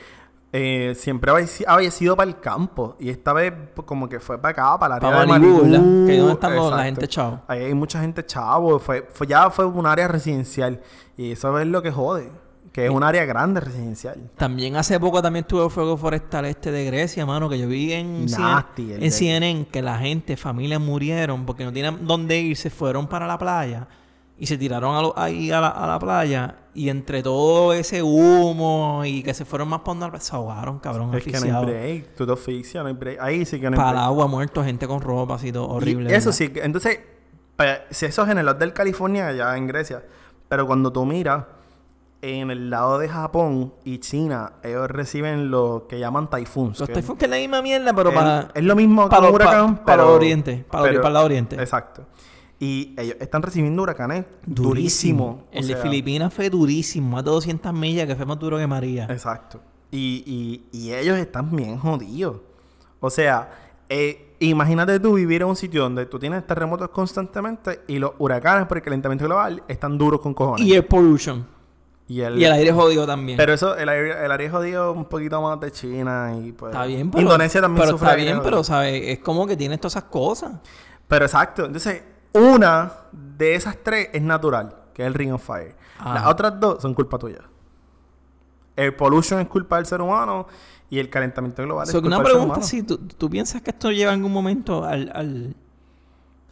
eh, 0.53 0.93
siempre 0.95 1.29
había, 1.31 1.45
había 1.67 1.91
sido 1.91 2.15
para 2.15 2.29
el 2.29 2.39
campo. 2.39 2.95
Y 2.99 3.09
esta 3.09 3.33
vez 3.33 3.53
pues, 3.75 3.85
como 3.85 4.07
que 4.07 4.19
fue 4.19 4.37
para 4.39 4.51
acá, 4.51 4.79
para 4.79 4.97
el 4.97 5.03
área 5.03 5.09
Para 5.09 5.21
de 5.21 5.27
Malibu, 5.27 5.53
Malibu. 5.63 5.71
¿verdad? 5.71 6.07
Que 6.07 6.17
donde 6.17 6.33
están 6.33 6.55
los- 6.55 6.71
la 6.71 6.83
gente 6.83 7.07
chavo. 7.07 7.41
Ahí 7.47 7.63
hay 7.65 7.73
mucha 7.73 7.99
gente 8.01 8.25
chavo. 8.25 8.79
Fue, 8.79 9.07
fue, 9.11 9.27
ya 9.27 9.49
fue 9.49 9.65
un 9.65 9.85
área 9.85 10.07
residencial. 10.07 10.81
Y 11.17 11.31
eso 11.33 11.57
es 11.59 11.67
lo 11.67 11.81
que 11.81 11.91
jode. 11.91 12.31
Que 12.71 12.85
es 12.85 12.91
un 12.91 13.01
área 13.03 13.25
grande 13.25 13.59
residencial. 13.59 14.29
También 14.37 14.75
hace 14.75 14.99
poco 14.99 15.19
también 15.21 15.45
tuvo 15.45 15.65
el 15.65 15.71
fuego 15.71 15.97
forestal 15.97 16.45
este 16.45 16.69
de 16.71 16.85
Grecia, 16.85 17.25
mano, 17.25 17.49
que 17.49 17.57
yo 17.57 17.67
vi 17.67 17.91
en, 17.93 18.25
Nasty, 18.27 18.83
CNN, 18.89 19.05
en 19.05 19.11
CNN 19.11 19.65
que 19.71 19.81
la 19.81 19.97
gente, 19.97 20.37
familias 20.37 20.79
murieron 20.79 21.43
porque 21.45 21.63
no 21.65 21.73
tenían 21.73 22.05
dónde 22.05 22.37
ir, 22.39 22.55
se 22.55 22.69
fueron 22.69 23.07
para 23.07 23.25
la 23.25 23.37
playa 23.39 23.87
y 24.37 24.45
se 24.45 24.59
tiraron 24.59 24.95
a 24.95 25.01
lo- 25.01 25.17
ahí 25.17 25.49
a 25.49 25.59
la, 25.59 25.69
a 25.69 25.87
la 25.87 25.97
playa 25.97 26.55
y 26.77 26.89
entre 26.89 27.23
todo 27.23 27.73
ese 27.73 28.03
humo 28.03 29.01
y 29.03 29.23
que 29.23 29.33
se 29.33 29.45
fueron 29.45 29.67
más 29.67 29.79
para 29.81 29.99
donde 29.99 30.19
se 30.19 30.35
ahogaron, 30.35 30.77
cabrón, 30.77 31.13
Es 31.15 31.23
que 31.23 31.31
no 31.39 31.57
hay 31.59 31.65
break. 31.65 32.15
Tú 32.15 32.25
te 32.27 32.33
asfixias, 32.33 32.83
no 32.83 32.87
hay 32.89 32.93
break. 32.93 33.17
Ahí 33.19 33.45
sí 33.45 33.59
que 33.59 33.69
no 33.69 33.75
hay 33.75 33.77
Para 33.77 33.89
el 33.89 33.95
break. 33.95 34.05
agua 34.07 34.27
muerto, 34.27 34.63
gente 34.63 34.87
con 34.87 35.01
ropa, 35.01 35.35
así 35.35 35.51
todo 35.51 35.67
Y 35.67 35.77
horrible. 35.77 36.15
eso 36.15 36.29
¿verdad? 36.29 36.31
sí, 36.37 36.49
que- 36.49 36.63
entonces, 36.63 36.99
eh, 37.57 37.79
si 37.89 38.05
eso 38.05 38.23
es 38.23 38.29
en 38.29 38.37
el 38.37 38.45
lado 38.45 38.59
del 38.59 38.73
California, 38.73 39.27
allá 39.29 39.57
en 39.57 39.65
Grecia, 39.67 40.03
pero 40.47 40.67
cuando 40.67 40.91
tú 40.93 41.03
miras 41.05 41.45
en 42.21 42.49
el 42.51 42.69
lado 42.69 42.97
de 42.99 43.09
Japón 43.09 43.73
y 43.83 43.99
China, 43.99 44.53
ellos 44.63 44.87
reciben 44.89 45.51
lo 45.51 45.85
que 45.89 45.99
llaman 45.99 46.29
taifuns. 46.29 46.79
Los 46.79 46.87
que 46.89 46.93
typhoons 46.95 47.19
que 47.19 47.25
es 47.25 47.31
la 47.31 47.37
misma 47.37 47.61
mierda, 47.61 47.93
pero 47.93 48.09
es, 48.09 48.15
para... 48.15 48.49
es 48.53 48.63
lo 48.63 48.75
mismo 48.75 49.03
que 49.05 49.09
para 49.15 49.27
un 49.27 49.31
lo- 49.33 49.37
pa- 49.37 49.45
huracán, 49.45 49.75
para 49.77 49.97
pero- 50.03 50.09
el 50.09 50.15
oriente, 50.15 50.65
para 50.69 50.83
pero- 50.83 50.95
para 51.01 51.07
el 51.09 51.13
lado 51.13 51.25
oriente. 51.25 51.55
Exacto. 51.55 52.05
Y 52.59 52.95
ellos 52.97 53.17
están 53.19 53.41
recibiendo 53.43 53.83
huracanes 53.83 54.25
durísimos. 54.45 55.41
o 55.41 55.47
El 55.51 55.67
de 55.67 55.73
sea, 55.73 55.83
Filipinas 55.83 56.33
fue 56.33 56.49
durísimo, 56.49 57.09
más 57.11 57.23
de 57.23 57.31
200 57.31 57.71
millas, 57.73 58.07
que 58.07 58.15
fue 58.15 58.25
más 58.25 58.39
duro 58.39 58.57
que 58.57 58.65
María. 58.65 59.05
Exacto. 59.09 59.59
Y, 59.91 60.23
y, 60.71 60.77
y 60.77 60.93
ellos 60.93 61.17
están 61.17 61.55
bien 61.55 61.77
jodidos. 61.77 62.37
O 62.99 63.09
sea, 63.11 63.51
eh, 63.89 64.35
imagínate 64.39 64.99
tú 64.99 65.13
vivir 65.13 65.43
en 65.43 65.49
un 65.49 65.55
sitio 65.55 65.83
donde 65.83 66.07
tú 66.07 66.17
tienes 66.19 66.45
terremotos 66.47 66.89
constantemente 66.89 67.81
y 67.87 67.99
los 67.99 68.11
huracanes 68.17 68.65
por 68.67 68.77
el 68.77 68.83
calentamiento 68.83 69.25
global 69.25 69.63
están 69.67 69.97
duros 69.97 70.19
con 70.19 70.33
cojones. 70.33 70.65
Y 70.65 70.73
el 70.73 70.83
pollution. 70.85 71.45
Y 72.09 72.21
el, 72.21 72.39
Y 72.39 72.45
el 72.45 72.53
aire 72.53 72.71
jodido 72.71 73.05
también. 73.05 73.37
Pero 73.37 73.53
eso, 73.53 73.75
el 73.77 73.87
aire, 73.89 74.25
el 74.25 74.31
aire 74.31 74.49
jodido 74.49 74.93
un 74.93 75.05
poquito 75.05 75.41
más 75.41 75.59
de 75.59 75.71
China 75.71 76.33
y 76.41 76.53
pues... 76.53 76.73
está 76.73 76.85
bien, 76.85 77.11
pero... 77.11 77.21
Indonesia 77.21 77.61
también 77.61 77.81
pero 77.85 77.91
sufre 77.91 78.07
está 78.07 78.15
bien, 78.15 78.27
jodido. 78.37 78.43
pero, 78.43 78.63
¿sabes? 78.63 79.01
Es 79.05 79.19
como 79.19 79.45
que 79.45 79.55
tienes 79.57 79.79
todas 79.79 79.93
esas 79.93 80.05
cosas. 80.05 80.53
Pero 81.07 81.25
exacto. 81.25 81.65
Entonces, 81.65 82.01
una 82.37 82.91
de 83.11 83.55
esas 83.55 83.77
tres 83.83 84.09
es 84.13 84.21
natural, 84.21 84.75
que 84.93 85.03
es 85.03 85.07
el 85.07 85.13
Ring 85.13 85.33
of 85.33 85.43
Fire. 85.45 85.75
Ah. 85.99 86.13
Las 86.15 86.25
otras 86.27 86.59
dos 86.59 86.81
son 86.81 86.93
culpa 86.93 87.17
tuya. 87.17 87.39
El 88.75 88.95
pollution 88.95 89.39
es 89.39 89.47
culpa 89.47 89.77
del 89.77 89.85
ser 89.85 90.01
humano 90.01 90.47
y 90.89 90.99
el 90.99 91.09
calentamiento 91.09 91.63
global 91.63 91.87
So, 91.87 91.97
es 91.97 92.01
culpa 92.01 92.07
una 92.07 92.17
del 92.17 92.25
ser 92.27 92.33
pregunta, 92.33 92.53
humano. 92.55 92.67
si 92.67 92.83
tú, 92.83 92.97
tú 92.99 93.29
piensas 93.29 93.61
que 93.61 93.71
esto 93.71 93.91
lleva 93.91 94.11
en 94.13 94.19
algún 94.19 94.31
momento 94.31 94.83
al, 94.85 95.11
al- 95.13 95.55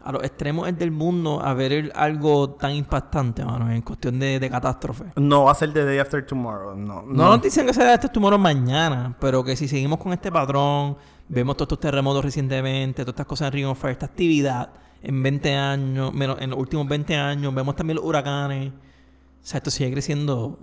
a 0.02 0.12
los 0.12 0.22
extremos 0.24 0.68
del 0.76 0.90
mundo 0.90 1.40
a 1.42 1.54
ver 1.54 1.72
el- 1.72 1.92
algo 1.94 2.50
tan 2.50 2.72
impactante, 2.72 3.44
mano, 3.44 3.70
en 3.70 3.82
cuestión 3.82 4.18
de, 4.18 4.38
de 4.40 4.50
catástrofe. 4.50 5.04
No 5.16 5.44
va 5.44 5.52
a 5.52 5.54
ser 5.54 5.72
The 5.72 5.84
Day 5.84 5.98
After 5.98 6.24
Tomorrow. 6.26 6.76
No, 6.76 7.02
No 7.02 7.28
nos 7.30 7.42
dicen 7.42 7.66
que 7.66 7.72
será 7.74 7.94
este 7.94 8.08
tumor 8.08 8.36
mañana, 8.38 9.16
pero 9.20 9.42
que 9.44 9.56
si 9.56 9.66
seguimos 9.68 9.98
con 10.00 10.12
este 10.12 10.30
patrón, 10.32 10.96
vemos 11.28 11.56
todos 11.56 11.66
estos 11.66 11.80
terremotos 11.80 12.24
recientemente, 12.24 13.02
todas 13.02 13.14
estas 13.14 13.26
cosas 13.26 13.46
en 13.48 13.52
Ring 13.52 13.66
of 13.66 13.80
Fire, 13.80 13.92
esta 13.92 14.06
actividad 14.06 14.70
en 15.02 15.22
20 15.22 15.54
años, 15.54 16.12
menos 16.12 16.40
en 16.40 16.50
los 16.50 16.58
últimos 16.58 16.86
20 16.88 17.16
años, 17.16 17.54
vemos 17.54 17.76
también 17.76 17.96
los 17.96 18.04
huracanes. 18.04 18.72
O 18.72 18.72
sea, 19.42 19.58
esto 19.58 19.70
sigue 19.70 19.92
creciendo 19.92 20.58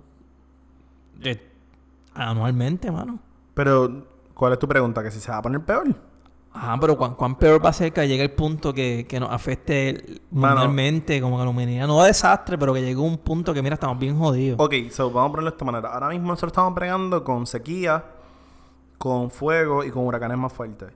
eh, 1.22 1.50
anualmente, 2.14 2.90
mano. 2.90 3.18
Pero, 3.54 4.06
¿cuál 4.34 4.52
es 4.52 4.58
tu 4.58 4.68
pregunta? 4.68 5.02
¿Que 5.02 5.10
si 5.10 5.20
se 5.20 5.30
va 5.30 5.38
a 5.38 5.42
poner 5.42 5.60
peor? 5.64 5.94
Ajá, 6.52 6.78
pero 6.80 6.96
¿cuán, 6.96 7.14
cuán 7.14 7.34
peor 7.34 7.64
va 7.64 7.70
a 7.70 7.72
ser 7.72 7.92
que 7.92 8.06
llegue 8.06 8.22
el 8.22 8.30
punto 8.30 8.72
que, 8.72 9.06
que 9.08 9.18
nos 9.18 9.30
afecte 9.32 10.20
Mano. 10.30 10.54
mundialmente, 10.54 11.20
como 11.20 11.36
que 11.36 11.44
la 11.44 11.50
humanidad? 11.50 11.86
No 11.88 12.00
a 12.00 12.06
desastre, 12.06 12.56
pero 12.56 12.72
que 12.72 12.80
llegue 12.80 12.96
un 12.96 13.18
punto 13.18 13.52
que, 13.52 13.60
mira, 13.60 13.74
estamos 13.74 13.98
bien 13.98 14.16
jodidos. 14.16 14.60
Ok, 14.60 14.74
so 14.90 15.10
vamos 15.10 15.30
a 15.30 15.32
ponerlo 15.32 15.50
de 15.50 15.54
esta 15.56 15.64
manera. 15.64 15.92
Ahora 15.92 16.10
mismo 16.10 16.28
nosotros 16.28 16.52
estamos 16.52 16.72
bregando 16.72 17.24
con 17.24 17.46
sequía, 17.48 18.04
con 18.98 19.32
fuego 19.32 19.82
y 19.82 19.90
con 19.90 20.06
huracanes 20.06 20.38
más 20.38 20.52
fuertes. 20.52 20.92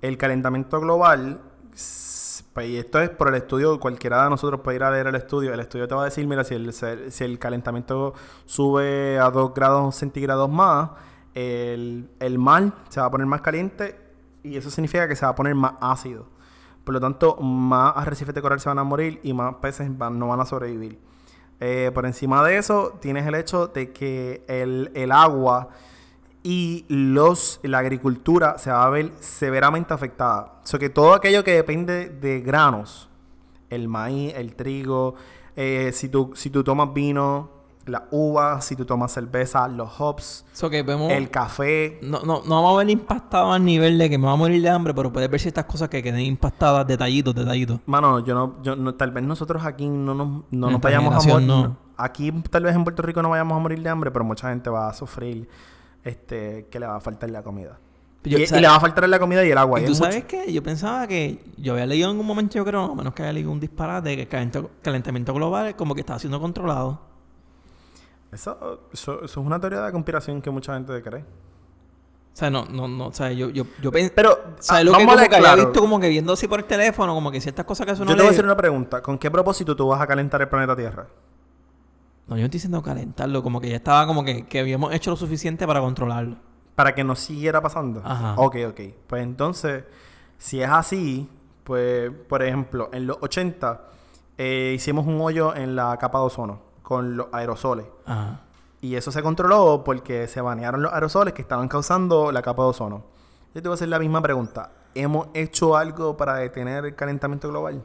El 0.00 0.16
calentamiento 0.16 0.80
global, 0.80 1.38
y 2.64 2.76
esto 2.76 3.00
es 3.00 3.10
por 3.10 3.28
el 3.28 3.34
estudio, 3.34 3.78
cualquiera 3.78 4.24
de 4.24 4.30
nosotros 4.30 4.60
puede 4.60 4.76
ir 4.76 4.84
a 4.84 4.90
leer 4.90 5.06
el 5.06 5.14
estudio. 5.14 5.52
El 5.52 5.60
estudio 5.60 5.86
te 5.88 5.94
va 5.94 6.02
a 6.02 6.04
decir, 6.06 6.26
mira, 6.26 6.44
si 6.44 6.54
el, 6.54 6.72
si 6.72 7.24
el 7.24 7.38
calentamiento 7.38 8.14
sube 8.44 9.18
a 9.18 9.30
2 9.30 9.54
grados 9.54 9.96
centígrados 9.96 10.50
más, 10.50 10.90
el, 11.34 12.10
el 12.20 12.38
mar 12.38 12.72
se 12.88 13.00
va 13.00 13.06
a 13.06 13.10
poner 13.10 13.26
más 13.26 13.40
caliente 13.40 13.98
y 14.42 14.56
eso 14.56 14.70
significa 14.70 15.08
que 15.08 15.16
se 15.16 15.24
va 15.24 15.32
a 15.32 15.34
poner 15.34 15.54
más 15.54 15.74
ácido. 15.80 16.26
Por 16.84 16.94
lo 16.94 17.00
tanto, 17.00 17.36
más 17.36 17.92
arrecifes 17.96 18.34
de 18.34 18.40
coral 18.40 18.60
se 18.60 18.68
van 18.68 18.78
a 18.78 18.84
morir 18.84 19.20
y 19.22 19.32
más 19.32 19.56
peces 19.56 19.90
no 19.90 20.28
van 20.28 20.40
a 20.40 20.46
sobrevivir. 20.46 20.98
Eh, 21.60 21.90
por 21.92 22.06
encima 22.06 22.42
de 22.44 22.56
eso, 22.56 22.98
tienes 23.00 23.26
el 23.26 23.34
hecho 23.34 23.66
de 23.66 23.92
que 23.92 24.44
el, 24.48 24.90
el 24.94 25.12
agua 25.12 25.68
y 26.42 26.84
los, 26.88 27.60
la 27.62 27.78
agricultura 27.78 28.58
se 28.58 28.70
va 28.70 28.84
a 28.84 28.90
ver 28.90 29.12
severamente 29.20 29.92
afectada. 29.92 30.60
O 30.62 30.66
sea 30.66 30.78
que 30.78 30.90
todo 30.90 31.14
aquello 31.14 31.44
que 31.44 31.52
depende 31.52 32.08
de 32.08 32.40
granos, 32.40 33.08
el 33.70 33.88
maíz, 33.88 34.32
el 34.36 34.54
trigo, 34.54 35.14
eh, 35.56 35.90
si, 35.92 36.08
tú, 36.08 36.32
si 36.34 36.50
tú 36.50 36.62
tomas 36.62 36.92
vino, 36.94 37.50
la 37.88 38.06
uva, 38.10 38.60
si 38.60 38.76
tú 38.76 38.84
tomas 38.84 39.12
cerveza, 39.12 39.66
los 39.66 39.90
hops, 39.98 40.44
So 40.52 40.70
que 40.70 40.82
vemos... 40.82 41.10
el 41.10 41.30
café. 41.30 41.98
No, 42.02 42.20
no, 42.20 42.42
no 42.44 42.62
vamos 42.62 42.74
a 42.74 42.78
ver 42.78 42.90
impactado 42.90 43.52
al 43.52 43.64
nivel 43.64 43.98
de 43.98 44.08
que 44.08 44.18
me 44.18 44.26
va 44.26 44.32
a 44.32 44.36
morir 44.36 44.62
de 44.62 44.68
hambre, 44.68 44.94
pero 44.94 45.12
puedes 45.12 45.28
ver 45.30 45.40
ciertas 45.40 45.64
cosas 45.64 45.88
que 45.88 46.02
queden 46.02 46.20
impactadas, 46.20 46.86
detallitos, 46.86 47.34
detallitos. 47.34 47.80
Mano, 47.86 48.20
yo 48.20 48.34
no, 48.34 48.62
yo 48.62 48.76
no, 48.76 48.94
tal 48.94 49.10
vez 49.10 49.24
nosotros 49.24 49.64
aquí 49.64 49.88
no 49.88 50.14
nos, 50.14 50.42
no 50.50 50.70
nos 50.70 50.80
vayamos 50.80 51.14
a 51.14 51.28
morir. 51.28 51.46
no. 51.46 51.76
Aquí 51.96 52.30
tal 52.48 52.62
vez 52.62 52.76
en 52.76 52.84
Puerto 52.84 53.02
Rico 53.02 53.20
no 53.22 53.30
vayamos 53.30 53.56
a 53.56 53.58
morir 53.58 53.82
de 53.82 53.88
hambre, 53.88 54.12
pero 54.12 54.24
mucha 54.24 54.50
gente 54.50 54.70
va 54.70 54.88
a 54.88 54.94
sufrir 54.94 55.48
este 56.04 56.66
que 56.70 56.80
le 56.80 56.86
va 56.86 56.96
a 56.96 57.00
faltar 57.00 57.30
la 57.30 57.42
comida. 57.42 57.78
Yo- 58.24 58.38
y, 58.38 58.44
o 58.44 58.46
sea, 58.46 58.58
y 58.58 58.60
le 58.60 58.68
va 58.68 58.76
a 58.76 58.80
faltar 58.80 59.08
la 59.08 59.18
comida 59.18 59.44
y 59.44 59.50
el 59.50 59.58
agua. 59.58 59.80
¿Y 59.80 59.84
y 59.84 59.86
tú 59.86 59.92
es 59.92 59.98
sabes 59.98 60.16
mucho- 60.16 60.26
qué? 60.26 60.52
Yo 60.52 60.62
pensaba 60.62 61.06
que... 61.06 61.42
Yo 61.56 61.72
había 61.72 61.86
leído 61.86 62.10
en 62.10 62.18
un 62.18 62.26
momento, 62.26 62.54
yo 62.54 62.64
creo, 62.64 62.82
a 62.84 62.94
menos 62.94 63.14
que 63.14 63.22
haya 63.22 63.32
leído 63.32 63.50
un 63.50 63.60
disparate, 63.60 64.26
que 64.26 64.36
el 64.36 64.68
calentamiento 64.82 65.32
global 65.32 65.74
como 65.76 65.94
que 65.94 66.00
estaba 66.00 66.18
siendo 66.18 66.40
controlado. 66.40 67.00
Eso, 68.32 68.88
eso, 68.92 69.24
eso 69.24 69.40
es 69.40 69.46
una 69.46 69.58
teoría 69.58 69.80
de 69.82 69.92
conspiración 69.92 70.42
que 70.42 70.50
mucha 70.50 70.74
gente 70.74 71.00
cree. 71.02 71.20
O 71.20 72.36
sea, 72.38 72.50
no, 72.50 72.66
no, 72.66 72.86
no, 72.86 73.06
o 73.06 73.12
sea, 73.12 73.32
yo, 73.32 73.48
yo, 73.50 73.64
yo 73.80 73.90
pensé... 73.90 74.12
Pero, 74.14 74.38
¿Sabes 74.58 74.82
ah, 74.82 74.84
lo 74.84 74.92
que, 74.92 74.98
vamos 74.98 75.14
a 75.14 75.16
como 75.16 75.28
que 75.28 75.36
había 75.36 75.48
claro. 75.48 75.64
visto 75.64 75.80
como 75.80 76.00
que 76.00 76.08
viendo 76.08 76.32
así 76.34 76.46
por 76.46 76.60
el 76.60 76.66
teléfono, 76.66 77.14
como 77.14 77.30
que 77.30 77.40
ciertas 77.40 77.64
cosas 77.64 77.86
que 77.86 77.92
eso 77.92 78.04
no 78.04 78.10
Yo 78.10 78.16
te 78.16 78.22
voy 78.22 78.28
a 78.28 78.32
hacer 78.32 78.44
una 78.44 78.56
pregunta. 78.56 79.02
¿Con 79.02 79.18
qué 79.18 79.30
propósito 79.30 79.74
tú 79.74 79.88
vas 79.88 80.00
a 80.00 80.06
calentar 80.06 80.40
el 80.42 80.48
planeta 80.48 80.76
Tierra? 80.76 81.06
No, 82.28 82.36
yo 82.36 82.40
no 82.40 82.44
estoy 82.44 82.58
diciendo 82.58 82.82
calentarlo, 82.82 83.42
como 83.42 83.60
que 83.60 83.70
ya 83.70 83.76
estaba 83.76 84.06
como 84.06 84.22
que, 84.24 84.46
que 84.46 84.60
habíamos 84.60 84.92
hecho 84.92 85.10
lo 85.10 85.16
suficiente 85.16 85.66
para 85.66 85.80
controlarlo. 85.80 86.36
para 86.74 86.94
que 86.94 87.02
no 87.02 87.16
siguiera 87.16 87.60
pasando. 87.60 88.02
Ajá. 88.04 88.34
Ok, 88.36 88.56
ok. 88.68 88.80
Pues 89.08 89.22
entonces, 89.22 89.84
si 90.36 90.62
es 90.62 90.70
así, 90.70 91.28
pues, 91.64 92.10
por 92.28 92.42
ejemplo, 92.42 92.88
en 92.92 93.06
los 93.06 93.16
80 93.20 93.80
eh, 94.36 94.74
hicimos 94.76 95.06
un 95.06 95.20
hoyo 95.20 95.56
en 95.56 95.74
la 95.74 95.96
capa 95.96 96.20
de 96.20 96.26
ozono 96.26 96.60
con 96.82 97.16
los 97.16 97.26
aerosoles. 97.32 97.86
Ajá. 98.06 98.42
Y 98.80 98.94
eso 98.94 99.10
se 99.10 99.22
controló 99.22 99.82
porque 99.82 100.28
se 100.28 100.40
banearon 100.40 100.82
los 100.82 100.92
aerosoles 100.92 101.34
que 101.34 101.42
estaban 101.42 101.66
causando 101.66 102.30
la 102.30 102.42
capa 102.42 102.62
de 102.62 102.68
ozono. 102.68 103.04
Yo 103.54 103.60
te 103.62 103.68
voy 103.68 103.72
a 103.72 103.74
hacer 103.74 103.88
la 103.88 103.98
misma 103.98 104.22
pregunta. 104.22 104.70
¿Hemos 104.94 105.28
hecho 105.34 105.76
algo 105.76 106.16
para 106.16 106.36
detener 106.36 106.84
el 106.84 106.94
calentamiento 106.94 107.48
global? 107.48 107.82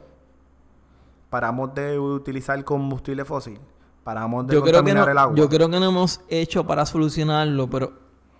¿Paramos 1.30 1.74
de 1.74 1.98
utilizar 1.98 2.62
combustible 2.62 3.24
fósil? 3.24 3.58
¿Paramos 4.04 4.46
de 4.46 4.54
Yo 4.54 4.60
creo, 4.62 4.72
que 4.84 4.90
contaminar 4.92 5.06
no, 5.06 5.12
el 5.12 5.18
agua? 5.18 5.36
yo 5.36 5.48
creo 5.48 5.68
que 5.70 5.80
no 5.80 5.86
hemos 5.86 6.20
hecho 6.28 6.64
para 6.66 6.84
solucionarlo, 6.86 7.68
pero, 7.68 7.92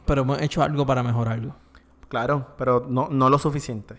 pero 0.05 0.23
hemos 0.23 0.41
hecho 0.43 0.63
algo 0.63 0.85
para 0.87 1.03
mejorarlo. 1.03 1.55
Claro, 2.09 2.49
pero 2.59 2.85
no, 2.89 3.09
no 3.11 3.31
lo 3.31 3.39
suficiente. 3.39 3.97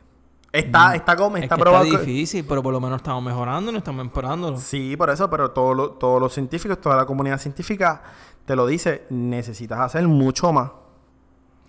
Está, 0.53 0.95
está 0.95 1.15
como, 1.17 1.31
Mm. 1.31 1.37
Es 1.37 1.43
está 1.43 1.55
que 1.55 1.61
probado. 1.61 1.83
está 1.85 1.99
difícil, 1.99 2.45
pero 2.47 2.63
por 2.63 2.71
lo 2.71 2.79
menos 2.79 2.97
estamos 2.97 3.21
mejorando, 3.23 3.71
no 3.71 3.77
estamos 3.79 4.05
empeorándolo. 4.05 4.57
Sí, 4.57 4.95
por 4.95 5.09
eso, 5.09 5.29
pero 5.29 5.51
todo 5.51 5.73
lo- 5.73 5.89
todos 5.91 6.21
los 6.21 6.33
científicos, 6.33 6.79
toda 6.79 6.95
la 6.95 7.05
comunidad 7.05 7.39
científica 7.39 8.03
te 8.45 8.55
lo 8.55 8.65
dice, 8.67 9.05
necesitas 9.09 9.79
hacer 9.79 10.07
mucho 10.07 10.53
más. 10.53 10.71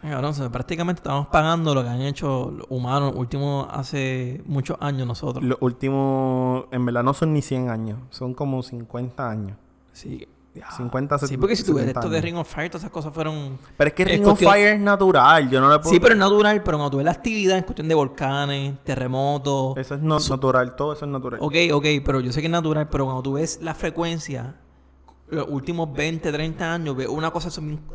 Sea, 0.02 0.50
prácticamente 0.52 1.00
estamos 1.00 1.26
pagando 1.28 1.74
lo 1.74 1.82
que 1.82 1.88
han 1.88 2.02
hecho 2.02 2.52
los 2.56 2.66
humanos 2.68 3.12
últimos 3.16 3.66
hace 3.72 4.40
muchos 4.46 4.76
años 4.80 5.04
nosotros. 5.06 5.42
Los 5.42 5.58
últimos, 5.60 6.66
en 6.70 6.84
verdad 6.84 7.02
no 7.02 7.12
son 7.12 7.32
ni 7.32 7.42
100 7.42 7.70
años, 7.70 7.98
son 8.10 8.34
como 8.34 8.62
50 8.62 9.28
años. 9.28 9.56
Sí. 9.96 10.28
ya. 10.54 10.70
50, 10.70 11.18
Sí, 11.18 11.36
porque 11.36 11.54
si 11.56 11.64
tú 11.64 11.74
ves 11.74 11.82
70 11.86 12.00
esto 12.00 12.10
de. 12.10 12.20
Ring 12.20 12.36
of 12.36 12.48
Fire, 12.52 12.68
todas 12.70 12.82
esas 12.82 12.90
cosas 12.92 13.12
fueron... 13.12 13.58
Pero 13.76 13.88
es 13.88 13.94
que 13.94 14.02
Es 14.04 14.08
Ring 14.10 14.22
cuestión- 14.22 14.48
of 14.48 14.54
Fire 14.54 14.68
es 14.74 14.80
natural, 14.80 15.50
yo 15.50 15.60
no 15.60 15.70
le 15.70 15.78
puedo... 15.78 15.90
Sí, 15.90 16.00
pero 16.00 16.14
es 16.14 16.18
natural, 16.18 16.62
pero 16.62 16.76
cuando 16.78 16.90
tú 16.90 16.96
ves 16.98 17.04
la 17.04 17.10
actividad 17.12 17.58
en 17.58 17.64
cuestión 17.64 17.88
de 17.88 17.94
volcanes, 17.94 18.74
terremotos... 18.84 19.76
Eso 19.76 19.94
es 19.96 20.00
no- 20.02 20.18
natural, 20.18 20.76
todo 20.76 20.92
eso 20.92 21.04
es 21.04 21.10
natural. 21.10 21.40
Ok, 21.42 21.54
ok, 21.72 21.84
pero 22.04 22.20
yo 22.20 22.32
sé 22.32 22.40
que 22.40 22.46
es 22.46 22.50
natural, 22.52 22.88
pero 22.88 23.04
cuando 23.04 23.22
tú 23.22 23.32
ves 23.34 23.58
la 23.62 23.74
frecuencia, 23.74 24.56
los 25.28 25.46
últimos 25.48 25.92
20, 25.92 26.30
30 26.32 26.72
años, 26.74 26.96
ves 26.96 27.08
una 27.08 27.30
cosa 27.30 27.50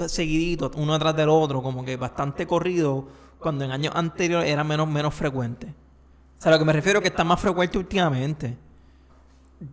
seguidito, 0.08 0.70
uno 0.76 0.94
detrás 0.94 1.16
del 1.16 1.30
otro, 1.30 1.62
como 1.64 1.84
que 1.86 1.98
bastante 1.98 2.46
corrido, 2.46 3.08
cuando 3.40 3.64
en 3.66 3.72
años 3.72 3.94
anteriores 3.96 4.50
era 4.50 4.64
menos, 4.64 4.88
menos 4.88 5.14
frecuente. 5.14 5.74
O 6.38 6.42
sea, 6.42 6.52
a 6.52 6.56
lo 6.56 6.60
que 6.60 6.66
me 6.66 6.74
refiero 6.74 7.00
es 7.00 7.04
que 7.04 7.10
está 7.10 7.24
más 7.24 7.40
frecuente 7.40 7.78
últimamente. 7.78 8.58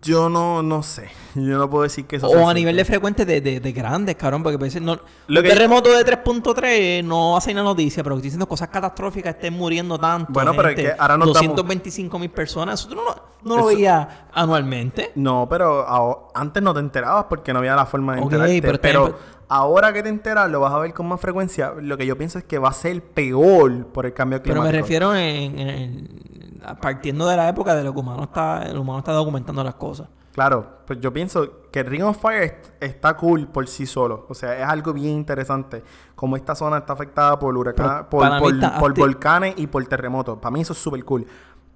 Yo 0.02 0.28
no, 0.28 0.62
no 0.62 0.82
sé, 0.82 1.08
yo 1.34 1.56
no 1.56 1.70
puedo 1.70 1.84
decir 1.84 2.04
que 2.06 2.16
eso 2.16 2.26
O 2.28 2.30
sea 2.38 2.50
a 2.50 2.54
nivel 2.54 2.76
de 2.76 2.84
frecuente 2.84 3.24
de, 3.24 3.40
de, 3.40 3.58
de 3.60 3.72
grandes, 3.72 4.16
cabrón, 4.16 4.42
porque 4.42 4.58
veces 4.58 4.82
no... 4.82 4.98
Lo 5.28 5.40
un 5.40 5.44
que- 5.46 5.48
terremoto 5.50 5.90
de 5.96 6.04
3.3 6.04 7.02
no 7.04 7.36
hace 7.36 7.52
una 7.52 7.62
noticia, 7.62 8.02
pero 8.02 8.16
estoy 8.16 8.26
diciendo 8.26 8.46
cosas 8.46 8.68
catastróficas, 8.68 9.34
estén 9.36 9.54
muriendo 9.54 9.98
tanto. 9.98 10.30
Bueno, 10.32 10.52
pero 10.54 10.68
es 10.68 10.74
que 10.76 10.92
ahora 10.98 11.16
no 11.16 11.24
estamos- 11.26 11.56
225 11.56 12.18
mil 12.18 12.30
personas, 12.30 12.80
eso 12.80 12.88
tú 12.90 12.96
no, 12.96 13.04
lo- 13.04 13.14
no 13.44 13.56
lo 13.56 13.68
Eso- 13.70 13.76
veías 13.76 14.06
anualmente. 14.34 15.12
No, 15.14 15.46
pero 15.48 16.28
antes 16.34 16.62
no 16.62 16.74
te 16.74 16.80
enterabas 16.80 17.24
porque 17.28 17.52
no 17.52 17.60
había 17.60 17.74
la 17.74 17.86
forma 17.86 18.16
de 18.16 18.22
enterarte. 18.22 18.62
pero 18.62 18.78
Pero, 18.80 19.18
ahora 19.48 19.92
que 19.92 20.02
te 20.02 20.08
enteras, 20.10 20.50
lo 20.50 20.60
vas 20.60 20.72
a 20.74 20.78
ver 20.78 20.92
con 20.92 21.06
más 21.06 21.20
frecuencia. 21.20 21.72
Lo 21.80 21.96
que 21.96 22.04
yo 22.04 22.18
pienso 22.18 22.38
es 22.38 22.44
que 22.44 22.58
va 22.58 22.68
a 22.68 22.72
ser 22.74 23.02
peor 23.02 23.86
por 23.86 24.04
el 24.06 24.12
cambio 24.12 24.42
Pero 24.42 24.54
climático. 24.56 24.72
me 24.76 24.82
refiero 24.82 25.14
en, 25.14 25.58
en- 25.58 25.68
en- 25.68 26.37
partiendo 26.80 27.26
de 27.26 27.36
la 27.36 27.48
época 27.48 27.74
de 27.74 27.84
lo 27.84 27.92
que 27.92 28.00
humano 28.00 28.24
está, 28.24 28.62
el 28.64 28.78
humano 28.78 28.98
está 29.00 29.12
documentando 29.12 29.62
las 29.64 29.74
cosas. 29.74 30.08
Claro, 30.32 30.78
pues 30.86 31.00
yo 31.00 31.12
pienso 31.12 31.62
que 31.72 31.82
Ring 31.82 32.04
of 32.04 32.16
Fire 32.20 32.42
est- 32.44 32.70
está 32.80 33.16
cool 33.16 33.48
por 33.48 33.66
sí 33.66 33.86
solo. 33.86 34.24
O 34.28 34.34
sea, 34.34 34.56
es 34.56 34.64
algo 34.64 34.92
bien 34.92 35.10
interesante. 35.16 35.82
Como 36.14 36.36
esta 36.36 36.54
zona 36.54 36.78
está 36.78 36.92
afectada 36.92 37.38
por 37.38 37.56
huracanes, 37.56 38.06
por, 38.08 38.28
por- 38.38 38.54
está 38.54 38.78
por 38.78 38.92
acti- 38.92 38.98
volcanes 39.00 39.54
y 39.56 39.66
por 39.66 39.84
terremotos. 39.86 40.38
Para 40.38 40.52
mí 40.52 40.60
eso 40.60 40.74
es 40.74 40.78
súper 40.78 41.04
cool. 41.04 41.26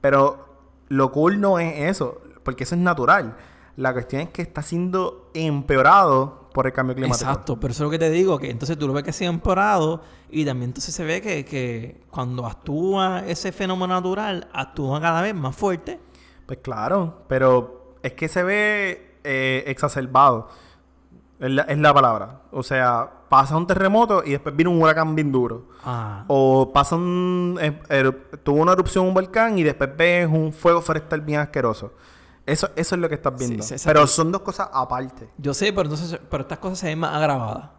Pero 0.00 0.46
lo 0.88 1.10
cool 1.10 1.40
no 1.40 1.58
es 1.58 1.90
eso, 1.90 2.20
porque 2.44 2.62
eso 2.64 2.74
es 2.76 2.80
natural. 2.80 3.36
La 3.76 3.92
cuestión 3.92 4.22
es 4.22 4.28
que 4.28 4.42
está 4.42 4.62
siendo 4.62 5.30
empeorado 5.34 6.41
por 6.52 6.66
el 6.66 6.72
cambio 6.72 6.94
climático. 6.94 7.28
Exacto, 7.30 7.58
pero 7.58 7.72
eso 7.72 7.82
es 7.84 7.86
lo 7.86 7.90
que 7.90 7.98
te 7.98 8.10
digo, 8.10 8.38
que 8.38 8.50
entonces 8.50 8.78
tú 8.78 8.86
lo 8.86 8.92
ves 8.92 9.04
que 9.04 9.12
se 9.12 9.26
ha 9.26 9.28
empeorado 9.28 10.02
y 10.30 10.44
también 10.44 10.70
entonces 10.70 10.94
se 10.94 11.04
ve 11.04 11.20
que, 11.20 11.44
que 11.44 12.02
cuando 12.10 12.46
actúa 12.46 13.24
ese 13.26 13.52
fenómeno 13.52 13.94
natural, 13.94 14.48
actúa 14.52 15.00
cada 15.00 15.22
vez 15.22 15.34
más 15.34 15.54
fuerte. 15.56 15.98
Pues 16.46 16.58
claro, 16.62 17.22
pero 17.28 17.96
es 18.02 18.12
que 18.14 18.28
se 18.28 18.42
ve 18.42 19.16
eh, 19.24 19.64
exacerbado. 19.66 20.48
Es 21.40 21.50
la, 21.50 21.62
es 21.62 21.78
la 21.78 21.92
palabra. 21.92 22.42
O 22.52 22.62
sea, 22.62 23.10
pasa 23.28 23.56
un 23.56 23.66
terremoto 23.66 24.22
y 24.24 24.30
después 24.30 24.54
viene 24.54 24.70
un 24.70 24.80
huracán 24.80 25.14
bien 25.16 25.32
duro. 25.32 25.64
Ah, 25.84 26.24
O 26.28 26.70
pasa 26.72 26.94
un... 26.94 27.58
eh, 27.60 27.80
eru- 27.88 28.16
tuvo 28.44 28.60
una 28.62 28.72
erupción 28.72 29.06
un 29.06 29.14
volcán 29.14 29.58
y 29.58 29.62
después 29.64 29.90
ves 29.96 30.28
un 30.30 30.52
fuego 30.52 30.80
forestal 30.80 31.20
bien 31.20 31.40
asqueroso. 31.40 31.94
Eso, 32.44 32.70
eso 32.74 32.94
es 32.94 33.00
lo 33.00 33.08
que 33.08 33.14
estás 33.14 33.36
viendo. 33.38 33.62
sí. 33.62 33.76
Pero 33.84 34.06
son 34.06 34.32
dos 34.32 34.42
cosas 34.42 34.68
aparte. 34.72 35.28
yo 35.38 35.54
sé, 35.54 35.72
pero 35.72 35.82
entonces, 35.82 36.18
pero 36.30 36.42
estas 36.42 36.58
cosas 36.58 36.78
se 36.78 36.86
ven 36.86 36.98
más 36.98 37.14
agravadas. 37.14 37.70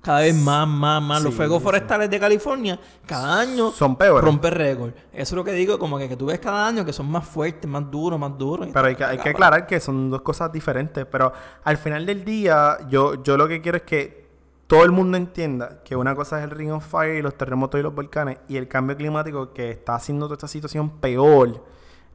Cada 0.00 0.20
vez 0.20 0.34
más, 0.34 0.66
más, 0.66 1.00
más. 1.00 1.22
Los 1.22 1.32
fuegos 1.32 1.62
forestales 1.62 2.10
de 2.10 2.18
California, 2.18 2.78
cada 3.06 3.38
año 3.40 3.70
Son 3.70 3.94
peores. 3.94 4.24
rompe 4.24 4.50
récord. 4.50 4.90
Eso 5.12 5.22
es 5.22 5.32
lo 5.32 5.44
que 5.44 5.52
digo, 5.52 5.78
como 5.78 5.96
que, 5.96 6.08
que 6.08 6.16
tú 6.16 6.26
ves 6.26 6.40
cada 6.40 6.66
año 6.66 6.84
que 6.84 6.92
son 6.92 7.08
más 7.08 7.24
fuertes, 7.24 7.70
más 7.70 7.88
duros, 7.88 8.18
más 8.18 8.36
duros. 8.36 8.68
Pero 8.72 8.86
hay 8.88 8.96
que, 8.96 9.04
hay 9.04 9.18
que 9.18 9.28
aclarar 9.28 9.64
que 9.64 9.78
son 9.78 10.10
dos 10.10 10.22
cosas 10.22 10.50
diferentes. 10.50 11.06
Pero 11.06 11.32
al 11.62 11.76
final 11.76 12.04
del 12.04 12.24
día, 12.24 12.78
yo, 12.88 13.22
yo 13.22 13.36
lo 13.36 13.46
que 13.46 13.60
quiero 13.60 13.76
es 13.76 13.84
que 13.84 14.28
todo 14.66 14.84
el 14.84 14.90
mundo 14.90 15.16
entienda 15.16 15.82
que 15.84 15.94
una 15.94 16.16
cosa 16.16 16.38
es 16.38 16.44
el 16.44 16.50
Ring 16.50 16.72
of 16.72 16.84
Fire 16.84 17.14
y 17.14 17.22
los 17.22 17.36
terremotos 17.36 17.78
y 17.78 17.82
los 17.84 17.94
volcanes 17.94 18.38
y 18.48 18.56
el 18.56 18.66
cambio 18.66 18.96
climático 18.96 19.52
que 19.52 19.70
está 19.70 19.94
haciendo 19.94 20.26
toda 20.26 20.34
esta 20.34 20.48
situación 20.48 20.90
peor 20.98 21.64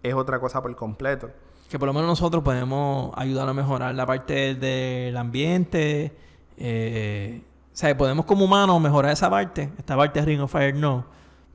es 0.03 0.13
otra 0.13 0.39
cosa 0.41 0.61
por 0.61 0.75
completo. 0.75 1.29
Que 1.69 1.77
por 1.77 1.87
lo 1.87 1.93
menos 1.93 2.07
nosotros 2.07 2.43
podemos 2.43 3.11
ayudar 3.17 3.47
a 3.49 3.53
mejorar 3.53 3.93
la 3.95 4.05
parte 4.05 4.55
del 4.55 5.15
ambiente. 5.17 6.15
eh, 6.57 7.41
o 7.73 7.79
sea, 7.79 7.95
podemos 7.95 8.25
como 8.25 8.45
humanos 8.45 8.81
mejorar 8.81 9.11
esa 9.11 9.29
parte. 9.29 9.69
Esta 9.77 9.95
parte 9.95 10.19
de 10.19 10.25
Ring 10.25 10.41
of 10.41 10.51
Fire 10.51 10.73
no. 10.75 11.05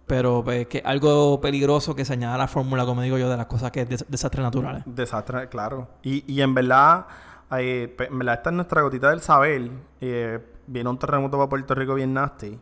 Pero 0.07 0.43
pues, 0.45 0.67
que 0.67 0.83
algo 0.85 1.41
peligroso 1.41 1.95
que 1.97 2.05
se 2.05 2.13
añada 2.13 2.35
a 2.35 2.39
la 2.39 2.47
fórmula, 2.49 2.85
como 2.85 3.03
digo 3.03 3.19
yo, 3.19 3.29
de 3.29 3.37
las 3.37 3.47
cosas 3.47 3.71
que 3.73 3.81
es 3.83 3.89
des- 3.89 4.05
desastres 4.09 4.45
naturales. 4.45 4.83
Desastre, 4.87 5.49
claro. 5.49 5.89
Y, 6.03 6.25
y 6.33 6.43
en 6.43 6.55
verdad, 6.55 7.07
eh, 7.59 7.97
en 7.99 8.19
verdad, 8.19 8.35
esta 8.35 8.51
es 8.51 8.57
nuestra 8.57 8.83
gotita 8.83 9.11
del 9.11 9.21
saber. 9.21 9.71
Eh, 10.01 10.39
viene 10.67 10.91
un 10.91 10.99
terremoto 10.99 11.39
para 11.39 11.49
Puerto 11.49 11.75
Rico 11.75 11.95
bien 11.95 12.13
nasty. 12.15 12.59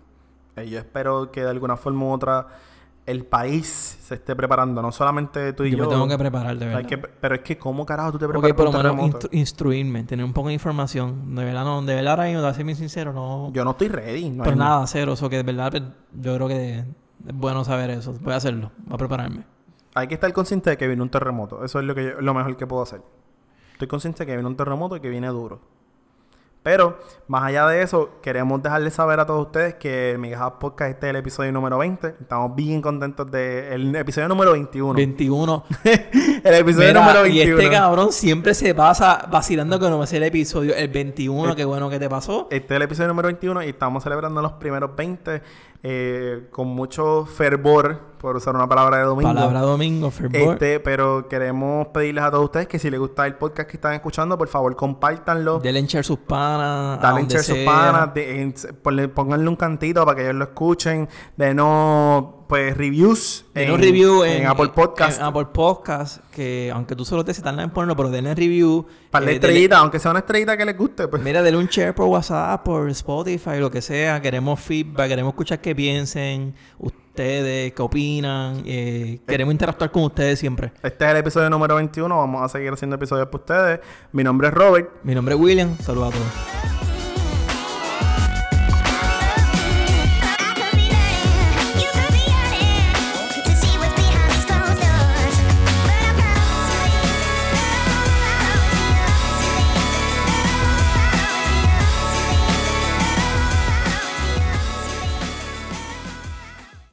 Eh, 0.56 0.68
yo 0.68 0.78
espero 0.78 1.30
que 1.32 1.42
de 1.42 1.50
alguna 1.50 1.76
forma 1.76 2.04
u 2.06 2.12
otra 2.12 2.46
el 3.06 3.24
país 3.24 3.66
se 4.02 4.14
esté 4.14 4.36
preparando. 4.36 4.80
No 4.82 4.92
solamente 4.92 5.52
tú 5.52 5.64
y 5.64 5.70
Yo 5.72 5.78
yo. 5.78 5.84
me 5.84 5.90
tengo 5.90 6.06
que 6.08 6.18
preparar, 6.18 6.56
de 6.58 6.66
Hay 6.66 6.74
verdad. 6.74 6.88
que- 6.88 6.98
pero 6.98 7.34
es 7.34 7.40
que, 7.40 7.58
¿cómo 7.58 7.84
carajo 7.84 8.12
tú 8.12 8.18
te 8.18 8.24
Ok, 8.26 8.30
preparas 8.32 8.54
por 8.56 8.66
para 8.70 8.82
lo 8.88 8.90
un 8.92 8.96
menos 8.96 9.10
terremoto? 9.10 9.28
instru- 9.28 9.38
instruirme, 9.38 10.04
tener 10.04 10.24
un 10.24 10.32
poco 10.32 10.48
de 10.48 10.54
información. 10.54 11.34
De 11.34 11.44
verdad, 11.44 11.64
no, 11.64 11.82
de 11.82 11.94
verdad 11.94 12.12
ahora 12.12 12.24
mismo, 12.26 12.42
de 12.42 12.54
ser 12.54 12.64
bien 12.64 12.76
sincero, 12.76 13.12
no. 13.12 13.50
Yo 13.52 13.64
no 13.64 13.72
estoy 13.72 13.88
ready. 13.88 14.30
No 14.30 14.44
pero 14.44 14.54
hay- 14.54 14.58
nada, 14.58 14.86
cero. 14.86 15.14
Eso 15.14 15.28
que 15.28 15.36
de 15.36 15.42
verdad, 15.42 15.70
pues, 15.70 15.82
yo 16.20 16.34
creo 16.36 16.48
que 16.48 16.78
es 16.78 16.84
bueno 17.34 17.64
saber 17.64 17.90
eso. 17.90 18.14
Voy 18.20 18.32
a 18.32 18.36
hacerlo, 18.36 18.70
voy 18.84 18.94
a 18.94 18.98
prepararme. 18.98 19.44
Hay 19.94 20.06
que 20.06 20.14
estar 20.14 20.32
consciente 20.32 20.70
de 20.70 20.76
que 20.76 20.86
viene 20.86 21.02
un 21.02 21.10
terremoto. 21.10 21.64
Eso 21.64 21.80
es 21.80 21.84
lo, 21.84 21.94
que 21.94 22.04
yo- 22.04 22.20
lo 22.20 22.32
mejor 22.34 22.56
que 22.56 22.66
puedo 22.66 22.82
hacer. 22.82 23.02
Estoy 23.72 23.88
consciente 23.88 24.20
de 24.20 24.26
que 24.26 24.32
viene 24.36 24.46
un 24.48 24.56
terremoto 24.56 24.94
y 24.96 25.00
que 25.00 25.08
viene 25.08 25.26
duro. 25.28 25.60
Pero, 26.62 26.98
más 27.26 27.44
allá 27.44 27.66
de 27.68 27.80
eso, 27.80 28.10
queremos 28.20 28.62
dejarles 28.62 28.92
saber 28.92 29.18
a 29.18 29.24
todos 29.24 29.46
ustedes 29.46 29.76
que 29.76 30.16
Mega 30.18 30.58
Podcast 30.58 30.90
este 30.90 31.06
es 31.06 31.10
el 31.10 31.16
episodio 31.16 31.52
número 31.52 31.78
20. 31.78 32.16
Estamos 32.20 32.54
bien 32.54 32.82
contentos 32.82 33.30
del 33.30 33.96
episodio 33.96 34.28
número 34.28 34.52
21. 34.52 34.92
21. 34.92 35.64
el 35.84 36.54
episodio 36.54 36.88
Mira, 36.88 37.00
número 37.00 37.26
y 37.26 37.38
21. 37.38 37.58
este 37.58 37.70
cabrón 37.70 38.12
siempre 38.12 38.52
se 38.52 38.74
pasa 38.74 39.26
vacilando 39.30 39.80
que 39.80 39.88
no 39.88 39.96
va 39.96 40.04
a 40.04 40.06
ser 40.06 40.18
el 40.18 40.28
episodio. 40.28 40.74
El 40.74 40.88
21, 40.88 41.56
qué 41.56 41.64
bueno 41.64 41.88
que 41.88 41.98
te 41.98 42.10
pasó. 42.10 42.46
Este 42.50 42.74
es 42.74 42.76
el 42.76 42.82
episodio 42.82 43.08
número 43.08 43.28
21 43.28 43.62
y 43.62 43.68
estamos 43.70 44.02
celebrando 44.02 44.42
los 44.42 44.52
primeros 44.52 44.94
20 44.94 45.42
eh, 45.82 46.48
con 46.50 46.68
mucho 46.68 47.24
fervor, 47.26 48.10
por 48.20 48.36
usar 48.36 48.54
una 48.54 48.68
palabra 48.68 48.98
de 48.98 49.04
domingo. 49.04 49.32
Palabra 49.32 49.60
domingo, 49.60 50.10
fervor. 50.10 50.52
Este, 50.52 50.78
pero 50.80 51.26
queremos 51.26 51.86
pedirles 51.88 52.22
a 52.24 52.30
todos 52.30 52.44
ustedes 52.44 52.68
que 52.68 52.78
si 52.78 52.90
les 52.90 53.00
gusta 53.00 53.26
el 53.26 53.36
podcast 53.36 53.68
que 53.70 53.78
están 53.78 53.94
escuchando, 53.94 54.36
por 54.36 54.48
favor, 54.48 54.76
compártanlo. 54.76 55.58
Denle 55.58 55.80
en 55.80 55.86
share 55.86 56.04
sus 56.04 56.18
panas. 56.18 57.00
Dale 57.00 57.26
share 57.26 57.42
sus 57.42 57.58
panas, 57.64 58.12
de- 58.12 59.08
pónganle 59.14 59.48
un 59.48 59.56
cantito 59.56 60.04
para 60.04 60.16
que 60.16 60.22
ellos 60.24 60.34
lo 60.36 60.44
escuchen. 60.44 61.08
Denos, 61.36 62.24
pues, 62.50 62.76
reviews. 62.76 63.46
Denle 63.54 63.72
un 63.72 63.80
review 63.80 64.24
en, 64.24 64.46
Apple 64.46 64.68
Podcast. 64.74 65.18
en 65.18 65.24
Apple 65.24 65.46
Podcast. 65.54 66.18
Que 66.30 66.70
aunque 66.74 66.94
tú 66.94 67.06
solo 67.06 67.24
te 67.24 67.32
citas 67.32 67.56
en 67.58 67.70
ponerlo, 67.70 67.96
pero 67.96 68.10
denle 68.10 68.34
review. 68.34 68.86
para 69.10 69.24
la 69.24 69.30
eh, 69.30 69.34
denle- 69.34 69.36
estrellita, 69.46 69.78
aunque 69.78 69.98
sea 69.98 70.10
una 70.10 70.20
estrellita 70.20 70.56
que 70.58 70.64
les 70.66 70.76
guste, 70.76 71.08
pues. 71.08 71.22
Mira, 71.22 71.42
denle 71.42 71.58
un 71.58 71.66
share 71.68 71.94
por 71.94 72.06
WhatsApp, 72.08 72.62
por 72.62 72.90
Spotify, 72.90 73.58
lo 73.58 73.70
que 73.70 73.80
sea. 73.80 74.20
Queremos 74.20 74.60
feedback, 74.60 75.08
queremos 75.08 75.30
escuchar 75.32 75.60
qué 75.60 75.74
piensen 75.74 76.54
ustedes, 76.78 77.72
qué 77.72 77.82
opinan. 77.82 78.62
eh, 78.66 79.20
queremos 79.26 79.52
interactuar 79.52 79.90
con 79.90 80.02
ustedes 80.02 80.38
siempre. 80.38 80.72
Este 80.82 81.04
es 81.04 81.10
el 81.12 81.16
episodio 81.18 81.48
número 81.48 81.76
21. 81.76 82.14
Vamos 82.16 82.42
a 82.42 82.48
seguir 82.48 82.72
haciendo 82.72 82.96
episodios 82.96 83.28
para 83.28 83.38
ustedes. 83.38 83.80
Mi 84.12 84.24
nombre 84.24 84.48
es 84.48 84.54
Robert. 84.54 84.90
Mi 85.04 85.14
nombre 85.14 85.34
es 85.34 85.40
William. 85.40 85.78
Saludos 85.78 86.14
a 86.14 86.18
todos. 86.18 86.79